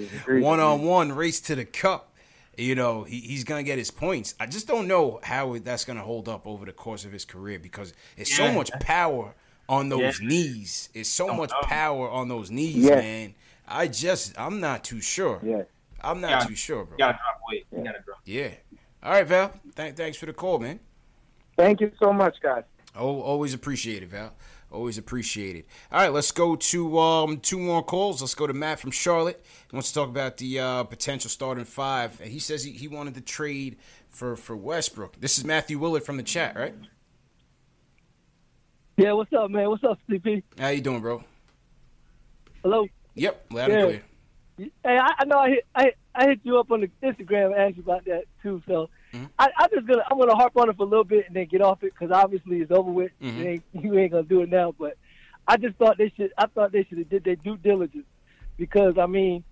[0.44, 2.16] one on one race to the cup.
[2.58, 4.34] You know, he, he's going to get his points.
[4.40, 7.24] I just don't know how that's going to hold up over the course of his
[7.24, 9.36] career because it's so much power
[9.70, 10.28] on those Yeah.
[10.28, 10.90] knees.
[10.96, 11.68] It's so Don't much know.
[11.68, 12.96] power on those knees, Yeah.
[12.96, 13.36] man.
[13.68, 15.40] I just, I'm not too sure.
[15.44, 15.64] Yeah.
[16.04, 16.40] I'm not Yeah.
[16.48, 16.96] too sure, bro.
[16.98, 17.66] You gotta drop weight.
[17.72, 18.20] You gotta drop.
[18.26, 18.50] Yeah.
[19.04, 19.54] All right, Val.
[19.76, 20.80] Th- thanks for the call, man.
[21.58, 22.64] Thank you so much, guys.
[22.96, 24.34] Oh, always appreciate it, Val.
[24.72, 25.66] Always appreciate it.
[25.92, 28.22] All right, let's go to um, two more calls.
[28.22, 29.44] Let's go to Matt from Charlotte.
[29.70, 32.20] He wants to talk about the uh, potential starting five.
[32.22, 33.78] And he says he, he wanted to trade
[34.10, 35.20] for, for Westbrook.
[35.20, 36.74] This is Matthew Willard from the chat, right?
[38.98, 39.70] Yeah, what's up, man?
[39.70, 40.44] What's up, CP?
[40.60, 41.24] How you doing, bro?
[42.64, 42.88] Hello.
[43.16, 43.78] Yep, loud Yeah.
[43.78, 44.04] and clear.
[44.84, 47.56] Hey, I, I know I hit, I I hit you up on the Instagram and
[47.56, 48.62] asked you about that too.
[48.68, 48.90] So
[49.40, 51.46] I, I just gonna I'm gonna harp on it for a little bit and then
[51.46, 53.12] get off it because obviously it's over with.
[53.22, 53.38] Mhm.
[53.38, 54.74] You, ain't, you ain't gonna do it now.
[54.78, 54.98] But
[55.48, 56.32] I just thought they should.
[56.38, 58.06] I thought they should have did their due diligence
[58.58, 59.44] because I mean,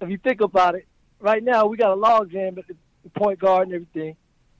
[0.00, 0.86] if you think about it,
[1.20, 2.76] right now we got a log jam at the
[3.18, 4.16] point guard and everything.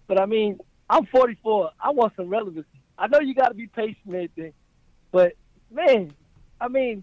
[0.07, 0.59] But I mean,
[0.91, 1.71] I'm 44.
[1.81, 2.69] I want some relevancy.
[2.99, 4.53] I know you got to be patient and everything,
[5.11, 5.33] but
[5.71, 6.13] man,
[6.61, 7.03] I mean,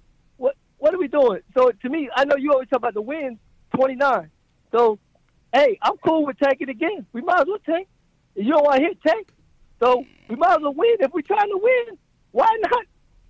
[0.81, 1.41] what are we doing?
[1.53, 3.37] So to me, I know you always talk about the wins,
[3.75, 4.31] 29.
[4.71, 4.97] So,
[5.53, 7.05] hey, I'm cool with tanking again.
[7.13, 7.87] We might as well tank.
[8.35, 9.27] If you don't want to hit tank,
[9.79, 10.95] so we might as well win.
[10.99, 11.99] If we're trying to win,
[12.31, 12.85] why not?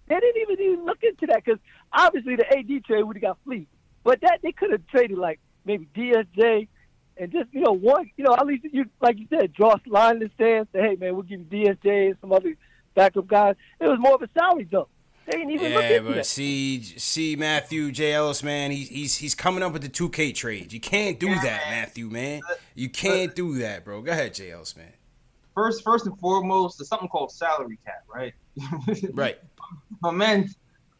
[0.07, 1.59] They didn't even, even look into that because
[1.91, 3.67] obviously the AD trade would have got fleet,
[4.05, 6.69] but that they could have traded like maybe DSJ
[7.17, 9.89] and just you know one, you know at least you like you said, draw a
[9.89, 10.69] line in the sand.
[10.71, 12.55] Say, hey man, we'll give you DSJ and some other
[12.95, 13.55] backup guys.
[13.81, 14.87] It was more of a salary dump.
[15.31, 16.25] They didn't even Yeah, into but that.
[16.25, 18.13] see, see Matthew J.
[18.13, 20.73] Ellis, man, he's he's he's coming up with the two K trade.
[20.73, 22.41] You can't do that, Matthew, man.
[22.75, 24.01] You can't do that, bro.
[24.01, 24.51] Go ahead, J.
[24.51, 24.91] Ellis, man.
[25.55, 28.33] First, first and foremost, there's something called salary cap, right?
[29.13, 29.37] Right.
[30.01, 30.49] my man,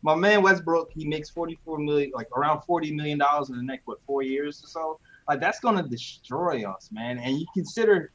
[0.01, 3.86] my man Westbrook, he makes 44 million, like around 40 million dollars in the next
[3.88, 4.99] what four years or so.
[5.27, 7.17] Like that's gonna destroy us, man.
[7.19, 8.11] And you consider,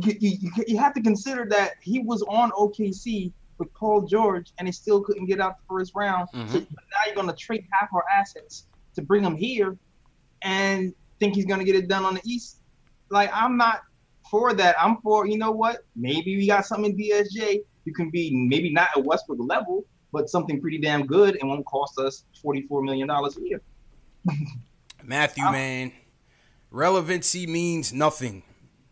[0.00, 4.68] you, you, you have to consider that he was on OKC with Paul George, and
[4.68, 6.28] he still couldn't get out the first round.
[6.34, 6.48] Mhm.
[6.50, 6.66] So now
[7.06, 9.76] you're gonna trade half our assets to bring him here,
[10.42, 12.60] and think he's gonna get it done on the East.
[13.10, 13.82] Like I'm not
[14.30, 14.76] for that.
[14.80, 15.84] I'm for you know what?
[15.94, 17.60] Maybe we got something in DSJ.
[17.84, 21.64] You can be maybe not at Westbrook level, but something pretty damn good and won't
[21.66, 23.62] cost us forty four million dollars a year.
[25.04, 25.92] Matthew, man,
[26.70, 28.42] relevancy means nothing.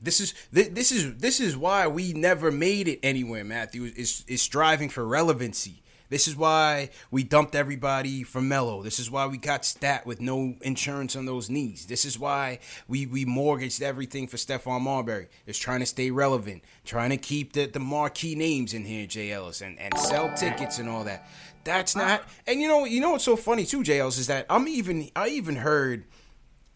[0.04, 3.42] This is this is this is why we never made it anywhere.
[3.42, 5.82] Matthew is is striving for relevancy.
[6.10, 8.82] This is why we dumped everybody from Melo.
[8.82, 11.86] This is why we got stat with no insurance on those knees.
[11.86, 15.28] This is why we, we mortgaged everything for Stephon Marbury.
[15.46, 19.32] It's trying to stay relevant, trying to keep the, the marquee names in here, Jay
[19.32, 21.26] Ellis, and, and sell tickets and all that.
[21.64, 24.44] That's not and you know you know what's so funny too, Jay Ellis, is that
[24.50, 26.04] I'm even I even heard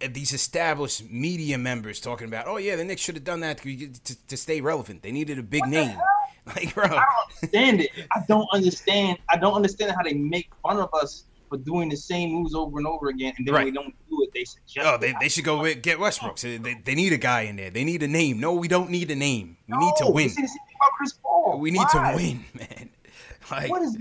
[0.03, 3.59] Uh, these established media members talking about, oh yeah, the Knicks should have done that
[3.59, 5.03] to, to, to stay relevant.
[5.03, 5.99] They needed a big name.
[6.57, 6.99] Like, bro, I don't
[7.43, 7.91] understand it.
[8.11, 9.19] I don't understand.
[9.29, 12.79] I don't understand how they make fun of us for doing the same moves over
[12.79, 14.87] and over again, and then when we don't do it, they suggest.
[14.87, 16.39] Oh, they, they should go with, get Westbrook.
[16.39, 17.69] So they, they need a guy in there.
[17.69, 18.41] They need a name.
[18.41, 19.59] No, we don't need a name.
[19.69, 20.25] We need to win.
[20.25, 21.59] it's the same thing about Chris Paul.
[21.61, 22.13] We need Why?
[22.13, 22.91] to win, man.
[23.51, 23.99] Like, What is?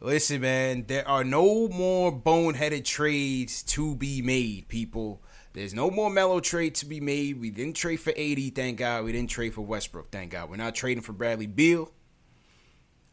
[0.00, 5.22] listen, man, there are no more boneheaded trades to be made, people.
[5.56, 7.40] There's no more Melo trade to be made.
[7.40, 9.06] We didn't trade for AD, thank God.
[9.06, 10.50] We didn't trade for Westbrook, thank God.
[10.50, 11.90] We're not trading for Bradley Beal.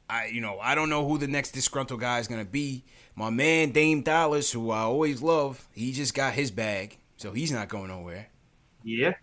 [0.10, 2.84] I you know I don't know who the next disgruntled guy is gonna be.
[3.16, 7.54] My man Dame Dollars, who I always love, he just got his bag, so he's
[7.54, 8.28] not going nowhere.
[8.84, 9.14] Yeah.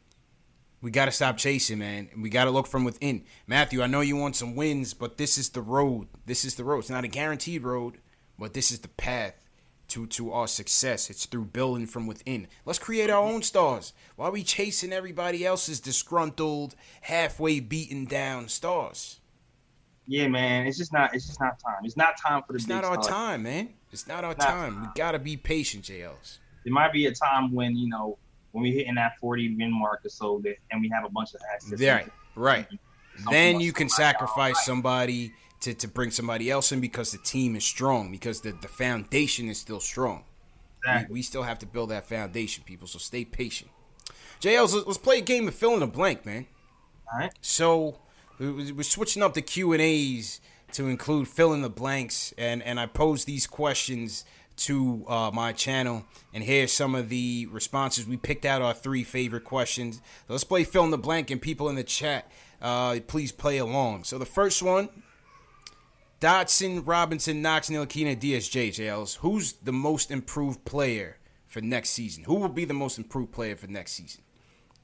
[0.80, 2.08] We got to stop chasing, man.
[2.16, 3.24] We got to look from within.
[3.46, 6.08] Matthew, I know you want some wins, but this is the road.
[6.24, 6.78] This is the road.
[6.78, 7.98] It's not a guaranteed road,
[8.38, 9.34] but this is the path
[9.90, 11.10] to to our success.
[11.10, 12.48] It's through building from within.
[12.64, 13.92] Let's create our own stars.
[14.16, 19.20] Why are we chasing everybody else's disgruntled, halfway beaten down stars?
[20.06, 20.66] Yeah, man.
[20.66, 21.14] It's just not.
[21.14, 21.84] It's just not time.
[21.84, 22.56] It's not time for the.
[22.56, 23.06] It's not our stars.
[23.06, 23.70] time, man.
[23.92, 24.80] It's not our Not time.
[24.82, 26.38] We gotta be patient, JLs.
[26.64, 28.18] There might be a time when you know
[28.52, 31.34] when we're hitting that forty win mark or so that, and we have a bunch
[31.34, 31.80] of access.
[31.80, 32.66] Right, right.
[33.16, 37.56] Something Then you can sacrifice somebody to, to bring somebody else in because the team
[37.56, 40.24] is strong, because the, the foundation is still strong.
[41.08, 42.86] We, we still have to build that foundation, people.
[42.88, 43.70] So stay patient.
[44.40, 46.46] JLs, let's, let's play a game of fill in the blank, man.
[47.12, 47.32] All right.
[47.42, 47.98] So
[48.38, 50.40] we- we're switching up the Q and A's
[50.72, 54.24] to include fill in the blanks, and and I pose these questions
[54.58, 58.06] to uh, my channel, and here's some of the responses.
[58.06, 60.00] We picked out our three favorite questions.
[60.28, 62.30] let's play fill in the blank, and people in the chat,
[62.62, 64.04] uh, please play along.
[64.04, 64.88] So the first one.
[66.20, 69.16] Dotson, Robinson, Knox, Ntilikina, DSJ, JLs.
[69.16, 71.16] Who's the most improved player
[71.46, 72.24] for next season?
[72.24, 74.22] Who will be the most improved player for next season?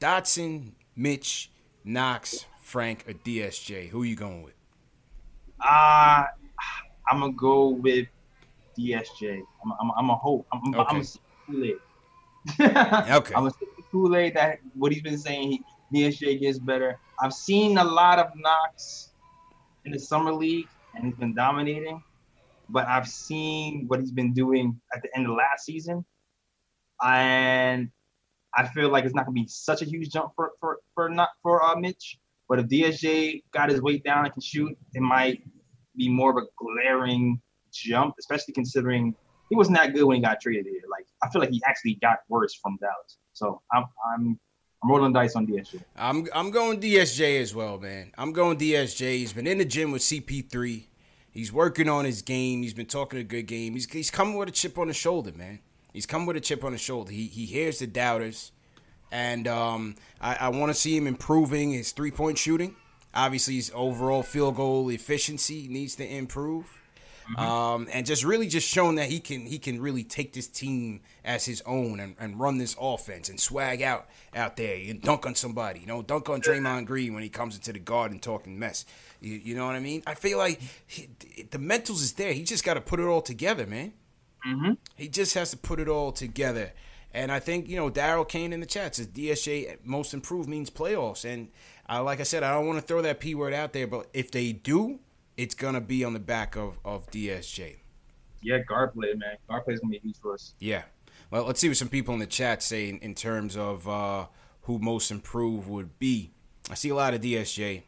[0.01, 1.51] Dotson, Mitch,
[1.85, 3.91] Knox, Frank, or DSJ?
[3.91, 4.55] Who are you going with?
[5.61, 6.25] Uh,
[7.11, 8.07] I'm gonna go with
[8.79, 9.43] DSJ.
[9.65, 10.47] I'm, I'm, I'm a hope.
[10.53, 11.05] I'm, I'm, I'm a
[11.47, 11.77] Kool Aid.
[12.61, 13.35] okay.
[13.35, 13.53] I'm a
[13.91, 15.51] Kool Aid that what he's been saying.
[15.51, 16.99] He, DSJ gets better.
[17.21, 19.11] I've seen a lot of knocks
[19.85, 20.67] in the summer league,
[20.97, 22.03] and he's been dominating.
[22.69, 26.05] But I've seen what he's been doing at the end of last season,
[27.05, 27.91] and
[28.57, 31.29] I feel like it's not gonna be such a huge jump for for for not
[31.43, 32.19] for uh, Mitch.
[32.49, 35.43] But if DSJ got his weight down and can shoot, it might
[35.97, 37.41] be more of a glaring
[37.73, 39.15] jump, especially considering
[39.51, 40.83] he wasn't that good when he got traded here.
[40.91, 43.19] Like I feel like he actually got worse from Dallas.
[43.33, 44.41] So I'm I'm
[44.83, 45.83] I'm rolling dice on DSJ.
[45.97, 48.13] I'm I'm going DSJ as well, man.
[48.19, 49.17] I'm going DSJ.
[49.17, 50.85] He's been in the gym with CP3.
[51.31, 52.63] He's working on his game.
[52.63, 53.75] He's been talking a good game.
[53.75, 55.61] He's he's coming with a chip on his shoulder, man.
[55.93, 57.11] He's coming with a chip on his shoulder.
[57.13, 58.53] He he hears the doubters,
[59.11, 62.77] and um, I, I want to see him improving his three point shooting.
[63.15, 66.81] Obviously, his overall field goal efficiency needs to improve.
[67.37, 71.01] Um, and just really just showing that he can he can really take this team
[71.25, 75.27] as his own and, and run this offense and swag out out there and dunk
[75.27, 78.59] on somebody, you know, dunk on Draymond Green when he comes into the garden talking
[78.59, 78.85] mess.
[79.21, 80.03] You, you know what I mean?
[80.07, 81.09] I feel like he,
[81.51, 82.33] the mentals is there.
[82.33, 83.93] He just got to put it all together, man.
[84.47, 84.73] Mm-hmm.
[84.95, 86.73] He just has to put it all together.
[87.13, 90.71] And I think, you know, Daryl Kane in the chat says DSJ most improved means
[90.71, 91.25] playoffs.
[91.25, 91.49] And
[91.89, 94.09] uh, like I said, I don't want to throw that P word out there, but
[94.13, 95.01] if they do,
[95.37, 97.77] it's going to be on the back of, of DSJ.
[98.43, 99.37] Yeah, guard play, man.
[99.49, 100.55] Guard play is gonna be huge for us.
[100.61, 100.83] Yeah.
[101.31, 104.27] Well, let's see what some people in the chat say in, in terms of uh,
[104.63, 106.31] who most improved would be.
[106.71, 107.83] I see a lot of DSJ.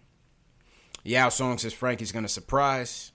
[1.04, 3.12] Yao Song says Frankie's going to surprise.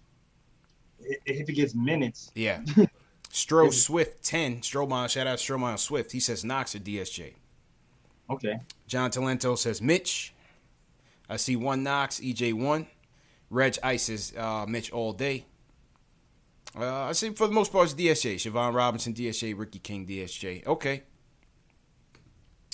[1.00, 2.62] If he gets minutes, Yeah.
[3.30, 4.62] Stro Swift 10.
[4.62, 6.12] Stromile, shout out Stromile Swift.
[6.12, 7.34] He says Knox or DSJ.
[8.30, 8.60] Okay.
[8.88, 10.34] John Talento says Mitch.
[11.28, 12.88] I see one Knox, EJ one.
[13.54, 15.46] Reg Ice says uh, Mitch all day.
[16.76, 18.36] Uh, I see for the most part it's DSJ.
[18.36, 19.58] Siobhan Robinson, DSJ.
[19.58, 20.66] Ricky King, DSJ.
[20.66, 21.04] Okay.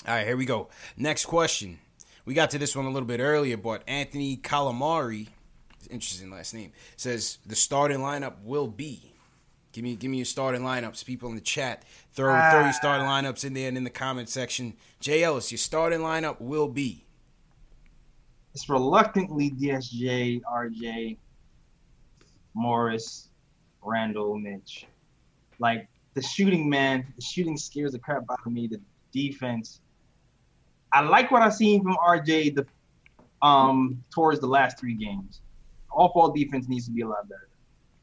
[0.07, 0.69] All right, here we go.
[0.95, 1.79] Next question.
[2.23, 5.27] We got to this one a little bit earlier, but Anthony Calamari,
[5.89, 9.11] interesting last name, says the starting lineup will be.
[9.73, 11.03] Give me, give me your starting lineups.
[11.03, 11.83] People in the chat,
[12.13, 14.75] throw throw your starting lineups in there and in the comment section.
[15.01, 17.03] Jay Ellis, your starting lineup will be.
[18.59, 21.15] It's reluctantly DSJ, RJ,
[22.53, 23.29] Morris,
[23.81, 24.85] Randle, Mitch.
[25.59, 28.67] Like the shooting, man, the shooting scares the crap out of me.
[28.67, 28.81] The
[29.13, 29.79] defense.
[30.91, 32.65] I like what I've seen from RJ the
[33.41, 35.39] um towards the last three games.
[35.93, 37.47] Off ball defense needs to be a lot better.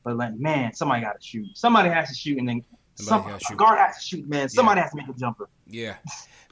[0.04, 1.48] But like, man, somebody got to shoot.
[1.52, 2.64] Somebody has to shoot, and then
[2.94, 4.26] Somebody some, gotta guard has to shoot.
[4.26, 5.50] Man, somebody has to make a jumper.
[5.66, 5.96] Yeah.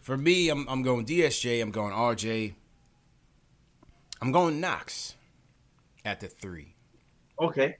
[0.03, 1.63] For me, I'm I'm going DSJ.
[1.63, 2.53] I'm going RJ.
[4.25, 5.17] I'm going Knox
[6.03, 6.75] at the three.
[7.39, 7.77] Okay.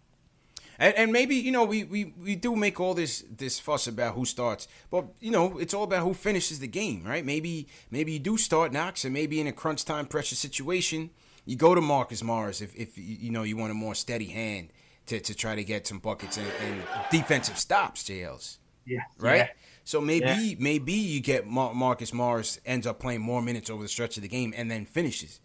[0.79, 4.15] And, and maybe you know we, we, we do make all this this fuss about
[4.15, 7.25] who starts, but you know it's all about who finishes the game, right?
[7.25, 11.11] Maybe maybe you do start Knox, and maybe in a crunch time pressure situation,
[11.47, 14.69] you go to Marcus Morris if if you know you want a more steady hand
[15.07, 18.59] to, to try to get some buckets and, and defensive stops, JLs.
[18.87, 18.99] Yeah.
[19.19, 19.37] right?
[19.37, 19.49] Yeah.
[19.85, 20.55] So maybe Yeah.
[20.59, 24.23] maybe you get Mar- Marcus Morris ends up playing more minutes over the stretch of
[24.23, 25.41] the game and then finishes.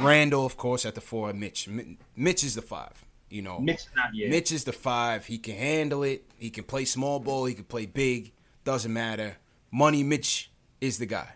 [0.00, 1.32] Randle, of course, at the four.
[1.32, 1.68] Mitch,
[2.16, 3.04] Mitch is the five.
[3.30, 4.30] You know, Mitch not yet.
[4.30, 5.26] Mitch is the five.
[5.26, 6.24] He can handle it.
[6.38, 7.44] He can play small ball.
[7.44, 8.32] He can play big.
[8.64, 9.36] Doesn't matter.
[9.70, 10.50] Money Mitch
[10.80, 11.28] is the guy.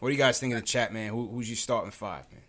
[0.00, 1.10] What do you guys think in the chat, man?
[1.10, 2.40] Who, who's your starting five, man?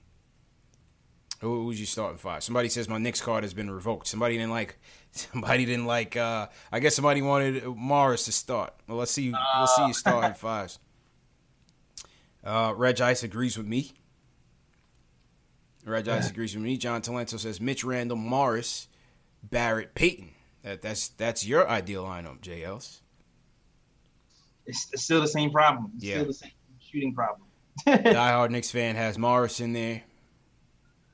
[1.41, 2.43] Who, who's your starting five?
[2.43, 4.07] Somebody says my Knicks card has been revoked.
[4.07, 4.79] Somebody didn't like.
[5.11, 6.15] Somebody didn't like.
[6.15, 8.73] uh I guess somebody wanted Morris to start.
[8.87, 9.31] Well, let's see.
[9.59, 10.79] let's see your starting fives.
[12.43, 13.91] Uh, Reg Ice agrees with me.
[15.85, 16.77] Reg Ice agrees with me.
[16.77, 18.87] John Talento says Mitch Randle, Morris,
[19.43, 20.29] Barrett, Payton.
[20.63, 22.99] That, that's that's your ideal lineup, JLs.
[24.67, 25.91] It's, it's still the same problem.
[25.95, 26.15] It's Yeah.
[26.17, 27.47] still the same shooting problem.
[27.87, 30.03] Diehard Knicks fan has Morris in there.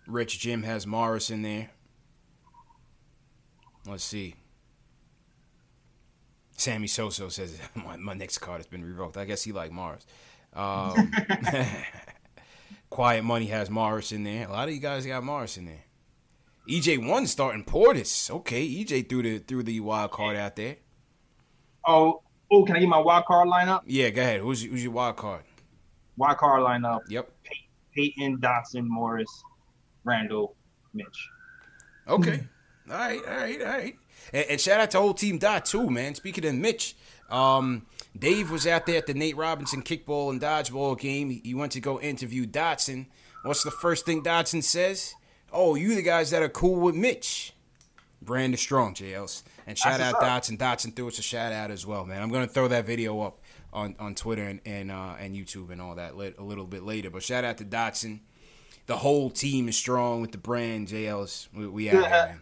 [0.06, 1.69] Rich Jim has Morris in there.
[3.85, 4.35] Let's see.
[6.57, 9.15] Sammy Soso says my, my Knicks card has been revoked.
[9.15, 10.06] I guess he like Morris.
[10.53, 11.11] Um,
[12.90, 14.48] Quiet Money has Morris in there.
[14.48, 15.84] A lot of you guys got Morris in there.
[16.70, 18.30] EJ one starting Portis.
[18.30, 20.78] Okay, EJ threw the threw the wild card out there.
[21.86, 23.82] Oh, oh, can I get my wild card lineup?
[23.86, 24.42] Yeah, go ahead.
[24.42, 25.44] Who's who's your wild card?
[26.18, 27.02] Wild card lineup.
[27.10, 27.32] Yep.
[27.96, 29.44] Payton, Dotson, Morris,
[30.04, 30.56] Randle,
[30.94, 31.30] Mitch.
[32.08, 32.44] Okay.
[32.90, 33.96] All right, all right, all right.
[34.34, 36.16] And, and shout out to whole team Dot too, man.
[36.16, 36.95] Speaking of Mitch,
[37.30, 37.86] um,
[38.18, 41.30] Dave was out there at the Nate Robinson kickball and dodgeball game.
[41.30, 43.08] He, went to go interview Dotson.
[43.44, 45.14] What's the first thing Dotson says?
[45.52, 47.54] Oh, you the guys that are cool with Mitch.
[48.22, 49.44] Brandon Strong, JLs.
[49.68, 50.58] And shout That's out Dotson.
[50.58, 52.22] Dotson threw us a shout out as well, man.
[52.22, 53.40] I'm gonna throw that video up
[53.72, 56.84] on, on Twitter and and, uh, and YouTube and all that lit, a little bit
[56.84, 57.10] later.
[57.10, 58.22] But shout out to Dotson.
[58.88, 61.49] The whole team is strong with the brand, JLs.
[61.54, 62.41] We, we out here, man.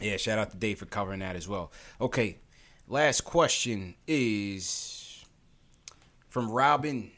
[0.00, 1.72] Yeah, shout out to Dave for covering that as well.
[2.00, 2.38] Okay,
[2.88, 5.24] last question is
[6.28, 7.10] from Robin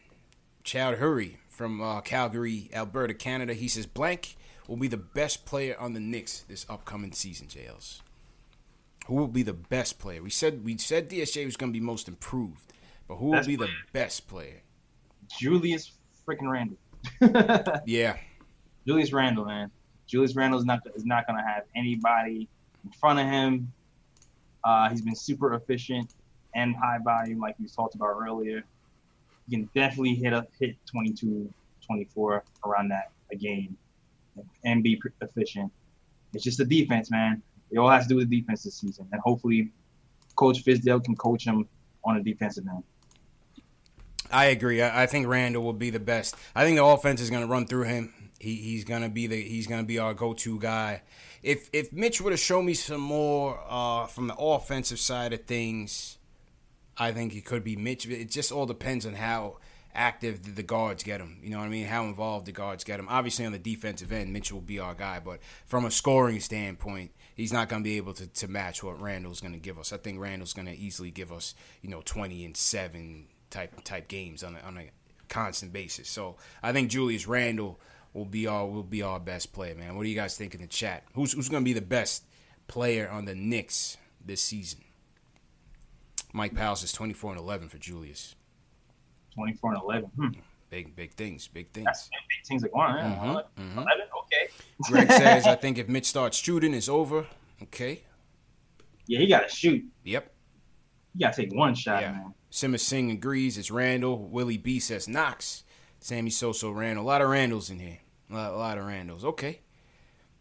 [0.65, 3.55] Chowdhury from uh, Calgary, Alberta, Canada.
[3.55, 4.37] He says blank
[4.67, 7.47] will be the best player on the Knicks this upcoming season.
[7.47, 8.01] JLs.
[9.07, 10.23] Who will be the best player?
[10.23, 12.73] We said we said DSJ was going to be most improved,
[13.09, 14.63] but who will Best be the best player?
[15.39, 15.93] Julius
[16.27, 16.79] freaking Randle.
[17.85, 18.17] Yeah,
[18.87, 19.71] Julius Randle, man.
[20.07, 22.49] Julius Randle is not is not gonna have anybody
[22.85, 23.73] in front of him.
[24.65, 26.15] Uh, he's been super efficient
[26.55, 28.63] and high volume, like we talked about earlier.
[29.49, 31.53] He can definitely hit a hit 22,
[31.85, 33.77] 24 around that a game
[34.65, 35.73] and be efficient.
[36.33, 37.43] It's just the defense, man.
[37.71, 39.71] It all has to do with the defense this season, and hopefully,
[40.37, 41.69] Coach Fizdale can coach him
[42.05, 42.83] on a defensive end.
[44.31, 44.83] I agree.
[44.83, 46.37] I think Randle will be the best.
[46.55, 48.15] I think the offense is going to run through him.
[48.43, 51.03] He, he's to be the he's to be our go-to guy.
[51.45, 55.45] If if Mitch would have shown me some more uh, from the offensive side of
[55.45, 56.19] things,
[56.99, 58.05] I think it could be Mitch.
[58.07, 59.59] It just all depends on how
[59.95, 61.39] active the, the guards get him.
[61.41, 61.87] You know what I mean?
[61.87, 63.07] How involved the guards get him.
[63.09, 65.21] Obviously, on the defensive end, Mitch will be our guy.
[65.21, 69.01] But from a scoring standpoint, he's not going to be able to, to match what
[69.01, 69.93] Randle's going to give us.
[69.93, 74.09] I think Randle's going to easily give us, you know, 20 and 7 type type
[74.09, 74.91] games on a, on a
[75.29, 76.09] constant basis.
[76.09, 77.79] So I think Julius Randle
[78.15, 79.97] will be our will be our best player, man.
[79.97, 81.05] What do you guys think in the chat?
[81.15, 82.25] Who's who's going to be the best
[82.69, 84.81] player on the Knicks this season?
[86.33, 88.35] Mike Powell says 24 and 11 for Julius.
[89.35, 90.11] 24 and 11.
[90.17, 90.29] Hmm.
[90.71, 91.85] Big big things, big things.
[91.85, 92.95] That's big things like one.
[92.97, 93.73] Mhm, 11, mhm.
[93.77, 93.91] 11,
[94.23, 94.49] okay.
[94.83, 97.27] Greg says, I think if Mitch starts shooting, it's over.
[97.63, 98.03] Okay.
[99.07, 99.85] Yeah, he got to shoot.
[100.05, 100.33] Yep.
[101.15, 102.13] You got to take one shot, Yeah.
[102.13, 102.35] man.
[102.49, 103.59] Simmer Singh agrees.
[103.59, 104.19] It's Randle.
[104.29, 105.65] Willie B says Knox.
[106.03, 107.05] Sammy Soso Randle.
[107.05, 107.99] A lot of Randles in here.
[108.31, 109.25] A lot, a lot of Randles.
[109.25, 109.61] Okay.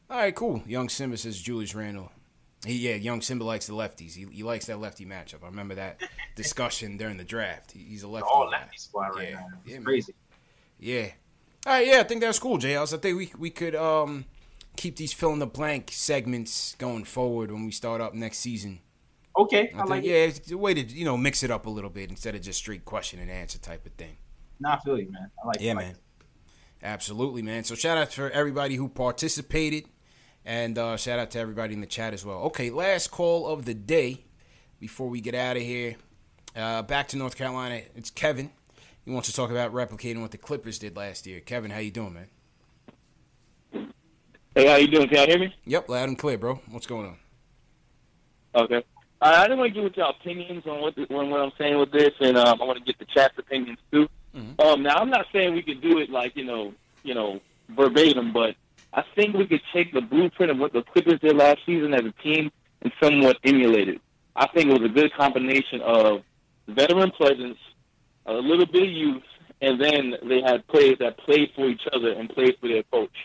[0.10, 0.62] All right, cool.
[0.66, 2.12] Young Simba says Julius Randle.
[2.66, 4.14] He, yeah, Young Simba likes the lefties.
[4.14, 5.44] He, he likes that lefty matchup.
[5.44, 6.02] I remember that
[6.36, 7.72] discussion during the draft.
[7.72, 8.28] He- he's a lefty.
[8.32, 9.36] All lefty squad right Yeah.
[9.36, 9.48] now.
[9.64, 9.84] It's Yeah, man.
[9.86, 10.14] crazy.
[10.80, 11.08] Yeah.
[11.66, 12.94] All right, yeah, I think that's cool, JLs.
[12.94, 14.26] I think we we could um
[14.76, 18.80] keep these fill in the blank segments going forward when we start up next season.
[19.38, 20.38] Okay, I, I think, like yeah, it.
[20.40, 22.58] it's a way to you know mix it up a little bit instead of just
[22.58, 24.18] straight question and answer type of thing.
[24.62, 25.32] Nah, I feel you, man.
[25.44, 25.58] I like.
[25.60, 25.96] Yeah, I like man.
[26.84, 27.64] Absolutely, man.
[27.64, 29.86] So shout out for everybody who participated,
[30.46, 32.38] and uh, shout out to everybody in the chat as well.
[32.44, 34.24] Okay, last call of the day
[34.80, 35.96] before we get out of here.
[36.56, 37.82] Uh, back to North Carolina.
[37.96, 38.52] It's Kevin.
[39.04, 41.40] He wants to talk about replicating what the Clippers did last year.
[41.40, 42.28] Kevin, how you doing, man?
[44.54, 45.08] Hey, how you doing?
[45.08, 45.56] Can y'all hear me?
[45.66, 46.62] Yep, loud and clear, bro.
[46.70, 47.18] What's going on?
[48.64, 48.84] Okay.
[49.22, 51.80] Uh, I just want to get your opinions on what the, on what I'm saying
[51.80, 54.08] with this, and um, I want to get the chat's opinions too.
[54.60, 57.40] Um, now, I'm not saying we could do it like you know, you know,
[57.70, 58.56] verbatim, but
[58.94, 62.06] I think we could take the blueprint of what the Clippers did last season as
[62.06, 62.52] a team
[62.82, 64.02] and somewhat emulate it.
[64.36, 66.24] I think it was a good combination of
[66.68, 67.58] veteran presence,
[68.26, 69.24] a little bit of youth,
[69.62, 73.16] and then they had players that played for each other and played for their coach.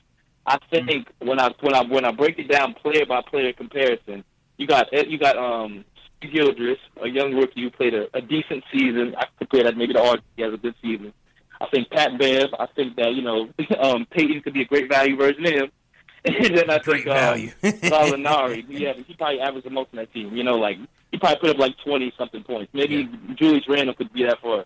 [0.47, 4.25] I think when I when I when I break it down player by player comparison,
[4.59, 5.85] you got you got um
[6.27, 9.15] Gilgeous, a young rookie who played a, a decent season.
[9.17, 11.13] I compare that maybe to RG has a good season.
[11.61, 12.51] I think Pat Bev.
[12.59, 13.49] I think that you know
[13.81, 15.71] um, Payton could be a great value version of him.
[16.27, 17.53] And then I Great think value.
[17.63, 20.35] um, Gallinari, yeah, he probably averaged the most on that team.
[20.37, 20.77] You know, like
[21.13, 22.75] he probably put up like twenty something points.
[22.75, 24.65] Maybe Julius Randle could be that for.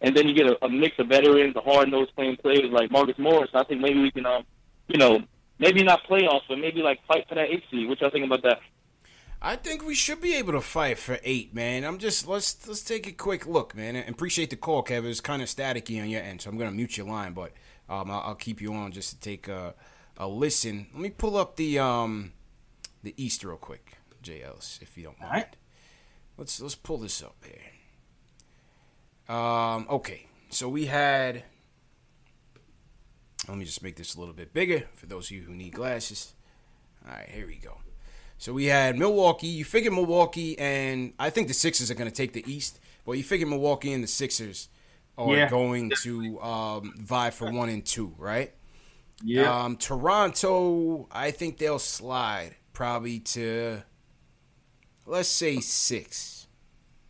[0.00, 2.90] And then you get a, a mix of veterans, a hard nosed playing players like
[2.90, 3.50] Marcus Morris.
[3.54, 4.44] I think maybe we can, um,
[4.88, 5.20] you know,
[5.58, 7.88] maybe not playoffs, but maybe like fight for that eight seed.
[7.88, 8.60] What y'all think about that?
[9.44, 11.82] I think we should be able to fight for eight, man.
[11.82, 13.96] I'm just let's let's take a quick look, man.
[13.96, 15.04] And appreciate the call, Kev.
[15.04, 17.50] It's kind of staticky on your end, so I'm gonna mute your line, but
[17.88, 19.74] um, I'll, I'll keep you on just to take a,
[20.16, 20.86] a listen.
[20.92, 22.32] Let me pull up the um
[23.02, 25.56] the East real quick, JLs, if you don't mind.
[26.36, 29.34] Let's let's pull this up here.
[29.36, 31.42] Um, okay, so we had.
[33.48, 35.72] Let me just make this a little bit bigger for those of you who need
[35.72, 36.34] glasses.
[37.04, 37.81] All right, here we go.
[38.42, 39.46] So we had Milwaukee.
[39.46, 43.12] You figure Milwaukee and I think the Sixers are going to take the East, but
[43.12, 44.68] you figure Milwaukee and the Sixers
[45.16, 45.48] are Yeah.
[45.48, 48.52] going to um, vie for one and two, right?
[49.22, 49.62] Yeah.
[49.62, 53.84] Um, Toronto, I think they'll slide probably to
[55.06, 56.48] let's say six,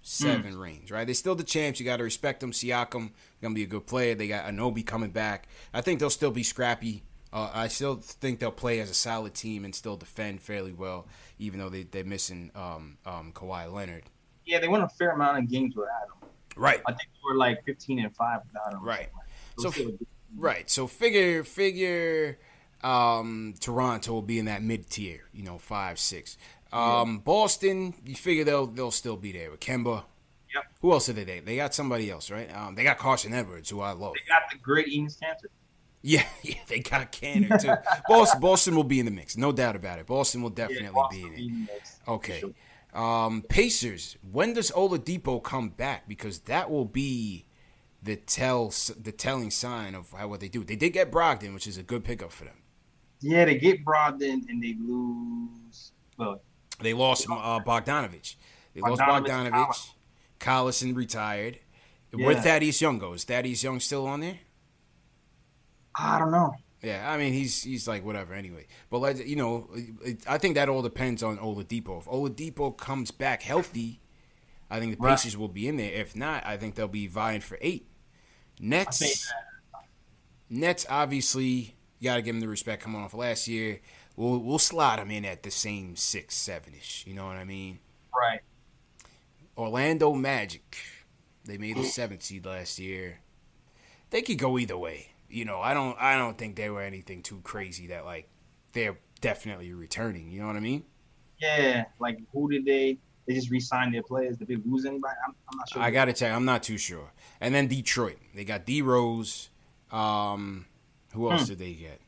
[0.02, 1.06] seven range, right?
[1.06, 1.80] They're still the champs.
[1.80, 2.52] You got to respect them.
[2.52, 4.14] Siakam gonna be a good player.
[4.14, 5.48] They got Anunoby coming back.
[5.72, 7.04] I think they'll still be scrappy.
[7.32, 11.06] Uh, I still think they'll play as a solid team and still defend fairly well,
[11.38, 14.04] even though they they're missing um, um, Kawhi Leonard.
[14.44, 16.28] Yeah, they won a fair amount of games without him.
[16.56, 16.82] Right.
[16.86, 18.84] I think they were like 15 and five without him.
[18.84, 19.08] Right.
[19.58, 19.72] So,
[20.36, 20.68] Right.
[20.68, 22.38] So figure figure
[22.82, 26.36] um, Toronto will be in that mid tier, you know, five six.
[26.72, 30.04] Um, Boston, you figure they'll they'll still be there with Kemba.
[30.54, 30.64] Yep.
[30.80, 31.40] Who else did they?
[31.40, 32.54] They got somebody else, right?
[32.54, 34.14] Um, they got Carson Edwards, who I love.
[34.14, 35.48] they got the great Enes Kanter.
[36.02, 37.74] Yeah, yeah, they got Kanter too.
[38.08, 40.06] Boston, Boston will be in the mix, no doubt about it.
[40.06, 41.68] Boston will definitely Boston be in it.
[41.72, 42.42] mix, Okay.
[42.92, 44.16] Um, Pacers.
[44.30, 46.06] When does Oladipo come back?
[46.06, 47.46] Because that will be
[48.02, 50.64] the tell the telling sign of how what they do.
[50.64, 52.56] They did get Brogdon, which is a good pickup for them.
[53.20, 55.92] Yeah, they get Brogdon and they lose.
[56.18, 56.42] Well,
[56.80, 58.34] They lost uh, Bogdanovich.
[58.74, 59.90] They lost Bogdanovich, Bogdanovich.
[60.40, 61.60] Collison retired.
[62.14, 62.26] Yeah.
[62.26, 63.20] Where Thaddeus Young goes.
[63.20, 64.40] Is Thaddeus Young still on there?
[65.94, 66.54] I don't know.
[66.82, 68.66] Yeah, I mean he's he's like whatever anyway.
[68.90, 69.70] But like you know,
[70.28, 71.98] I think that all depends on Oladipo.
[72.00, 74.00] If Oladipo comes back healthy,
[74.68, 75.10] I think the Right.
[75.12, 75.92] Pacers will be in there.
[75.92, 77.86] If not, I think they'll be vying for eight.
[78.58, 79.32] Nets.
[80.50, 83.80] Nets obviously you got to give them the respect coming off last year.
[84.16, 87.04] We'll we'll slot them in at the same six seven ish.
[87.06, 87.78] You know what I mean?
[88.14, 88.40] Right.
[89.56, 90.76] Orlando Magic.
[91.44, 93.20] They made the seventh seed last year.
[94.10, 95.11] They could go either way.
[95.32, 98.28] You know, I don't I don't think they were anything too crazy that like
[98.72, 100.30] they're definitely returning.
[100.30, 100.84] You know what I mean?
[101.40, 102.98] Yeah, like who did they?
[103.26, 104.36] They just re-signed their players.
[104.36, 105.14] Did they lose anybody?
[105.26, 105.80] I'm, I'm not sure.
[105.82, 107.12] I got to tell you, I'm not too sure.
[107.40, 109.48] And then Detroit, they got D Rose.
[109.92, 110.66] Um,
[111.12, 111.48] who else Hmm.
[111.48, 112.00] did they get?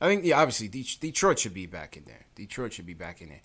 [0.00, 2.26] I think yeah, obviously Detroit should be back in there.
[2.34, 3.40] Detroit should be back in there.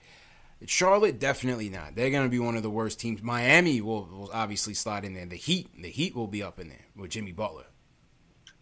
[0.68, 1.96] Charlotte definitely not.
[1.96, 3.24] They're going to be one of the worst teams.
[3.24, 5.26] Miami will, will obviously slide in there.
[5.26, 7.66] The Heat, the Heat will be up in there with Jimmy Butler.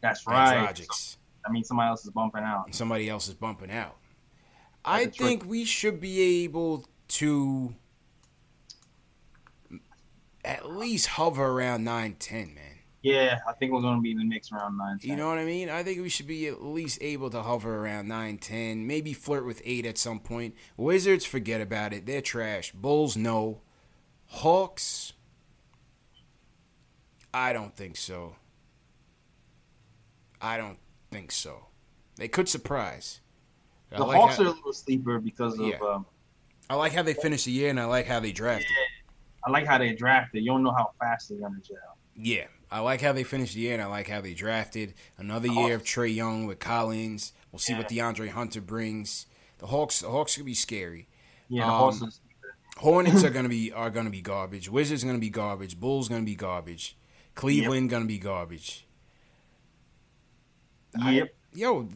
[0.02, 0.78] That's right.
[0.78, 2.66] So, I mean, somebody else is bumping out.
[2.68, 3.96] and somebody else is bumping out.
[4.86, 7.76] I think we should be able to
[10.46, 12.70] at least hover around 9 10, man.
[13.02, 15.00] Yeah, I think we're going to be in the mix around nine.
[15.00, 15.10] 10.
[15.10, 15.70] You know what I mean?
[15.70, 19.46] I think we should be at least able to hover around 9 10, maybe flirt
[19.46, 20.56] with 8 at some point.
[20.76, 22.06] Wizards, forget about it.
[22.06, 22.74] They're trash.
[22.74, 23.62] Bulls, no.
[24.28, 25.14] Hawks,
[27.34, 28.36] I don't think so.
[30.42, 30.78] I don't
[31.12, 31.68] think so.
[32.16, 33.20] They could surprise.
[33.92, 35.66] I The like Hawks how- are a little sleeper because of.
[35.68, 35.78] Yeah.
[35.78, 36.06] Um,
[36.70, 38.68] I like how they finished the year, and I like how they drafted.
[39.44, 40.44] I like how they drafted.
[40.44, 41.78] You don't know how fast they're going to gel.
[42.16, 45.48] Yeah, I like how they finished the year, and I like how they drafted another
[45.48, 47.34] year of Trae Young with Collins.
[47.52, 49.26] We'll see what DeAndre Hunter brings.
[49.58, 51.08] The Hawks, the Hawks could be scary.
[51.48, 52.10] Yeah, the Um, Hawks are
[52.82, 54.70] Hornets are gonna be are gonna be garbage.
[54.70, 55.80] Wizards gonna be garbage.
[55.80, 56.96] Bulls gonna be garbage.
[57.36, 58.86] Cleveland gonna be garbage.
[61.00, 61.36] I- Yep.
[61.54, 61.90] yo,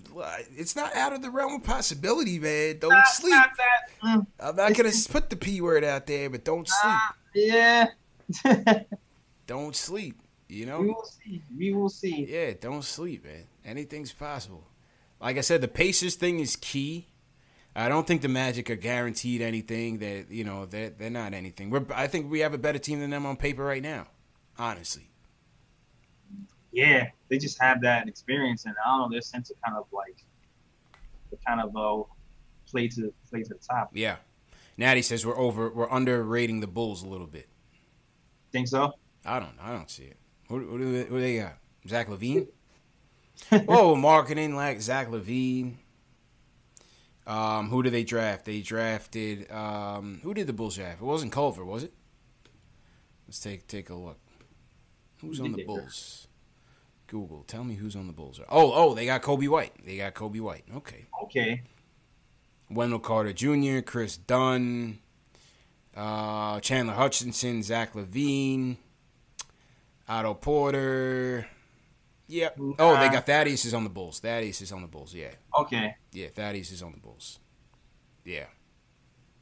[0.58, 2.80] it's not out of the realm of possibility, man.
[2.80, 3.32] Don't Not- sleep.
[3.32, 4.28] not that- mm.
[4.40, 7.00] I'm not gonna put the p word out there, but don't sleep.
[7.34, 7.88] Yeah.
[9.48, 10.20] Don't sleep.
[10.48, 10.80] You know.
[10.82, 11.42] We will see.
[11.58, 12.26] We will see.
[12.30, 13.44] Yeah, don't sleep, man.
[13.66, 14.64] Anything's possible.
[15.20, 17.08] Like I said, the Pacers thing is key.
[17.76, 19.98] I don't think the Magic are guaranteed anything.
[20.00, 21.70] That you know, they're they're not anything.
[21.70, 24.08] We're I think we have a better team than them on paper right now.
[24.60, 25.10] Honestly,
[26.74, 29.86] Yeah, they just have that experience, and I don't know their sense of kind of
[29.94, 30.26] like
[31.30, 32.04] the kind of uh,
[32.70, 33.92] play to play to the top.
[33.94, 34.18] Yeah.
[34.76, 35.70] Natty says we're over.
[35.70, 37.48] We're underrating the Bulls a little bit.
[38.52, 38.94] Think so?
[39.24, 39.54] I don't.
[39.62, 40.18] I don't see it.
[40.50, 41.58] Who, who, do, they, who they got?
[41.88, 42.48] Zach LaVine.
[43.68, 45.76] oh, marketing like Zach LaVine.
[47.26, 48.46] Um, who did they draft?
[48.46, 49.50] They drafted.
[49.52, 51.02] Um, who did the Bulls draft?
[51.02, 51.94] It wasn't Culver, was it?
[53.28, 54.20] Let's take take a look.
[55.22, 56.28] Who's on the Bulls?
[57.08, 57.44] Google.
[57.48, 58.40] Tell me who's on the Bulls.
[58.50, 59.74] Oh, oh, they got Coby White.
[59.86, 60.64] They got Coby White.
[60.76, 61.06] Okay.
[61.24, 61.62] Okay.
[62.70, 65.00] Wendell Carter Jr., Kris Dunn,
[65.96, 68.78] uh, Chandler Hutchinson, Zach LaVine,
[70.08, 71.48] Otto Porter.
[72.28, 72.58] Yep.
[72.80, 74.20] Oh, they got Thaddeus is on the Bulls.
[74.20, 75.14] Thaddeus is on the Bulls.
[75.14, 75.32] Yeah.
[75.60, 75.96] Okay.
[76.14, 77.40] Yeah, Thaddeus is on the Bulls.
[78.26, 78.46] Yeah.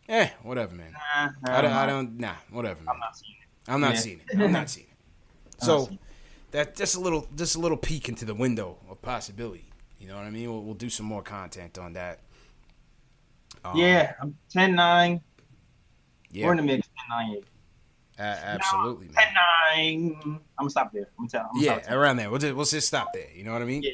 [0.09, 0.91] Eh, whatever, man.
[0.91, 1.81] Nah, I, don't, nah.
[1.81, 2.19] I don't.
[2.19, 2.83] Nah, whatever.
[2.83, 2.95] Man.
[2.95, 3.71] I'm not seeing it.
[3.71, 3.99] I'm not Yeah.
[3.99, 4.39] seeing it.
[4.39, 4.91] I'm not seeing it.
[5.63, 5.89] So
[6.51, 9.65] that just a little, just a little peek into the window of possibility.
[9.99, 10.49] You know what I mean?
[10.51, 12.19] We'll, we'll do some more content on that.
[13.63, 15.21] Um, yeah, I'm 10 9.
[16.31, 16.45] Yeah.
[16.45, 17.43] We're in the mix 10 9.
[18.17, 19.15] a- absolutely, man.
[19.15, 19.33] 10
[19.75, 20.13] 9.
[20.23, 21.03] I'm going to stop there.
[21.03, 21.49] I'm going to tell.
[21.55, 22.29] I'm Yeah, stop around there.
[22.29, 23.27] We'll just, we'll just stop there.
[23.35, 23.83] You know what I mean?
[23.83, 23.91] Yeah,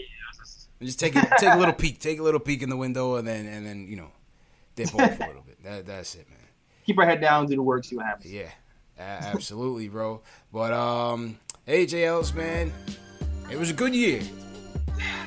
[0.81, 3.27] Just take a, take a little peek, take a little peek in the window, and
[3.27, 4.11] then and then you know,
[4.75, 5.57] dip off a little bit.
[5.63, 6.37] That that's it, man.
[6.85, 8.31] Keep our head down, do the work, see what happens.
[8.31, 8.49] Yeah,
[8.97, 10.21] a- absolutely, bro.
[10.53, 11.37] But um,
[11.67, 12.71] AJLs, man,
[13.51, 14.21] it was a good year.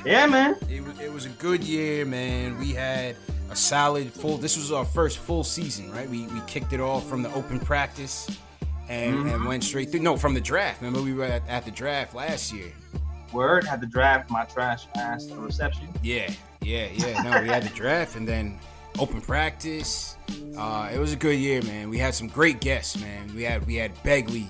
[0.03, 0.55] Yeah, man.
[0.69, 2.57] It was it was a good year, man.
[2.57, 3.15] We had
[3.51, 4.37] a solid full.
[4.37, 6.09] This was our first full season, right?
[6.09, 8.29] We we kicked it off from the open practice.
[8.89, 10.01] And, and went straight through.
[10.01, 10.81] No, from the draft.
[10.81, 12.73] Remember, we were at, at the draft last year.
[13.31, 15.87] Word had to draft my trash ass reception.
[16.03, 16.29] Yeah,
[16.61, 17.21] yeah, yeah.
[17.21, 18.59] No, we had the draft and then
[18.99, 20.17] open practice.
[20.57, 21.89] Uh, it was a good year, man.
[21.89, 23.33] We had some great guests, man.
[23.33, 24.47] We had we had Begley,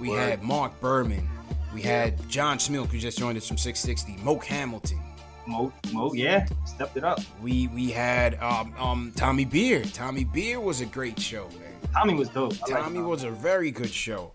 [0.00, 0.18] we Word.
[0.30, 1.28] had Mark Berman,
[1.74, 4.98] we had John Schmeelk who just joined us from 660, Moke Hamilton.
[5.46, 7.20] Mo, Mo, yeah, stepped it up.
[7.42, 9.82] We we had um, um Tommy Beer.
[9.84, 11.72] Tommy Beer was a great show, man.
[11.92, 12.54] Tommy was dope.
[12.66, 14.32] I Tommy was a very good show.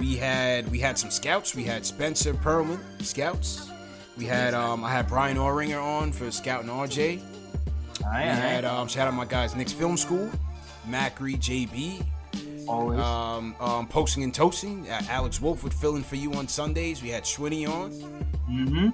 [0.00, 1.54] We had we had some scouts.
[1.54, 3.70] We had Spencer Pearlman, scouts.
[4.16, 6.98] We had um I had Brian Orringer on for Scout and RJ.
[6.98, 7.20] Aye,
[8.02, 8.24] we aye.
[8.24, 10.30] had um shout out my guys Knicks Film School,
[10.88, 12.04] Macri JB.
[12.68, 12.98] Always.
[12.98, 14.88] Um, um, posting and toasting.
[14.88, 17.02] Uh, Alex Wolf would fill in for you on Sundays.
[17.02, 17.92] We had Schwinny on.
[18.50, 18.88] Mm-hmm.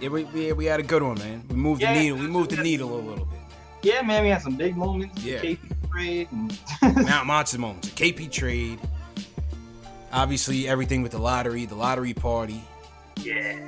[0.00, 1.42] Yeah, we, we, we had a good one, man.
[1.48, 1.94] We moved Yeah.
[1.94, 2.18] the needle.
[2.18, 3.38] We moved the needle a little bit.
[3.82, 5.22] Yeah, man, we had some big moments.
[5.22, 5.38] Yeah.
[5.40, 6.28] KP trade.
[6.32, 6.58] And
[7.06, 7.88] Mount Monster moments.
[7.90, 8.78] The KP trade.
[10.12, 12.62] Obviously, everything with the lottery, the lottery party.
[13.22, 13.58] Yeah.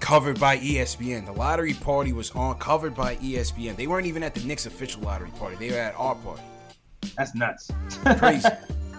[0.00, 1.26] Covered by ESPN.
[1.26, 3.76] The lottery party was on covered by ESPN.
[3.76, 5.56] They weren't even at the Knicks official lottery party.
[5.56, 6.42] They were at our party.
[7.16, 7.70] That's nuts.
[8.18, 8.48] Crazy.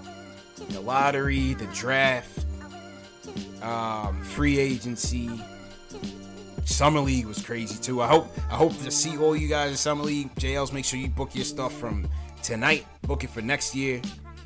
[0.70, 2.46] the lottery, the draft,
[3.62, 5.30] um, free agency.
[6.66, 8.02] Summer League was crazy too.
[8.02, 10.34] I hope I hope to see all you guys in Summer League.
[10.36, 12.08] JLs, make sure you book your stuff from
[12.42, 12.86] tonight.
[13.04, 14.02] Book it for next year.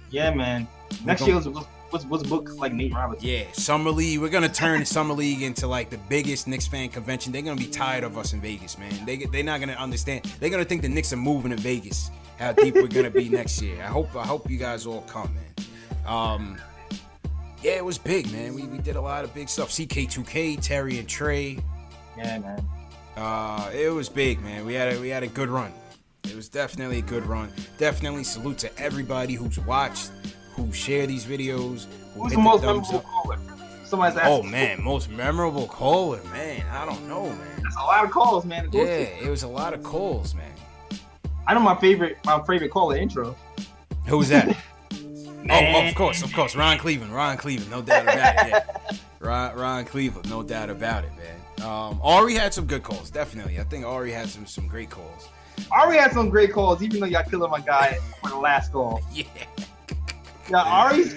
[0.10, 0.68] Yeah, man.
[1.06, 1.48] Next year was,
[1.92, 3.28] was, was booked like Nate Robinson.
[3.28, 4.20] Yeah, Summer League.
[4.20, 7.32] We're gonna turn Summer League into like the biggest Knicks fan convention.
[7.32, 9.06] They're gonna be tired of us in Vegas, man.
[9.06, 10.26] They they're not gonna understand.
[10.40, 12.10] They're gonna think the Knicks are moving in Vegas.
[12.38, 13.82] How deep we're gonna be next year.
[13.82, 15.66] I hope I hope you guys all come, man.
[16.06, 16.58] Um,
[17.64, 18.54] yeah, it was big, man.
[18.54, 19.70] We, we did a lot of big stuff.
[19.70, 21.58] CK2K, Terry and Trey.
[22.18, 22.66] Yeah, man.
[23.18, 24.66] Uh, it was big, man.
[24.66, 25.74] We had a, we had a good run.
[26.24, 27.52] It was definitely a good run.
[27.80, 30.12] Definitely salute to everybody who's watched,
[30.54, 31.86] who share these videos.
[32.14, 33.04] Who Who's hit the most memorable up.
[33.06, 33.38] caller?
[33.86, 34.34] Somebody's asking.
[34.34, 36.64] Oh man, most memorable caller, man.
[36.72, 37.62] I don't know, man.
[37.64, 38.70] That's a lot of calls, man.
[38.72, 40.52] Yeah, it was a lot of calls, man.
[41.48, 43.36] I know my favorite my favorite caller intro.
[44.06, 44.50] Who's that?
[45.50, 46.56] oh, of course, of course.
[46.56, 48.50] Ron Cleveland, Ron Cleveland, no doubt about it.
[48.50, 51.68] Yeah, Ron, Ron Cleveland, no doubt about it, man.
[51.68, 53.60] Um, Ari had some good calls, definitely.
[53.60, 55.30] I think Ari had some some great calls.
[55.72, 59.02] Ari had some great calls, even though y'all killed my guy for the last call.
[59.14, 59.26] Yeah.
[60.50, 61.14] Yeah, Ari's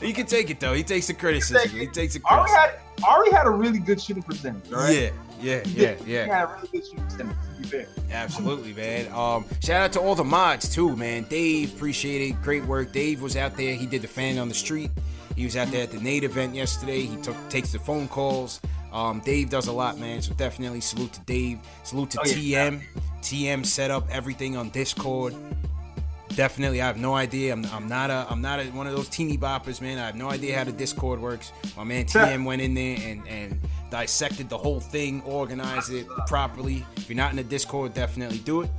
[0.00, 0.74] He can take it though.
[0.74, 1.76] He takes the criticism.
[1.76, 2.80] He takes the Ari criticism.
[3.00, 4.70] had Ari had a really good shooting percentage.
[4.70, 4.96] Right?
[4.96, 5.10] Yeah,
[5.44, 6.54] yeah, yeah, yeah.
[6.56, 7.36] really good shooting percentage.
[7.70, 7.86] To.
[8.12, 9.10] Absolutely, man.
[9.12, 11.24] Um, shout out to all the mods too, man.
[11.24, 12.42] Dave, appreciate it.
[12.42, 12.92] Great work.
[12.92, 13.74] Dave was out there.
[13.74, 14.90] He did the fan on the street.
[15.36, 17.02] He was out there at the Nate event yesterday.
[17.02, 18.60] He took takes the phone calls.
[18.92, 20.22] Um, Dave does a lot, man.
[20.22, 21.58] So definitely salute to Dave.
[21.82, 22.70] Salute to Oh, yeah.
[22.70, 22.82] TM.
[23.22, 25.34] TM set up everything on Discord.
[26.36, 27.52] Definitely, I have no idea.
[27.52, 29.98] I'm, I'm not a I'm not a, one of those teeny boppers, man.
[29.98, 31.52] I have no idea how the Discord works.
[31.76, 33.60] My man TM went in there and and
[33.94, 36.84] dissected the whole thing, organized it properly.
[36.96, 38.70] If you're not in the Discord, definitely do it.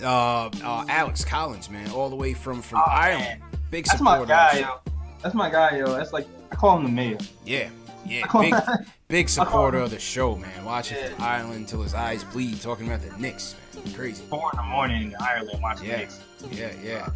[0.00, 4.20] Uh, uh Alex Collins, man, all the way from from Oh, Ireland, big That's supporter.
[4.20, 4.78] my guy, yo.
[5.20, 5.92] That's my guy, yo.
[5.96, 7.18] That's like I call him the mayor.
[7.44, 7.70] Yeah,
[8.06, 8.54] yeah, big,
[9.08, 10.64] big supporter of the show, man.
[10.64, 13.92] Watching from Ireland until his eyes bleed, talking about the Knicks, man.
[13.94, 14.22] Crazy.
[14.30, 16.20] Four in the morning in Ireland watching Yeah, Knicks.
[16.52, 17.08] yeah, yeah.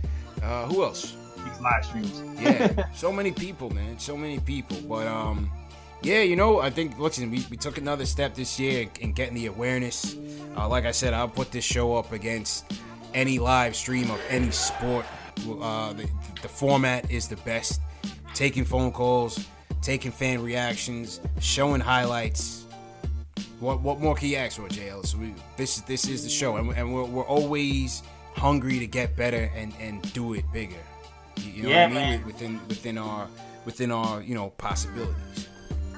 [0.43, 1.15] Uh, who else?
[1.45, 2.23] These live streams.
[2.41, 4.01] yeah, so many people, man.
[4.01, 4.79] So many people.
[4.89, 5.49] But um,
[6.05, 9.35] yeah, you know, I think listen, we, we took another step this year in getting
[9.35, 10.17] the awareness.
[10.57, 12.65] Uh, like I said, I'll put this show up against
[13.15, 15.07] any live stream of any sport.
[15.49, 16.09] Uh, the,
[16.43, 17.81] the format is the best.
[18.35, 19.47] Taking phone calls,
[19.83, 22.67] taking fan reactions, showing highlights.
[23.61, 25.07] What what more can you ask for, JL?
[25.07, 28.03] So we, this is this is the show, and, and we're, we're always
[28.35, 30.75] hungry to get better and, and do it bigger.
[31.37, 32.11] You, you know Yeah, what I mean?
[32.21, 32.27] man.
[32.27, 33.29] Within within our
[33.65, 35.49] within our you know possibilities.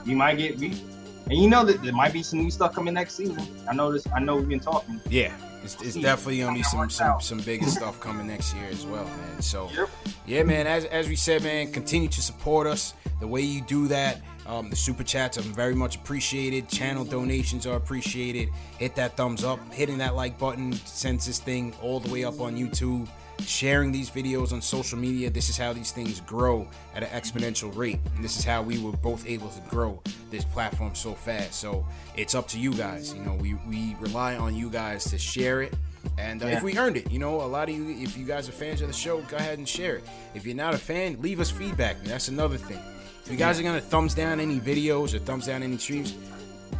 [0.06, 0.80] You might get beat.
[1.28, 3.42] And you know that there might be some new stuff coming next season.
[3.68, 4.06] I know this.
[4.14, 5.00] I know we've been talking.
[5.10, 5.32] Yeah,
[5.64, 9.04] it's, it's definitely gonna be some some, some bigger stuff coming next year as well,
[9.04, 9.42] man.
[9.42, 9.68] So
[10.24, 10.68] yeah, man.
[10.68, 12.94] As as we said, man, continue to support us.
[13.18, 16.68] The way you do that, um, the super chats are very much appreciated.
[16.68, 18.50] Channel donations are appreciated.
[18.78, 22.40] Hit that thumbs up, hitting that like button sends this thing all the way up
[22.40, 23.08] on YouTube.
[23.44, 25.30] Sharing these videos on social media.
[25.30, 28.78] This is how these things grow at an exponential rate, and this is how we
[28.78, 31.54] were both able to grow this platform so fast.
[31.54, 31.86] So
[32.16, 33.14] it's up to you guys.
[33.14, 35.74] You know, we we rely on you guys to share it.
[36.18, 36.56] And uh, Yeah.
[36.56, 38.80] if we earned it, you know, a lot of you, if you guys are fans
[38.80, 40.04] of the show, go ahead and share it.
[40.34, 42.02] If you're not a fan, leave us feedback.
[42.04, 42.80] That's another thing.
[43.24, 46.14] If you guys are gonna thumbs down any videos or thumbs down any streams,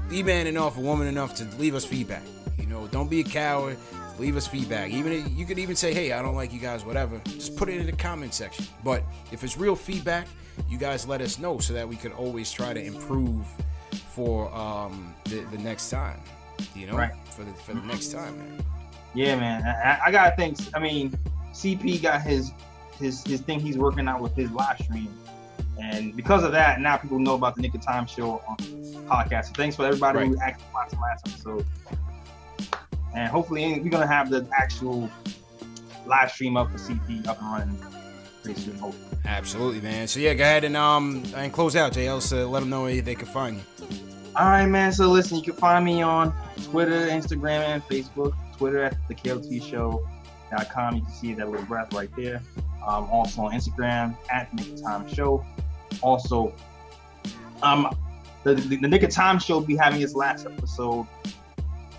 [0.09, 2.23] be man enough or woman enough to leave us feedback.
[2.59, 3.77] You know, don't be a coward.
[4.19, 4.91] Leave us feedback.
[4.91, 7.19] Even if, you could even say, "Hey, I don't like you guys," whatever.
[7.25, 8.65] Just put it in the comment section.
[8.83, 9.03] But
[9.33, 10.27] if it's real feedback,
[10.69, 13.47] you guys let us know so that we can always try to improve
[14.15, 16.21] for um, the, the next time.
[16.75, 17.13] You know, Right.
[17.31, 18.65] for the for the next time, man.
[19.15, 19.63] Yeah, man.
[19.65, 20.57] I, I- gotta think.
[20.75, 21.11] I mean,
[21.53, 22.53] CP got his
[22.99, 25.15] his his thing he's working out with his live stream,
[25.79, 28.57] and because of that, now people know about the Nick of Time show on
[29.07, 29.47] podcast.
[29.49, 31.67] So thanks for everybody who actually watched the last episode,
[33.17, 35.11] and hopefully we're gonna have the actual
[36.07, 37.87] live stream up for CP up and running
[38.43, 38.77] pretty soon.
[38.79, 39.19] Hopefully.
[39.25, 40.07] Absolutely, man.
[40.07, 42.21] So yeah, go ahead and um and close out, JL.
[42.21, 43.87] So let them know where they can find you.
[44.37, 44.93] All right, man.
[44.93, 46.33] So listen, you can find me on
[46.65, 48.35] Twitter, Instagram, and Facebook.
[48.57, 50.97] Twitter at the KLTShow.com.
[50.97, 52.41] You can see that little graph right there.
[52.87, 55.45] Um, also on Instagram at Nick of Time Show.
[56.03, 56.55] Also,
[57.63, 57.95] um,
[58.45, 61.07] the, the, the Nick of Time Show will be having its last episode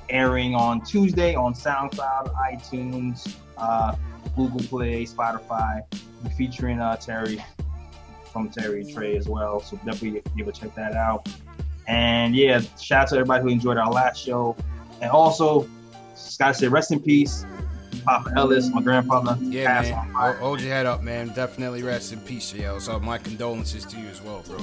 [0.09, 3.95] airing on Tuesday on SoundCloud, iTunes, uh,
[4.35, 5.81] Google Play, Spotify.
[6.23, 7.43] We're featuring uh, Terry
[8.31, 9.59] from Terry Trey as well.
[9.59, 11.27] So definitely be able to check that out.
[11.88, 14.55] And yeah, shout out to everybody who enjoyed our last show.
[15.01, 15.67] And also,
[16.38, 17.45] gotta say, rest in peace,
[18.03, 19.38] Papa Ellis, my grandfather.
[19.41, 20.35] Yeah, man.
[20.35, 21.29] Hold your head up, man.
[21.29, 22.81] Definitely rest in peace, JL.
[22.81, 24.59] So my condolences to you as well, bro.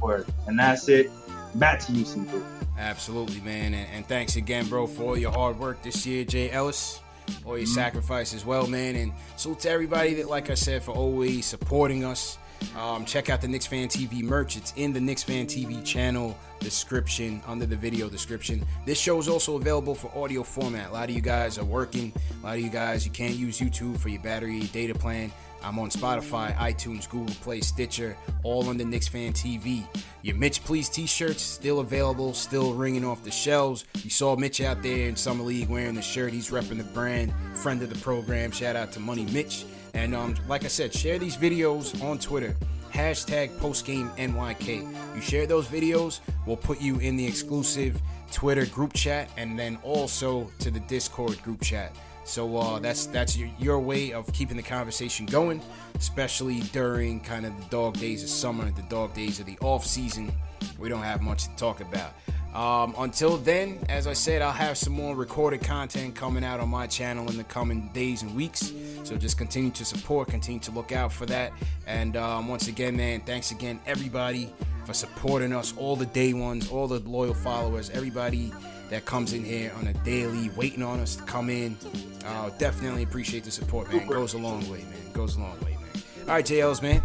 [0.00, 0.26] Word.
[0.46, 1.10] And that's it.
[1.54, 2.42] Back to you, CP.
[2.78, 3.74] Absolutely, man.
[3.74, 7.00] And, and thanks again, bro, for all your hard work this year, Jay Ellis.
[7.44, 7.74] All your Mhm.
[7.74, 8.94] sacrifice as well, man.
[8.94, 12.38] And so to everybody that, like I said, for always supporting us.
[12.78, 14.56] Um, check out the Knicks Fan TV merch.
[14.56, 18.64] It's in the Knicks Fan TV channel description, under the video description.
[18.86, 20.88] This show is also available for audio format.
[20.90, 22.12] A lot of you guys are working.
[22.42, 25.30] A lot of you guys, you can't use YouTube for your battery data plan.
[25.66, 29.82] I'm on Spotify, iTunes, Google Play, Stitcher, all under Knicks Fan TV.
[30.22, 33.84] Your Mitch Please t-shirts still available, still ringing off the shelves.
[34.04, 36.32] You saw Mitch out there in Summer League wearing the shirt.
[36.32, 38.52] He's repping the brand, friend of the program.
[38.52, 39.64] Shout out to Money Mitch.
[39.92, 42.54] And um, like I said, share these videos on Twitter.
[42.92, 45.16] Hashtag postgamenyk.
[45.16, 49.78] You share those videos, we'll put you in the exclusive Twitter group chat and then
[49.82, 51.92] also to the Discord group chat.
[52.26, 55.62] So uh, that's that's your, your way of keeping the conversation going,
[55.94, 59.86] especially during kind of the dog days of summer, the dog days of the off
[59.86, 60.32] season.
[60.78, 62.12] We don't have much to talk about.
[62.52, 66.68] Um, until then, as I said, I'll have some more recorded content coming out on
[66.68, 68.72] my channel in the coming days and weeks.
[69.04, 71.52] So just continue to support, continue to look out for that.
[71.86, 74.50] And um, once again, man, thanks again, everybody,
[74.84, 78.52] for supporting us, all the day ones, all the loyal followers, everybody
[78.90, 81.76] that comes in here on a daily, waiting on us to come in.
[82.24, 84.06] Uh, definitely appreciate the support, man.
[84.06, 85.12] Goes a long way, man.
[85.12, 86.02] Goes a long way, man.
[86.22, 87.02] All right, JLs, man.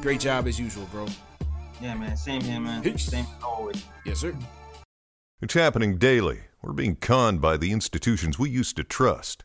[0.00, 1.06] Great job as usual, bro.
[1.80, 2.16] Yeah, man.
[2.16, 2.98] Same here, man.
[2.98, 3.84] Same as always.
[4.04, 4.36] Yes, sir.
[5.40, 6.40] It's happening daily.
[6.62, 9.44] We're being conned by the institutions we used to trust.